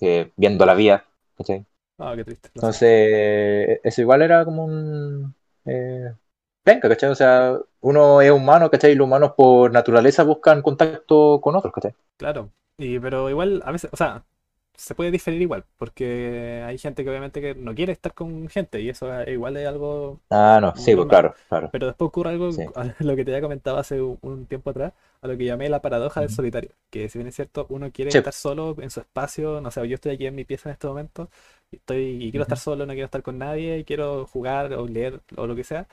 eh, 0.00 0.30
viendo 0.36 0.64
la 0.64 0.74
vía, 0.74 1.04
¿cachai? 1.36 1.64
Ah, 1.98 2.12
qué 2.16 2.24
triste. 2.24 2.50
Entonces, 2.54 3.80
eso 3.82 4.00
igual 4.00 4.22
era 4.22 4.44
como 4.44 4.64
un... 4.64 5.34
Eh, 5.64 6.12
venga, 6.64 6.88
¿cachai? 6.88 7.10
O 7.10 7.14
sea, 7.14 7.58
uno 7.80 8.20
es 8.20 8.30
humano, 8.30 8.70
¿cachai? 8.70 8.92
Y 8.92 8.94
los 8.94 9.06
humanos 9.06 9.32
por 9.36 9.72
naturaleza 9.72 10.24
buscan 10.24 10.62
contacto 10.62 11.40
con 11.40 11.56
otros, 11.56 11.72
¿cachai? 11.72 11.94
Claro, 12.16 12.50
y, 12.78 12.98
pero 12.98 13.28
igual 13.30 13.62
a 13.64 13.72
veces, 13.72 13.90
o 13.92 13.96
sea, 13.96 14.24
se 14.76 14.94
puede 14.94 15.10
diferir 15.10 15.40
igual, 15.42 15.64
porque 15.78 16.62
hay 16.66 16.78
gente 16.78 17.04
que 17.04 17.10
obviamente 17.10 17.40
que 17.40 17.54
no 17.54 17.74
quiere 17.74 17.92
estar 17.92 18.12
con 18.14 18.48
gente 18.48 18.80
y 18.80 18.88
eso 18.88 19.08
igual 19.28 19.56
es 19.56 19.66
algo, 19.68 20.20
Ah, 20.30 20.58
no, 20.60 20.74
sí, 20.76 20.94
pues 20.96 21.06
claro, 21.08 21.34
claro. 21.48 21.68
pero 21.72 21.86
después 21.86 22.08
ocurre 22.08 22.30
algo, 22.30 22.50
Sí. 22.52 22.62
a 22.74 22.94
lo 23.00 23.16
que 23.16 23.24
te 23.24 23.30
había 23.32 23.40
comentado 23.42 23.78
hace 23.78 24.00
un, 24.00 24.46
tiempo 24.46 24.70
atrás, 24.70 24.92
a 25.22 25.28
lo 25.28 25.36
que 25.36 25.44
llamé 25.44 25.68
la 25.68 25.80
paradoja 25.82 26.20
del 26.20 26.30
solitario, 26.30 26.70
que 26.90 27.08
si 27.08 27.18
bien 27.18 27.28
es 27.28 27.36
cierto, 27.36 27.66
uno 27.68 27.90
quiere 27.92 28.10
Sí. 28.10 28.18
estar 28.18 28.32
solo 28.32 28.76
en 28.80 28.90
su 28.90 29.00
espacio, 29.00 29.60
no 29.60 29.70
sé, 29.70 29.86
yo 29.88 29.94
estoy 29.94 30.12
aquí 30.14 30.26
en 30.26 30.34
mi 30.34 30.44
pieza 30.44 30.68
en 30.68 30.72
este 30.74 30.86
momento, 30.88 31.30
y 31.70 31.76
estoy, 31.76 32.24
y 32.24 32.30
quiero 32.30 32.42
estar 32.42 32.58
solo, 32.58 32.86
no 32.86 32.92
quiero 32.92 33.06
estar 33.06 33.22
con 33.22 33.38
nadie, 33.38 33.78
y 33.78 33.84
quiero 33.84 34.26
jugar 34.26 34.72
o 34.74 34.86
leer 34.86 35.20
o 35.36 35.46
lo 35.46 35.54
que 35.56 35.64
sea, 35.64 35.86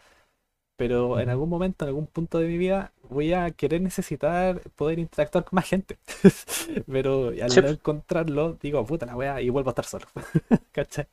pero 0.78 1.20
en 1.20 1.30
algún 1.30 1.50
momento, 1.50 1.86
en 1.86 1.90
algún 1.90 2.08
punto 2.08 2.40
de 2.40 2.48
mi 2.48 2.58
vida, 2.58 2.94
voy 3.10 3.34
a 3.34 3.52
querer 3.52 3.82
necesitar 3.82 4.62
poder 4.76 5.00
interactuar 5.00 5.44
con 5.46 5.58
más 5.58 5.68
gente. 5.68 6.00
Pero 6.92 7.30
al 7.30 7.54
Sí. 7.54 7.62
no 7.62 7.70
encontrarlo, 7.70 8.54
digo, 8.62 8.86
puta 8.86 9.06
la 9.06 9.16
wea, 9.16 9.42
y 9.42 9.50
vuelvo 9.50 9.70
a 9.70 9.74
estar 9.74 9.86
solo. 9.86 10.08
¿Cachai? 10.72 11.08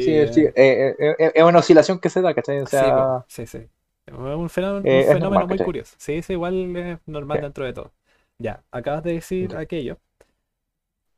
Sí, 0.00 0.26
Eh, 0.26 0.28
sí, 0.28 0.40
eh, 0.56 0.94
eh, 0.98 1.32
es 1.34 1.42
una 1.44 1.58
oscilación 1.60 1.98
que 2.00 2.10
se 2.10 2.20
da, 2.22 2.34
¿cachai? 2.34 2.60
O 2.60 2.66
sí, 2.66 2.86
sea, 2.86 3.24
sí, 3.26 3.46
sí. 3.46 3.58
Es 4.06 4.14
un 4.14 4.50
fenómeno, 4.50 4.86
un 4.90 5.02
es 5.02 5.04
fenómeno 5.04 5.46
normal, 5.46 5.46
muy 5.46 5.58
¿cachai? 5.58 5.60
curioso. 5.60 5.96
Sí, 5.98 6.22
sí, 6.22 6.34
igual 6.34 6.76
es 6.76 6.98
normal 7.06 7.40
dentro 7.40 7.64
de 7.64 7.72
todo. 7.72 7.92
Ya, 8.38 8.64
acabas 8.70 9.02
de 9.04 9.12
decir 9.14 9.56
aquello, 9.56 9.98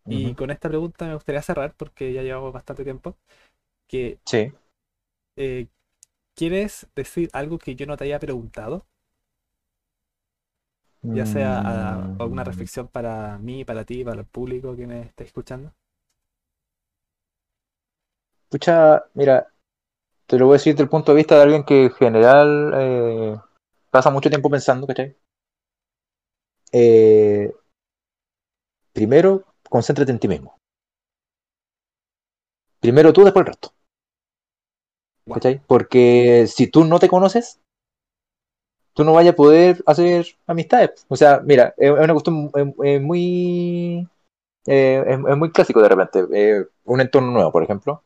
y 0.08 0.34
con 0.34 0.50
esta 0.50 0.68
pregunta 0.68 1.06
me 1.06 1.14
gustaría 1.14 1.42
cerrar, 1.42 1.74
porque 1.76 2.12
ya 2.12 2.22
llevamos 2.22 2.52
bastante 2.52 2.84
tiempo, 2.84 3.16
que 3.88 4.20
Sí. 4.26 4.52
eh, 5.36 5.68
¿quieres 6.36 6.86
decir 6.94 7.30
algo 7.32 7.58
que 7.58 7.74
yo 7.74 7.86
no 7.86 7.96
te 7.96 8.04
haya 8.04 8.20
preguntado? 8.20 8.86
ya 11.12 11.26
sea 11.26 11.58
a- 11.58 12.10
Mm, 12.12 12.16
alguna 12.18 12.44
reflexión 12.44 12.88
para 12.88 13.38
mí, 13.38 13.64
para 13.64 13.84
ti, 13.84 14.04
para 14.04 14.20
el 14.20 14.26
público 14.26 14.76
que 14.76 14.86
me 14.86 15.00
esté 15.02 15.24
escuchando. 15.24 15.72
Pucha, 18.48 19.04
mira, 19.14 19.46
te 20.26 20.38
lo 20.38 20.46
voy 20.46 20.54
a 20.54 20.58
decir 20.58 20.74
desde 20.74 20.84
el 20.84 20.90
punto 20.90 21.12
de 21.12 21.16
vista 21.16 21.36
de 21.36 21.42
alguien 21.42 21.64
que 21.64 21.84
en 21.86 21.92
general 21.92 22.72
eh, 22.76 23.36
pasa 23.90 24.10
mucho 24.10 24.30
tiempo 24.30 24.50
pensando, 24.50 24.86
¿cachai? 24.86 25.16
Eh, 26.72 27.50
primero, 28.96 29.32
concéntrate 29.74 30.10
en 30.12 30.18
ti 30.18 30.26
mismo. 30.26 30.50
Primero 32.80 33.12
tú, 33.12 33.22
después 33.22 33.42
el 33.44 33.52
resto. 33.52 33.74
¿Cachai? 35.32 35.60
Porque 35.66 36.46
si 36.48 36.66
tú 36.68 36.84
no 36.84 36.98
te 36.98 37.08
conoces, 37.08 37.60
tú 38.94 39.04
no 39.04 39.12
vayas 39.12 39.32
a 39.34 39.36
poder 39.36 39.82
hacer 39.86 40.26
amistades. 40.46 41.04
O 41.08 41.16
sea, 41.16 41.40
mira, 41.44 41.74
es 41.76 41.90
una 41.90 42.12
cuestión 42.12 42.50
muy... 43.02 44.08
eh, 44.66 45.04
es, 45.08 45.18
es 45.28 45.36
muy 45.38 45.52
clásico 45.52 45.82
de 45.82 45.88
repente. 45.90 46.26
eh, 46.34 46.66
un 46.84 47.00
entorno 47.00 47.32
nuevo, 47.32 47.52
por 47.52 47.62
ejemplo. 47.64 48.04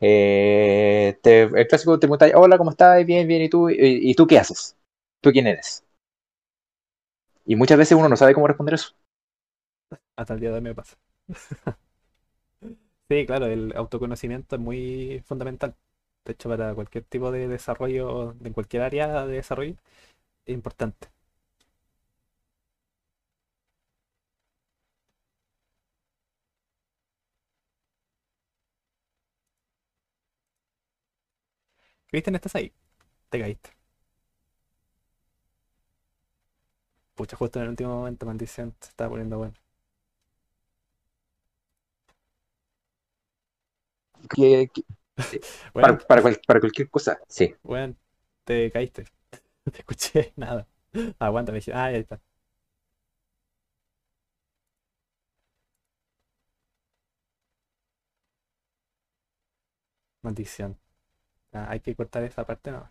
Eh, 0.00 1.18
te- 1.22 1.42
el 1.42 1.66
clásico 1.66 1.98
te 1.98 2.06
pregunta, 2.06 2.26
hola, 2.38 2.58
¿cómo 2.58 2.70
estás? 2.70 3.04
Bien, 3.06 3.26
bien, 3.26 3.42
¿y 3.42 3.48
tú? 3.48 3.70
¿Y, 3.70 3.76
y 4.10 4.14
tú 4.14 4.26
qué 4.26 4.38
haces? 4.38 4.76
¿Tú 5.20 5.30
quién 5.32 5.46
eres? 5.46 5.84
Y 7.46 7.56
muchas 7.56 7.78
veces 7.78 7.96
uno 7.96 8.10
no 8.10 8.16
sabe 8.18 8.34
cómo 8.34 8.48
responder 8.48 8.74
eso. 8.74 8.94
Hasta 10.16 10.34
el 10.34 10.40
día 10.40 10.50
de 10.50 10.56
hoy 10.56 10.60
me 10.62 10.74
pasa. 10.74 10.96
Sí, 13.08 13.26
claro, 13.26 13.46
el 13.46 13.72
autoconocimiento 13.76 14.56
es 14.56 14.62
muy 14.62 15.22
fundamental. 15.26 15.74
De 16.24 16.32
hecho, 16.32 16.48
para 16.48 16.74
cualquier 16.74 17.04
tipo 17.04 17.30
de 17.32 17.48
desarrollo, 17.48 18.34
de 18.40 18.52
cualquier 18.52 18.82
área 18.82 19.26
de 19.26 19.34
desarrollo, 19.34 19.76
es 20.46 20.54
importante. 20.54 21.08
Cristian, 32.08 32.34
¿estás 32.36 32.54
ahí? 32.56 32.72
Te 33.30 33.40
caíste. 33.40 33.70
Pucha, 37.16 37.36
justo 37.36 37.58
en 37.58 37.64
el 37.64 37.70
último 37.70 37.90
momento, 37.96 38.24
maldición, 38.24 38.72
se 38.80 38.90
estaba 38.90 39.10
poniendo 39.10 39.38
bueno. 39.38 39.54
Que- 44.30 44.70
Bueno, 45.74 45.96
para, 45.96 46.06
para 46.06 46.22
cual- 46.22 46.40
para 46.46 46.60
cualquier 46.60 46.90
cosa, 46.90 47.18
sí. 47.28 47.54
bueno, 47.62 47.94
te 48.44 48.70
caíste. 48.70 49.04
No 49.66 49.72
te 49.72 49.78
escuché 49.80 50.32
nada. 50.36 50.66
Aguanta, 51.18 51.52
me. 51.52 51.60
Ah, 51.74 51.86
ahí 51.86 51.96
está. 51.96 52.20
Maldición. 60.22 60.76
Ah, 61.52 61.66
hay 61.70 61.80
que 61.80 61.96
cortar 61.96 62.24
esa 62.24 62.46
parte, 62.46 62.72
no. 62.72 62.88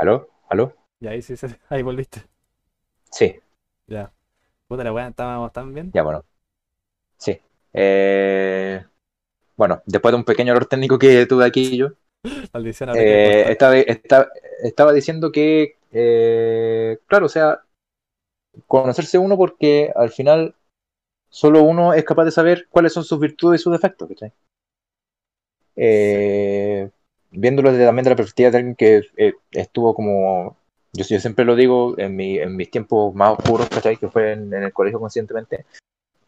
¿Aló? 0.00 0.30
¿Aló? 0.48 0.72
Y 0.98 1.08
ahí 1.08 1.20
sí, 1.20 1.34
ahí 1.68 1.82
volviste. 1.82 2.22
Sí, 3.10 3.38
Ya. 3.86 4.10
Puta 4.66 4.82
la 4.82 4.94
weá, 4.94 5.08
estábamos 5.08 5.52
tan 5.52 5.74
bien. 5.74 5.90
ya 5.92 6.02
bueno. 6.02 6.24
Sí. 7.18 7.38
Eh, 7.74 8.82
bueno, 9.56 9.82
después 9.84 10.12
de 10.12 10.16
un 10.16 10.24
pequeño 10.24 10.52
error 10.52 10.64
técnico 10.64 10.98
que 10.98 11.26
tuve 11.26 11.44
aquí 11.44 11.76
yo, 11.76 11.88
hay 12.54 12.62
que 12.64 12.70
eh, 12.70 12.74
cortar. 12.80 13.52
estaba, 13.52 13.76
estaba, 13.76 14.28
estaba 14.62 14.92
diciendo 14.94 15.30
que, 15.30 15.76
eh, 15.92 16.98
claro, 17.06 17.26
o 17.26 17.28
sea, 17.28 17.60
conocerse 18.66 19.18
uno 19.18 19.36
porque 19.36 19.92
al 19.94 20.08
final 20.08 20.54
solo 21.28 21.62
uno 21.62 21.92
es 21.92 22.04
capaz 22.04 22.24
de 22.24 22.30
saber 22.30 22.68
cuáles 22.70 22.94
son 22.94 23.04
sus 23.04 23.20
virtudes 23.20 23.60
y 23.60 23.64
sus 23.64 23.72
defectos, 23.74 24.08
¿cachai? 24.08 24.32
Eh, 25.76 26.90
viéndolo 27.30 27.72
desde, 27.72 27.86
también 27.86 28.04
de 28.04 28.10
la 28.10 28.16
perspectiva 28.16 28.50
de 28.50 28.56
alguien 28.58 28.76
que 28.76 29.02
eh, 29.16 29.34
estuvo 29.52 29.94
como, 29.94 30.56
yo, 30.92 31.04
yo 31.04 31.20
siempre 31.20 31.44
lo 31.44 31.56
digo, 31.56 31.98
en, 31.98 32.16
mi, 32.16 32.38
en 32.38 32.56
mis 32.56 32.70
tiempos 32.70 33.14
más 33.14 33.38
oscuros, 33.38 33.68
¿cachai? 33.68 33.96
Que 33.96 34.08
fue 34.08 34.32
en, 34.32 34.52
en 34.52 34.64
el 34.64 34.72
colegio 34.72 35.00
conscientemente, 35.00 35.66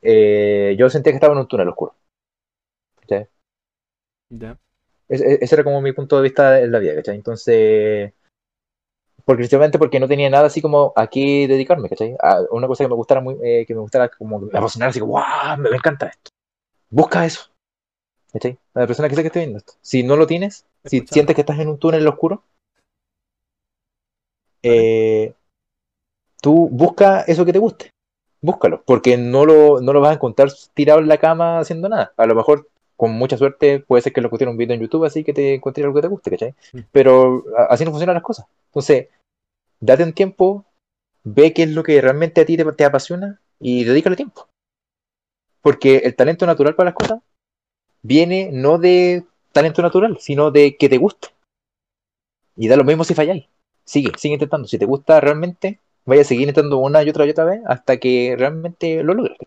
eh, 0.01 0.75
yo 0.79 0.91
sentía 0.91 1.13
que 1.13 1.17
estaba 1.17 1.35
en 1.35 1.41
un 1.41 1.49
túnel 1.49 1.69
oscuro. 1.69 1.95
¿cachai? 3.01 3.29
Ya. 4.31 4.59
Ese, 5.09 5.45
ese 5.45 5.55
era 5.55 5.65
como 5.65 5.81
mi 5.81 5.93
punto 5.93 6.17
de 6.17 6.23
vista 6.23 6.61
en 6.61 6.73
la 6.73 6.79
vida, 6.79 6.95
¿cachai? 6.95 7.17
Entonces, 7.17 8.13
porque 9.25 9.41
principalmente 9.41 9.79
porque 9.79 10.01
no 10.01 10.09
tenía 10.09 10.31
nada 10.31 10.47
así 10.47 10.61
como 10.61 10.93
a 10.97 11.07
qué 11.07 11.47
dedicarme, 11.47 11.89
¿cachai? 11.89 12.17
A 12.21 12.41
una 12.51 12.67
cosa 12.67 12.85
que 12.85 12.89
me 12.89 12.97
gustara 12.97 13.21
muy, 13.21 13.37
eh, 13.43 13.65
que 13.67 13.75
me 13.75 13.81
gustara 13.81 14.09
como 14.09 14.41
me 14.41 14.59
apasionara 14.59 14.91
así 14.91 15.01
como, 15.01 15.13
¡guau! 15.13 15.59
Me, 15.59 15.71
me 15.71 15.77
encanta 15.77 16.07
esto. 16.07 16.31
Busca 16.91 17.25
eso. 17.25 17.52
¿Cachai? 18.33 18.59
A 18.75 18.81
la 18.81 18.87
persona 18.87 19.09
que 19.09 19.15
sea 19.15 19.23
que 19.23 19.29
esté 19.29 19.41
viendo 19.41 19.59
esto. 19.59 19.75
Si 19.83 20.03
no 20.03 20.17
lo 20.17 20.27
tienes, 20.27 20.65
si 20.85 21.01
sientes 21.01 21.35
que 21.35 21.43
estás 21.43 21.59
en 21.59 21.69
un 21.69 21.79
túnel 21.79 22.07
oscuro, 22.07 22.43
Vale. 24.63 25.25
eh, 25.25 25.35
tú 26.41 26.69
busca 26.71 27.23
eso 27.23 27.45
que 27.45 27.53
te 27.53 27.59
guste. 27.59 27.91
Búscalo, 28.41 28.83
porque 28.85 29.17
no 29.17 29.45
lo, 29.45 29.81
no 29.81 29.93
lo 29.93 30.01
vas 30.01 30.11
a 30.11 30.15
encontrar 30.15 30.51
tirado 30.75 31.01
en 31.01 31.09
la 31.09 31.19
cama 31.19 31.61
haciendo 31.61 31.89
nada. 31.89 32.13
A 32.17 32.27
lo 32.27 32.35
mejor, 32.35 32.69
con 32.97 33.13
mucha 33.13 33.37
suerte, 33.37 33.81
puede 33.81 34.03
ser 34.03 34.13
que 34.13 34.21
lo 34.21 34.29
encuentres 34.29 34.51
un 34.51 34.57
video 34.57 34.75
en 34.75 34.81
YouTube 34.81 35.05
así 35.05 35.23
que 35.23 35.33
te 35.33 35.55
encuentres 35.55 35.85
algo 35.85 35.95
que 35.95 36.03
te 36.03 36.09
guste, 36.09 36.31
¿cachai? 36.31 36.55
Mm. 36.73 36.81
Pero 36.91 37.45
así 37.69 37.85
no 37.85 37.91
funcionan 37.91 38.15
las 38.15 38.25
cosas. 38.25 38.47
Entonces, 38.67 39.09
date 39.79 40.05
un 40.05 40.13
tiempo, 40.13 40.65
ve 41.23 41.53
qué 41.53 41.65
es 41.65 41.71
lo 41.71 41.83
que 41.83 42.01
realmente 42.01 42.41
a 42.41 42.47
ti 42.47 42.57
te, 42.57 42.65
te 42.73 42.85
apasiona 42.85 43.41
y 43.61 43.85
dedícale 43.85 44.17
tiempo. 44.17 44.49
Porque 45.61 45.99
el 45.99 46.17
talento 46.17 46.47
natural 46.47 46.75
para 46.75 46.91
las 46.91 46.95
cosas 46.95 47.21
viene 48.03 48.51
no 48.53 48.79
de 48.79 49.25
talento 49.53 49.83
natural, 49.83 50.19
sino 50.21 50.51
de 50.51 50.77
que 50.77 50.89
te 50.89 50.99
guste. 50.99 51.29
Y 52.57 52.69
da 52.69 52.77
lo 52.77 52.85
mismo 52.85 53.05
si 53.05 53.15
falláis. 53.15 53.47
Sigue, 53.85 54.13
sigue 54.17 54.35
intentando. 54.35 54.69
Si 54.69 54.79
te 54.79 54.85
gusta 54.85 55.21
realmente, 55.21 55.81
vaya 56.05 56.23
a 56.23 56.25
seguir 56.25 56.49
intentando 56.49 56.79
una 56.79 57.03
y 57.03 57.11
otra 57.11 57.27
y 57.27 57.31
otra 57.31 57.45
vez 57.45 57.61
hasta 57.67 57.97
que 57.97 58.35
realmente 58.39 59.03
lo 59.03 59.15
logres. 59.15 59.39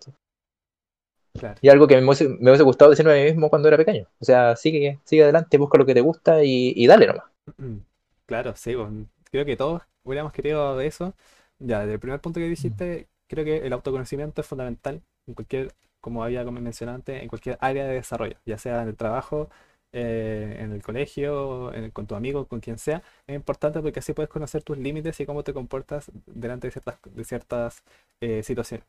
Y 1.62 1.70
algo 1.70 1.88
que 1.88 1.96
me 1.96 2.06
hubiese, 2.06 2.30
me 2.30 2.50
hubiese 2.52 2.64
gustado 2.64 2.92
decirme 2.92 3.12
a 3.12 3.16
mí 3.16 3.24
mismo 3.24 3.50
cuando 3.50 3.68
era 3.68 3.78
pequeño. 3.78 4.08
O 4.20 4.26
sea, 4.26 4.56
sigue, 4.56 5.00
sigue 5.04 5.24
adelante, 5.24 5.58
busca 5.58 5.78
lo 5.78 5.86
que 5.86 5.94
te 5.94 6.02
gusta 6.02 6.44
y, 6.44 6.74
y 6.76 6.88
dale 6.88 7.08
nomás. 7.08 7.26
Claro, 8.26 8.56
sí, 8.56 8.76
pues, 8.76 8.90
creo 9.30 9.46
que 9.46 9.58
todos 9.58 9.82
hubiéramos 10.04 10.32
querido 10.32 10.80
eso. 10.80 11.14
Ya, 11.60 11.82
desde 11.82 11.94
el 11.94 12.00
primer 12.00 12.22
punto 12.22 12.40
que 12.40 12.48
dijiste, 12.48 13.08
creo 13.28 13.44
que 13.46 13.58
el 13.58 13.74
autoconocimiento 13.74 14.42
es 14.42 14.48
fundamental 14.48 15.02
en 15.28 15.34
cualquier, 15.34 15.74
como 16.06 16.24
había 16.24 16.46
mencionado 16.46 16.98
antes, 16.98 17.22
en 17.24 17.28
cualquier 17.30 17.58
área 17.62 17.86
de 17.88 17.96
desarrollo, 17.96 18.38
ya 18.46 18.58
sea 18.60 18.84
en 18.84 18.90
el 18.90 18.96
trabajo, 18.98 19.50
eh, 19.94 20.58
en 20.62 20.72
el 20.74 20.84
colegio, 20.84 21.74
en- 21.74 21.92
con 21.92 22.08
tu 22.08 22.16
amigo, 22.16 22.48
con 22.48 22.62
quien 22.62 22.78
sea. 22.80 23.04
Es 23.28 23.36
importante 23.36 23.82
porque 23.82 24.00
así 24.00 24.14
puedes 24.14 24.30
conocer 24.30 24.64
tus 24.64 24.78
límites 24.78 25.20
y 25.22 25.26
cómo 25.28 25.44
te 25.44 25.54
comportas 25.54 26.12
delante 26.28 26.68
de 26.68 26.72
ciertas, 26.72 27.00
de 27.06 27.24
ciertas 27.26 27.84
eh, 28.22 28.44
situaciones. 28.44 28.86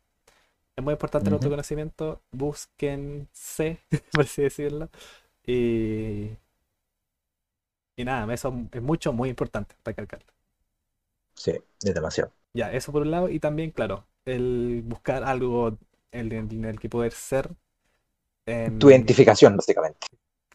Es 0.77 0.85
muy 0.85 0.93
importante 0.95 1.31
el 1.31 1.35
autoconocimiento, 1.35 2.23
búsquense, 2.33 3.81
por 4.13 4.25
así 4.25 4.43
decirlo. 4.43 4.91
Y, 5.47 6.31
y 7.97 8.05
nada, 8.05 8.33
eso 8.35 8.55
es 8.73 8.83
mucho, 8.83 9.13
muy 9.13 9.29
importante 9.31 9.77
recalcarlo. 9.85 10.33
Sí, 11.35 11.53
es 11.83 11.95
demasiado. 11.95 12.33
Ya, 12.55 12.73
eso 12.73 12.93
por 12.93 13.03
un 13.03 13.11
lado, 13.11 13.29
y 13.29 13.39
también, 13.41 13.71
claro, 13.71 14.07
el 14.25 14.83
buscar 14.85 15.25
algo 15.25 15.79
el, 16.13 16.33
en 16.33 16.65
el 16.65 16.81
que 16.81 16.89
poder 16.89 17.13
ser. 17.13 17.51
Tu 18.79 18.91
identificación, 18.91 19.57
básicamente. 19.57 20.07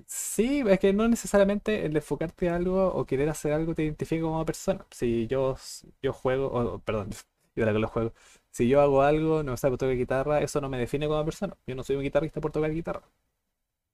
sí, 0.05 0.63
es 0.67 0.79
que 0.79 0.93
no 0.93 1.07
necesariamente 1.07 1.85
el 1.85 1.95
enfocarte 1.95 2.49
a 2.49 2.55
algo 2.55 2.87
o 2.93 3.05
querer 3.05 3.29
hacer 3.29 3.53
algo 3.53 3.75
te 3.75 3.83
identifica 3.83 4.23
como 4.23 4.45
persona. 4.45 4.85
Si 4.91 5.27
yo, 5.27 5.55
yo 6.01 6.13
juego, 6.13 6.47
o 6.47 6.79
perdón, 6.79 7.09
yo 7.55 7.63
ahora 7.63 7.73
que 7.73 7.79
lo 7.79 7.87
juego, 7.87 8.13
si 8.51 8.67
yo 8.67 8.81
hago 8.81 9.01
algo, 9.01 9.43
no 9.43 9.57
sé, 9.57 9.67
pues 9.67 9.79
toco 9.79 9.91
guitarra, 9.91 10.41
eso 10.41 10.61
no 10.61 10.69
me 10.69 10.77
define 10.79 11.07
como 11.07 11.23
persona. 11.25 11.55
Yo 11.67 11.75
no 11.75 11.83
soy 11.83 11.95
un 11.95 12.03
guitarrista 12.03 12.41
por 12.41 12.51
tocar 12.51 12.71
guitarra. 12.71 13.03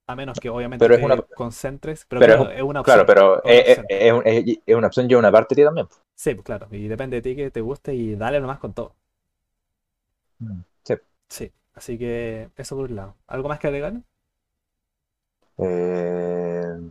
A 0.08 0.16
menos 0.16 0.40
que 0.40 0.50
obviamente 0.50 0.86
Pero 0.86 0.96
es 0.96 1.00
te 1.02 1.06
una- 1.06 1.16
concentres, 1.36 2.06
pero, 2.08 2.20
pero 2.22 2.34
es 2.34 2.40
claro, 2.40 2.52
un- 2.52 2.58
es 2.58 2.64
una 2.64 2.82
opción. 2.82 3.06
Claro, 3.06 3.06
pero 3.06 3.42
una 3.44 3.54
es, 3.54 3.60
es- 3.70 3.78
opción. 3.80 3.86
es 3.90 4.48
es- 4.48 4.60
es 4.66 4.76
una 4.76 4.88
opción 4.88 5.12
y 5.12 5.16
una 5.16 5.32
parte 5.32 5.56
de 5.56 5.62
ti 5.62 5.66
también. 5.66 5.88
Sí, 6.16 6.34
pues 6.36 6.44
claro, 6.46 6.68
y 6.72 6.88
depende 6.90 7.18
de 7.18 7.22
ti 7.22 7.36
que 7.36 7.50
te 7.52 7.62
guste 7.62 7.94
y 7.96 8.16
dale 8.16 8.40
nomás 8.42 8.60
con 8.60 8.74
todo. 8.74 8.96
Sí. 10.40 10.46
Sí, 11.30 11.52
así 11.74 11.98
que 11.98 12.52
eso 12.58 12.76
por 12.76 12.90
un 12.90 12.96
lado. 12.98 13.18
¿Algo 13.28 13.48
más 13.50 13.60
que 13.60 13.68
agregar? 13.68 13.94
Eh, 15.58 16.90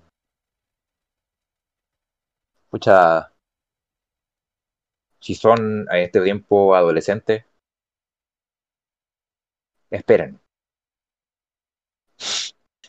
Escucha, 2.64 3.32
si 5.20 5.34
son 5.34 5.86
a 5.90 5.98
este 5.98 6.22
tiempo 6.22 6.74
adolescentes, 6.74 7.44
esperen. 9.90 10.38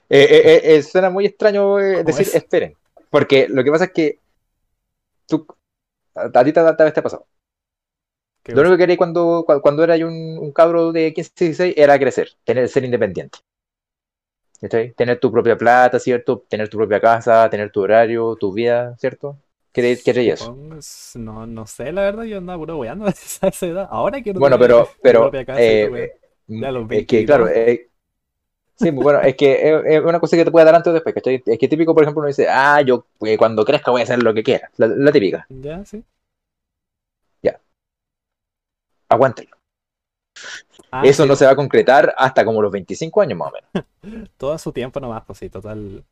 Eh, 0.10 0.20
eh, 0.30 0.42
eh, 0.56 0.76
eh, 0.78 0.84
suena 0.84 1.10
muy 1.10 1.26
extraño 1.26 1.80
eh, 1.80 2.04
¿Cómo 2.04 2.18
decir 2.18 2.30
es? 2.30 2.34
esperen, 2.34 2.76
porque 3.10 3.48
lo 3.50 3.64
que 3.64 3.72
pasa 3.72 3.86
es 3.86 3.92
que 3.92 4.20
tú, 5.28 5.46
a, 6.16 6.24
a 6.40 6.44
ti 6.46 6.54
tal 6.54 6.76
vez 6.78 6.94
te 6.94 7.00
ha 7.02 7.04
pasado. 7.04 7.28
¿Qué 8.48 8.54
Lo 8.54 8.62
único 8.62 8.76
que 8.76 8.84
quería 8.84 8.98
cuando, 8.98 9.46
cuando, 9.62 9.84
era 9.84 9.98
yo 9.98 10.08
un, 10.08 10.38
un 10.40 10.52
cabro 10.54 10.94
de 10.94 11.14
15, 11.14 11.32
16 11.38 11.74
era 11.78 12.00
crecer, 12.00 12.30
tener, 12.46 12.70
ser 12.70 12.86
independiente. 12.86 13.40
Tener 14.96 15.20
tu 15.20 15.32
propia 15.32 15.58
plata, 15.58 16.00
¿cierto? 16.00 16.44
Tener 16.50 16.70
tu 16.70 16.78
propia 16.78 17.00
casa, 17.00 17.50
tener 17.50 17.72
tu 17.72 17.82
horario, 17.82 18.36
tu 18.36 18.54
vida, 18.54 18.96
¿cierto? 18.98 19.38
¿Qué 19.72 20.00
quería 20.04 20.34
eso? 20.34 20.58
No, 21.16 21.46
no 21.46 21.68
sé, 21.68 21.92
la 21.92 22.02
verdad, 22.02 22.24
yo 22.24 22.38
andaba 22.38 22.58
puro 22.58 22.78
weando 22.78 23.06
a 23.08 23.10
esa 23.10 23.66
edad. 23.66 23.88
Ahora 23.92 24.22
quiero 24.22 24.40
Bueno, 24.40 24.58
tener 24.58 24.70
pero, 24.70 24.90
pero 25.04 25.22
propia 25.22 25.46
casa 25.46 25.62
eh. 25.62 26.14
Ya 26.48 26.70
a 26.70 26.72
los 26.72 26.84
es 26.84 26.90
20 26.90 27.06
que, 27.06 27.26
claro, 27.26 27.48
eh, 27.50 27.90
sí, 28.78 28.92
pues, 28.92 29.04
bueno, 29.04 29.22
es 29.22 29.36
que 29.36 29.70
es, 29.70 29.82
es 29.86 30.02
una 30.04 30.20
cosa 30.20 30.38
que 30.38 30.46
te 30.46 30.52
puede 30.52 30.66
dar 30.66 30.74
antes 30.74 30.90
o 30.90 30.94
después, 30.94 31.14
¿cachai? 31.14 31.44
Es 31.46 31.60
que 31.60 31.68
típico, 31.68 31.94
por 31.94 32.04
ejemplo, 32.04 32.22
uno 32.22 32.28
dice, 32.28 32.48
ah, 32.50 32.82
yo 32.82 33.06
eh, 33.22 33.38
cuando 33.38 33.66
crezca 33.66 33.92
voy 33.92 34.02
a 34.02 34.06
hacer 34.06 34.24
lo 34.24 34.34
que 34.34 34.44
quiera, 34.44 34.72
la, 34.78 34.88
la 34.88 35.12
típica, 35.12 35.46
Ya, 35.50 35.86
sí. 35.86 36.04
Aguántelo. 39.10 39.58
Ah, 40.92 41.06
Eso 41.06 41.24
sí, 41.24 41.30
no 41.30 41.36
se 41.36 41.46
va 41.46 41.52
a 41.52 41.56
concretar 41.56 42.14
hasta 42.18 42.46
como 42.46 42.62
los 42.62 42.72
25 42.72 43.22
años 43.22 43.38
más 43.38 43.50
o 43.50 43.52
menos. 43.52 44.30
todo 44.38 44.58
su 44.58 44.72
tiempo 44.72 45.00
nomás, 45.00 45.24
pues 45.26 45.40
sí, 45.40 45.50
total. 45.50 46.04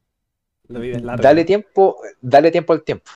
La 0.68 0.80
vida 0.80 0.98
es 0.98 1.04
larga. 1.04 1.24
Dale 1.24 1.46
tiempo, 1.46 1.98
dale 2.22 2.52
tiempo 2.52 2.74
al 2.74 2.84
tiempo, 2.84 3.12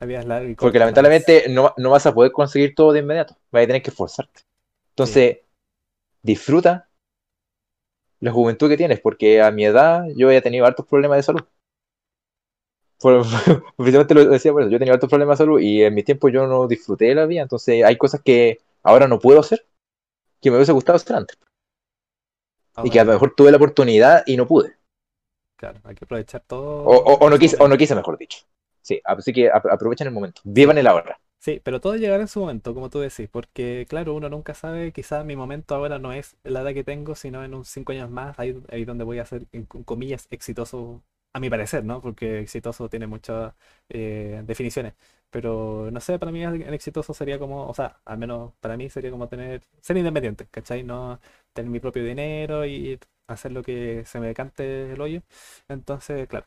La 0.00 0.06
vida 0.06 0.20
es 0.20 0.26
larga 0.26 0.48
y 0.48 0.54
porque 0.54 0.78
lamentablemente 0.78 1.48
no, 1.48 1.74
no 1.76 1.90
vas 1.90 2.06
a 2.06 2.14
poder 2.14 2.32
conseguir 2.32 2.74
todo 2.74 2.92
de 2.92 3.00
inmediato, 3.00 3.36
vas 3.52 3.64
a 3.64 3.66
tener 3.66 3.82
que 3.82 3.90
esforzarte. 3.90 4.40
Entonces, 4.90 5.38
disfruta 6.22 6.88
la 8.20 8.32
juventud 8.32 8.68
que 8.68 8.76
tienes, 8.78 9.00
porque 9.00 9.42
a 9.42 9.50
mi 9.50 9.66
edad 9.66 10.04
yo 10.16 10.28
había 10.28 10.40
tenido 10.40 10.64
hartos 10.64 10.86
problemas 10.86 11.18
de 11.18 11.22
salud. 11.24 11.42
Por- 12.98 13.22
precisamente 13.76 14.14
lo 14.14 14.24
decía 14.24 14.52
por 14.52 14.62
eso, 14.62 14.70
yo 14.70 14.78
tenía 14.78 14.94
hartos 14.94 15.10
problemas 15.10 15.38
de 15.38 15.44
salud 15.44 15.60
y 15.60 15.82
en 15.82 15.94
mi 15.94 16.02
tiempo 16.02 16.28
yo 16.30 16.46
no 16.46 16.66
disfruté 16.66 17.06
de 17.06 17.14
la 17.14 17.26
vida, 17.26 17.42
entonces 17.42 17.84
hay 17.84 17.98
cosas 17.98 18.22
que 18.22 18.60
ahora 18.84 19.08
no 19.08 19.18
puedo 19.20 19.40
hacer, 19.40 19.66
que 20.42 20.50
me 20.50 20.56
hubiese 20.58 20.72
gustado 20.72 20.96
hacer 20.96 21.16
antes, 21.16 21.38
y 22.82 22.90
que 22.90 23.00
a 23.00 23.04
lo 23.04 23.10
mejor 23.14 23.34
tuve 23.34 23.50
la 23.50 23.56
oportunidad 23.56 24.22
y 24.26 24.36
no 24.36 24.46
pude, 24.46 24.76
claro, 25.56 25.80
hay 25.84 25.94
que 25.94 26.04
aprovechar 26.04 26.42
todo. 26.42 26.92
o, 26.92 26.94
o- 27.10 27.18
o 27.24 27.30
no 27.30 27.38
quise, 27.42 27.56
o 27.60 27.66
no 27.68 27.76
quise, 27.80 27.94
mejor 27.94 28.16
dicho. 28.18 28.38
Sí, 28.82 29.00
así 29.04 29.32
que 29.32 29.50
ap- 29.50 29.66
aprovechen 29.66 30.06
el 30.08 30.12
momento, 30.14 30.40
vivan 30.44 30.78
el 30.78 30.86
ahora. 30.86 31.18
Sí, 31.38 31.60
pero 31.62 31.78
todo 31.80 31.96
llegará 31.96 32.22
en 32.22 32.28
su 32.28 32.40
momento, 32.40 32.72
como 32.72 32.88
tú 32.88 33.00
decís, 33.00 33.28
porque 33.30 33.84
claro, 33.88 34.14
uno 34.14 34.30
nunca 34.30 34.54
sabe, 34.54 34.92
quizás 34.92 35.26
mi 35.26 35.36
momento 35.36 35.74
ahora 35.74 35.98
no 35.98 36.10
es 36.12 36.36
la 36.42 36.62
edad 36.62 36.72
que 36.72 36.84
tengo, 36.84 37.14
sino 37.14 37.44
en 37.44 37.52
unos 37.54 37.68
cinco 37.68 37.92
años 37.92 38.08
más, 38.10 38.38
ahí, 38.38 38.58
ahí 38.70 38.86
donde 38.86 39.04
voy 39.04 39.18
a 39.18 39.26
ser, 39.26 39.46
en 39.52 39.66
com- 39.66 39.84
comillas, 39.84 40.26
exitoso, 40.30 41.04
a 41.34 41.40
mi 41.40 41.50
parecer, 41.50 41.84
¿no? 41.84 42.00
Porque 42.00 42.38
exitoso 42.40 42.88
tiene 42.88 43.06
muchas 43.06 43.52
eh, 43.90 44.42
definiciones, 44.46 44.94
pero 45.34 45.90
no 45.90 46.00
sé, 46.00 46.18
para 46.20 46.30
mí 46.30 46.44
el 46.44 46.72
exitoso 46.74 47.12
sería 47.12 47.40
como, 47.40 47.66
o 47.68 47.74
sea, 47.74 48.00
al 48.04 48.18
menos 48.18 48.52
para 48.60 48.76
mí 48.76 48.88
sería 48.88 49.10
como 49.10 49.28
tener, 49.28 49.62
ser 49.80 49.96
independiente, 49.96 50.46
¿cachai? 50.48 50.84
No 50.84 51.18
tener 51.52 51.70
mi 51.72 51.80
propio 51.80 52.04
dinero 52.04 52.64
y 52.64 53.00
hacer 53.26 53.50
lo 53.52 53.62
que 53.64 54.04
se 54.06 54.20
me 54.20 54.32
cante 54.34 54.92
el 54.92 55.00
hoyo. 55.00 55.22
Entonces, 55.68 56.28
claro. 56.28 56.46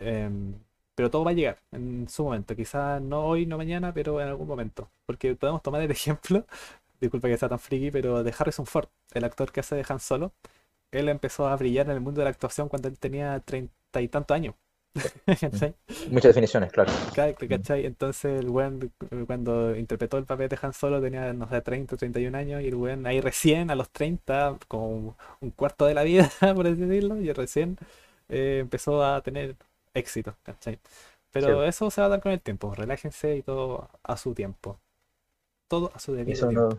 em, 0.00 0.54
pero 0.94 1.10
todo 1.10 1.24
va 1.24 1.32
a 1.32 1.34
llegar 1.34 1.58
en 1.72 2.08
su 2.08 2.24
momento. 2.24 2.56
Quizás 2.56 3.02
no 3.02 3.26
hoy, 3.26 3.46
no 3.46 3.56
mañana, 3.58 3.92
pero 3.94 4.20
en 4.20 4.28
algún 4.28 4.48
momento. 4.48 4.90
Porque 5.06 5.34
podemos 5.36 5.62
tomar 5.62 5.82
el 5.82 5.90
ejemplo, 5.92 6.46
disculpa 7.00 7.28
que 7.28 7.38
sea 7.38 7.48
tan 7.50 7.58
friki, 7.60 7.90
pero 7.92 8.22
de 8.24 8.34
Harrison 8.38 8.66
Ford, 8.66 8.88
el 9.14 9.24
actor 9.24 9.52
que 9.52 9.60
hace 9.60 9.76
de 9.76 9.86
Han 9.88 10.00
Solo. 10.00 10.32
Él 10.92 11.08
empezó 11.08 11.48
a 11.48 11.56
brillar 11.56 11.86
en 11.86 11.92
el 11.94 12.00
mundo 12.00 12.20
de 12.20 12.24
la 12.26 12.30
actuación 12.30 12.68
cuando 12.68 12.88
él 12.88 12.98
tenía 12.98 13.40
treinta 13.40 14.00
y 14.02 14.08
tantos 14.08 14.34
años. 14.36 14.54
¿Cachai? 15.40 15.74
Muchas 16.10 16.30
definiciones, 16.30 16.72
claro. 16.72 16.90
Ca- 17.12 17.34
¿Cachai? 17.34 17.86
Entonces 17.86 18.40
el 18.40 18.48
weón 18.50 18.92
cuando 19.26 19.74
interpretó 19.76 20.18
el 20.18 20.24
papel 20.26 20.48
de 20.48 20.58
Han 20.62 20.72
Solo 20.72 21.00
tenía, 21.00 21.32
no 21.32 21.48
sé, 21.48 21.60
30 21.62 21.94
o 21.94 21.98
31 21.98 22.34
años 22.34 22.62
y 22.62 22.68
el 22.68 22.74
weón 22.74 23.06
ahí 23.06 23.20
recién 23.20 23.70
a 23.70 23.74
los 23.74 23.90
30, 23.90 24.58
como 24.68 25.16
un 25.40 25.50
cuarto 25.50 25.86
de 25.86 25.94
la 25.94 26.02
vida, 26.02 26.30
por 26.54 26.66
así 26.66 26.76
decirlo, 26.76 27.16
y 27.20 27.32
recién 27.32 27.78
eh, 28.28 28.58
empezó 28.60 29.02
a 29.04 29.20
tener 29.22 29.56
éxito, 29.94 30.36
¿cachai? 30.42 30.78
Pero 31.32 31.62
Sí. 31.62 31.64
eso 31.64 31.90
se 31.90 32.00
va 32.00 32.06
a 32.06 32.10
dar 32.10 32.20
con 32.20 32.32
el 32.32 32.40
tiempo, 32.40 32.74
relájense 32.74 33.36
y 33.36 33.42
todo 33.42 33.90
a 34.02 34.16
su 34.16 34.34
tiempo. 34.34 34.80
Todo 35.68 35.92
a 35.94 36.00
su 36.00 36.14
debido 36.14 36.44
Eso 36.44 36.46
tiempo. 36.46 36.68
no, 36.68 36.78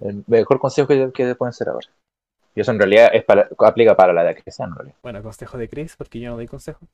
el 0.00 0.24
mejor 0.28 0.58
consejo 0.60 0.88
que, 0.88 1.12
que 1.14 1.34
pueden 1.36 1.52
ser 1.52 1.68
ahora. 1.70 1.88
Y 2.54 2.60
eso 2.62 2.72
en 2.72 2.78
realidad 2.80 3.10
es 3.14 3.24
para, 3.24 3.48
aplica 3.58 3.96
para 3.96 4.12
la 4.12 4.24
edad 4.24 4.36
que 4.42 4.50
sea, 4.52 4.66
en 4.66 4.74
realidad. 4.76 4.98
Bueno, 5.02 5.22
consejo 5.22 5.58
de 5.58 5.68
Chris, 5.68 5.96
porque 5.96 6.20
yo 6.20 6.30
no 6.30 6.36
doy 6.36 6.46
consejo. 6.46 6.86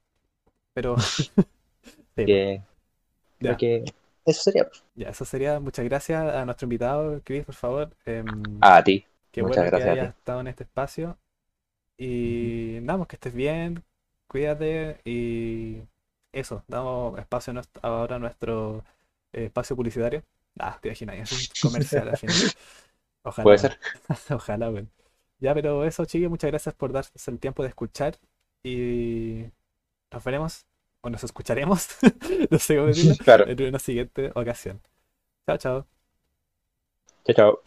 Pero 0.74 0.96
sí, 2.16 2.26
Que, 2.26 2.62
creo 3.38 3.56
que 3.56 3.84
eso 4.24 4.42
sería. 4.42 4.68
ya, 4.94 5.08
eso 5.10 5.24
sería. 5.24 5.60
Muchas 5.60 5.84
gracias 5.84 6.20
a 6.34 6.44
nuestro 6.44 6.66
invitado, 6.66 7.20
Chris, 7.24 7.44
por 7.44 7.54
favor. 7.54 7.96
Em, 8.04 8.66
A 8.68 8.82
ti. 8.82 9.06
Qué 9.32 9.42
Muchas 9.42 9.44
bueno 9.44 9.70
que 9.72 9.82
gracias 9.82 9.98
a 10.00 10.04
hayas 10.04 10.16
estado 10.16 10.40
en 10.40 10.48
este 10.48 10.64
espacio. 10.64 11.18
Y 11.98 12.78
nada, 12.82 12.98
pues 12.98 13.08
que 13.10 13.16
estés 13.16 13.34
bien, 13.34 13.84
cuídate 14.28 15.00
y 15.04 15.82
eso, 16.32 16.64
damos 16.68 17.18
espacio 17.18 17.52
a 17.52 17.54
nuestro- 17.54 17.80
ahora 17.84 18.16
a 18.16 18.18
nuestro 18.20 18.84
eh, 19.32 19.46
espacio 19.46 19.76
publicitario. 19.76 20.24
Ah, 20.58 20.78
te 20.82 20.88
imaginas, 20.90 21.16
es 21.18 21.32
un 21.32 21.48
comercial 21.60 22.08
al 22.08 22.16
final. 22.16 22.46
Ojalá, 23.24 23.44
Puede 23.44 23.58
ser. 23.58 23.78
Ojalá, 24.30 24.70
weón. 24.70 24.90
Ya, 25.40 25.54
pero 25.54 25.84
eso, 25.84 26.04
chicos, 26.06 26.30
muchas 26.30 26.50
gracias 26.50 26.74
por 26.74 26.92
darse 26.92 27.12
el 27.30 27.38
tiempo 27.40 27.62
de 27.62 27.70
escuchar 27.70 28.18
y 28.64 29.46
nos 30.14 30.24
veremos 30.24 30.64
o 31.02 31.10
nos 31.10 31.22
escucharemos, 31.24 31.88
no 32.50 32.58
sé 32.58 32.76
cómo 32.76 32.86
decirlo, 32.88 33.16
Claro. 33.22 33.46
en 33.46 33.62
una 33.62 33.78
siguiente 33.78 34.30
ocasión. 34.34 34.80
Chao, 35.46 35.58
chao. 35.58 35.86
Chao, 37.26 37.34
chao. 37.34 37.62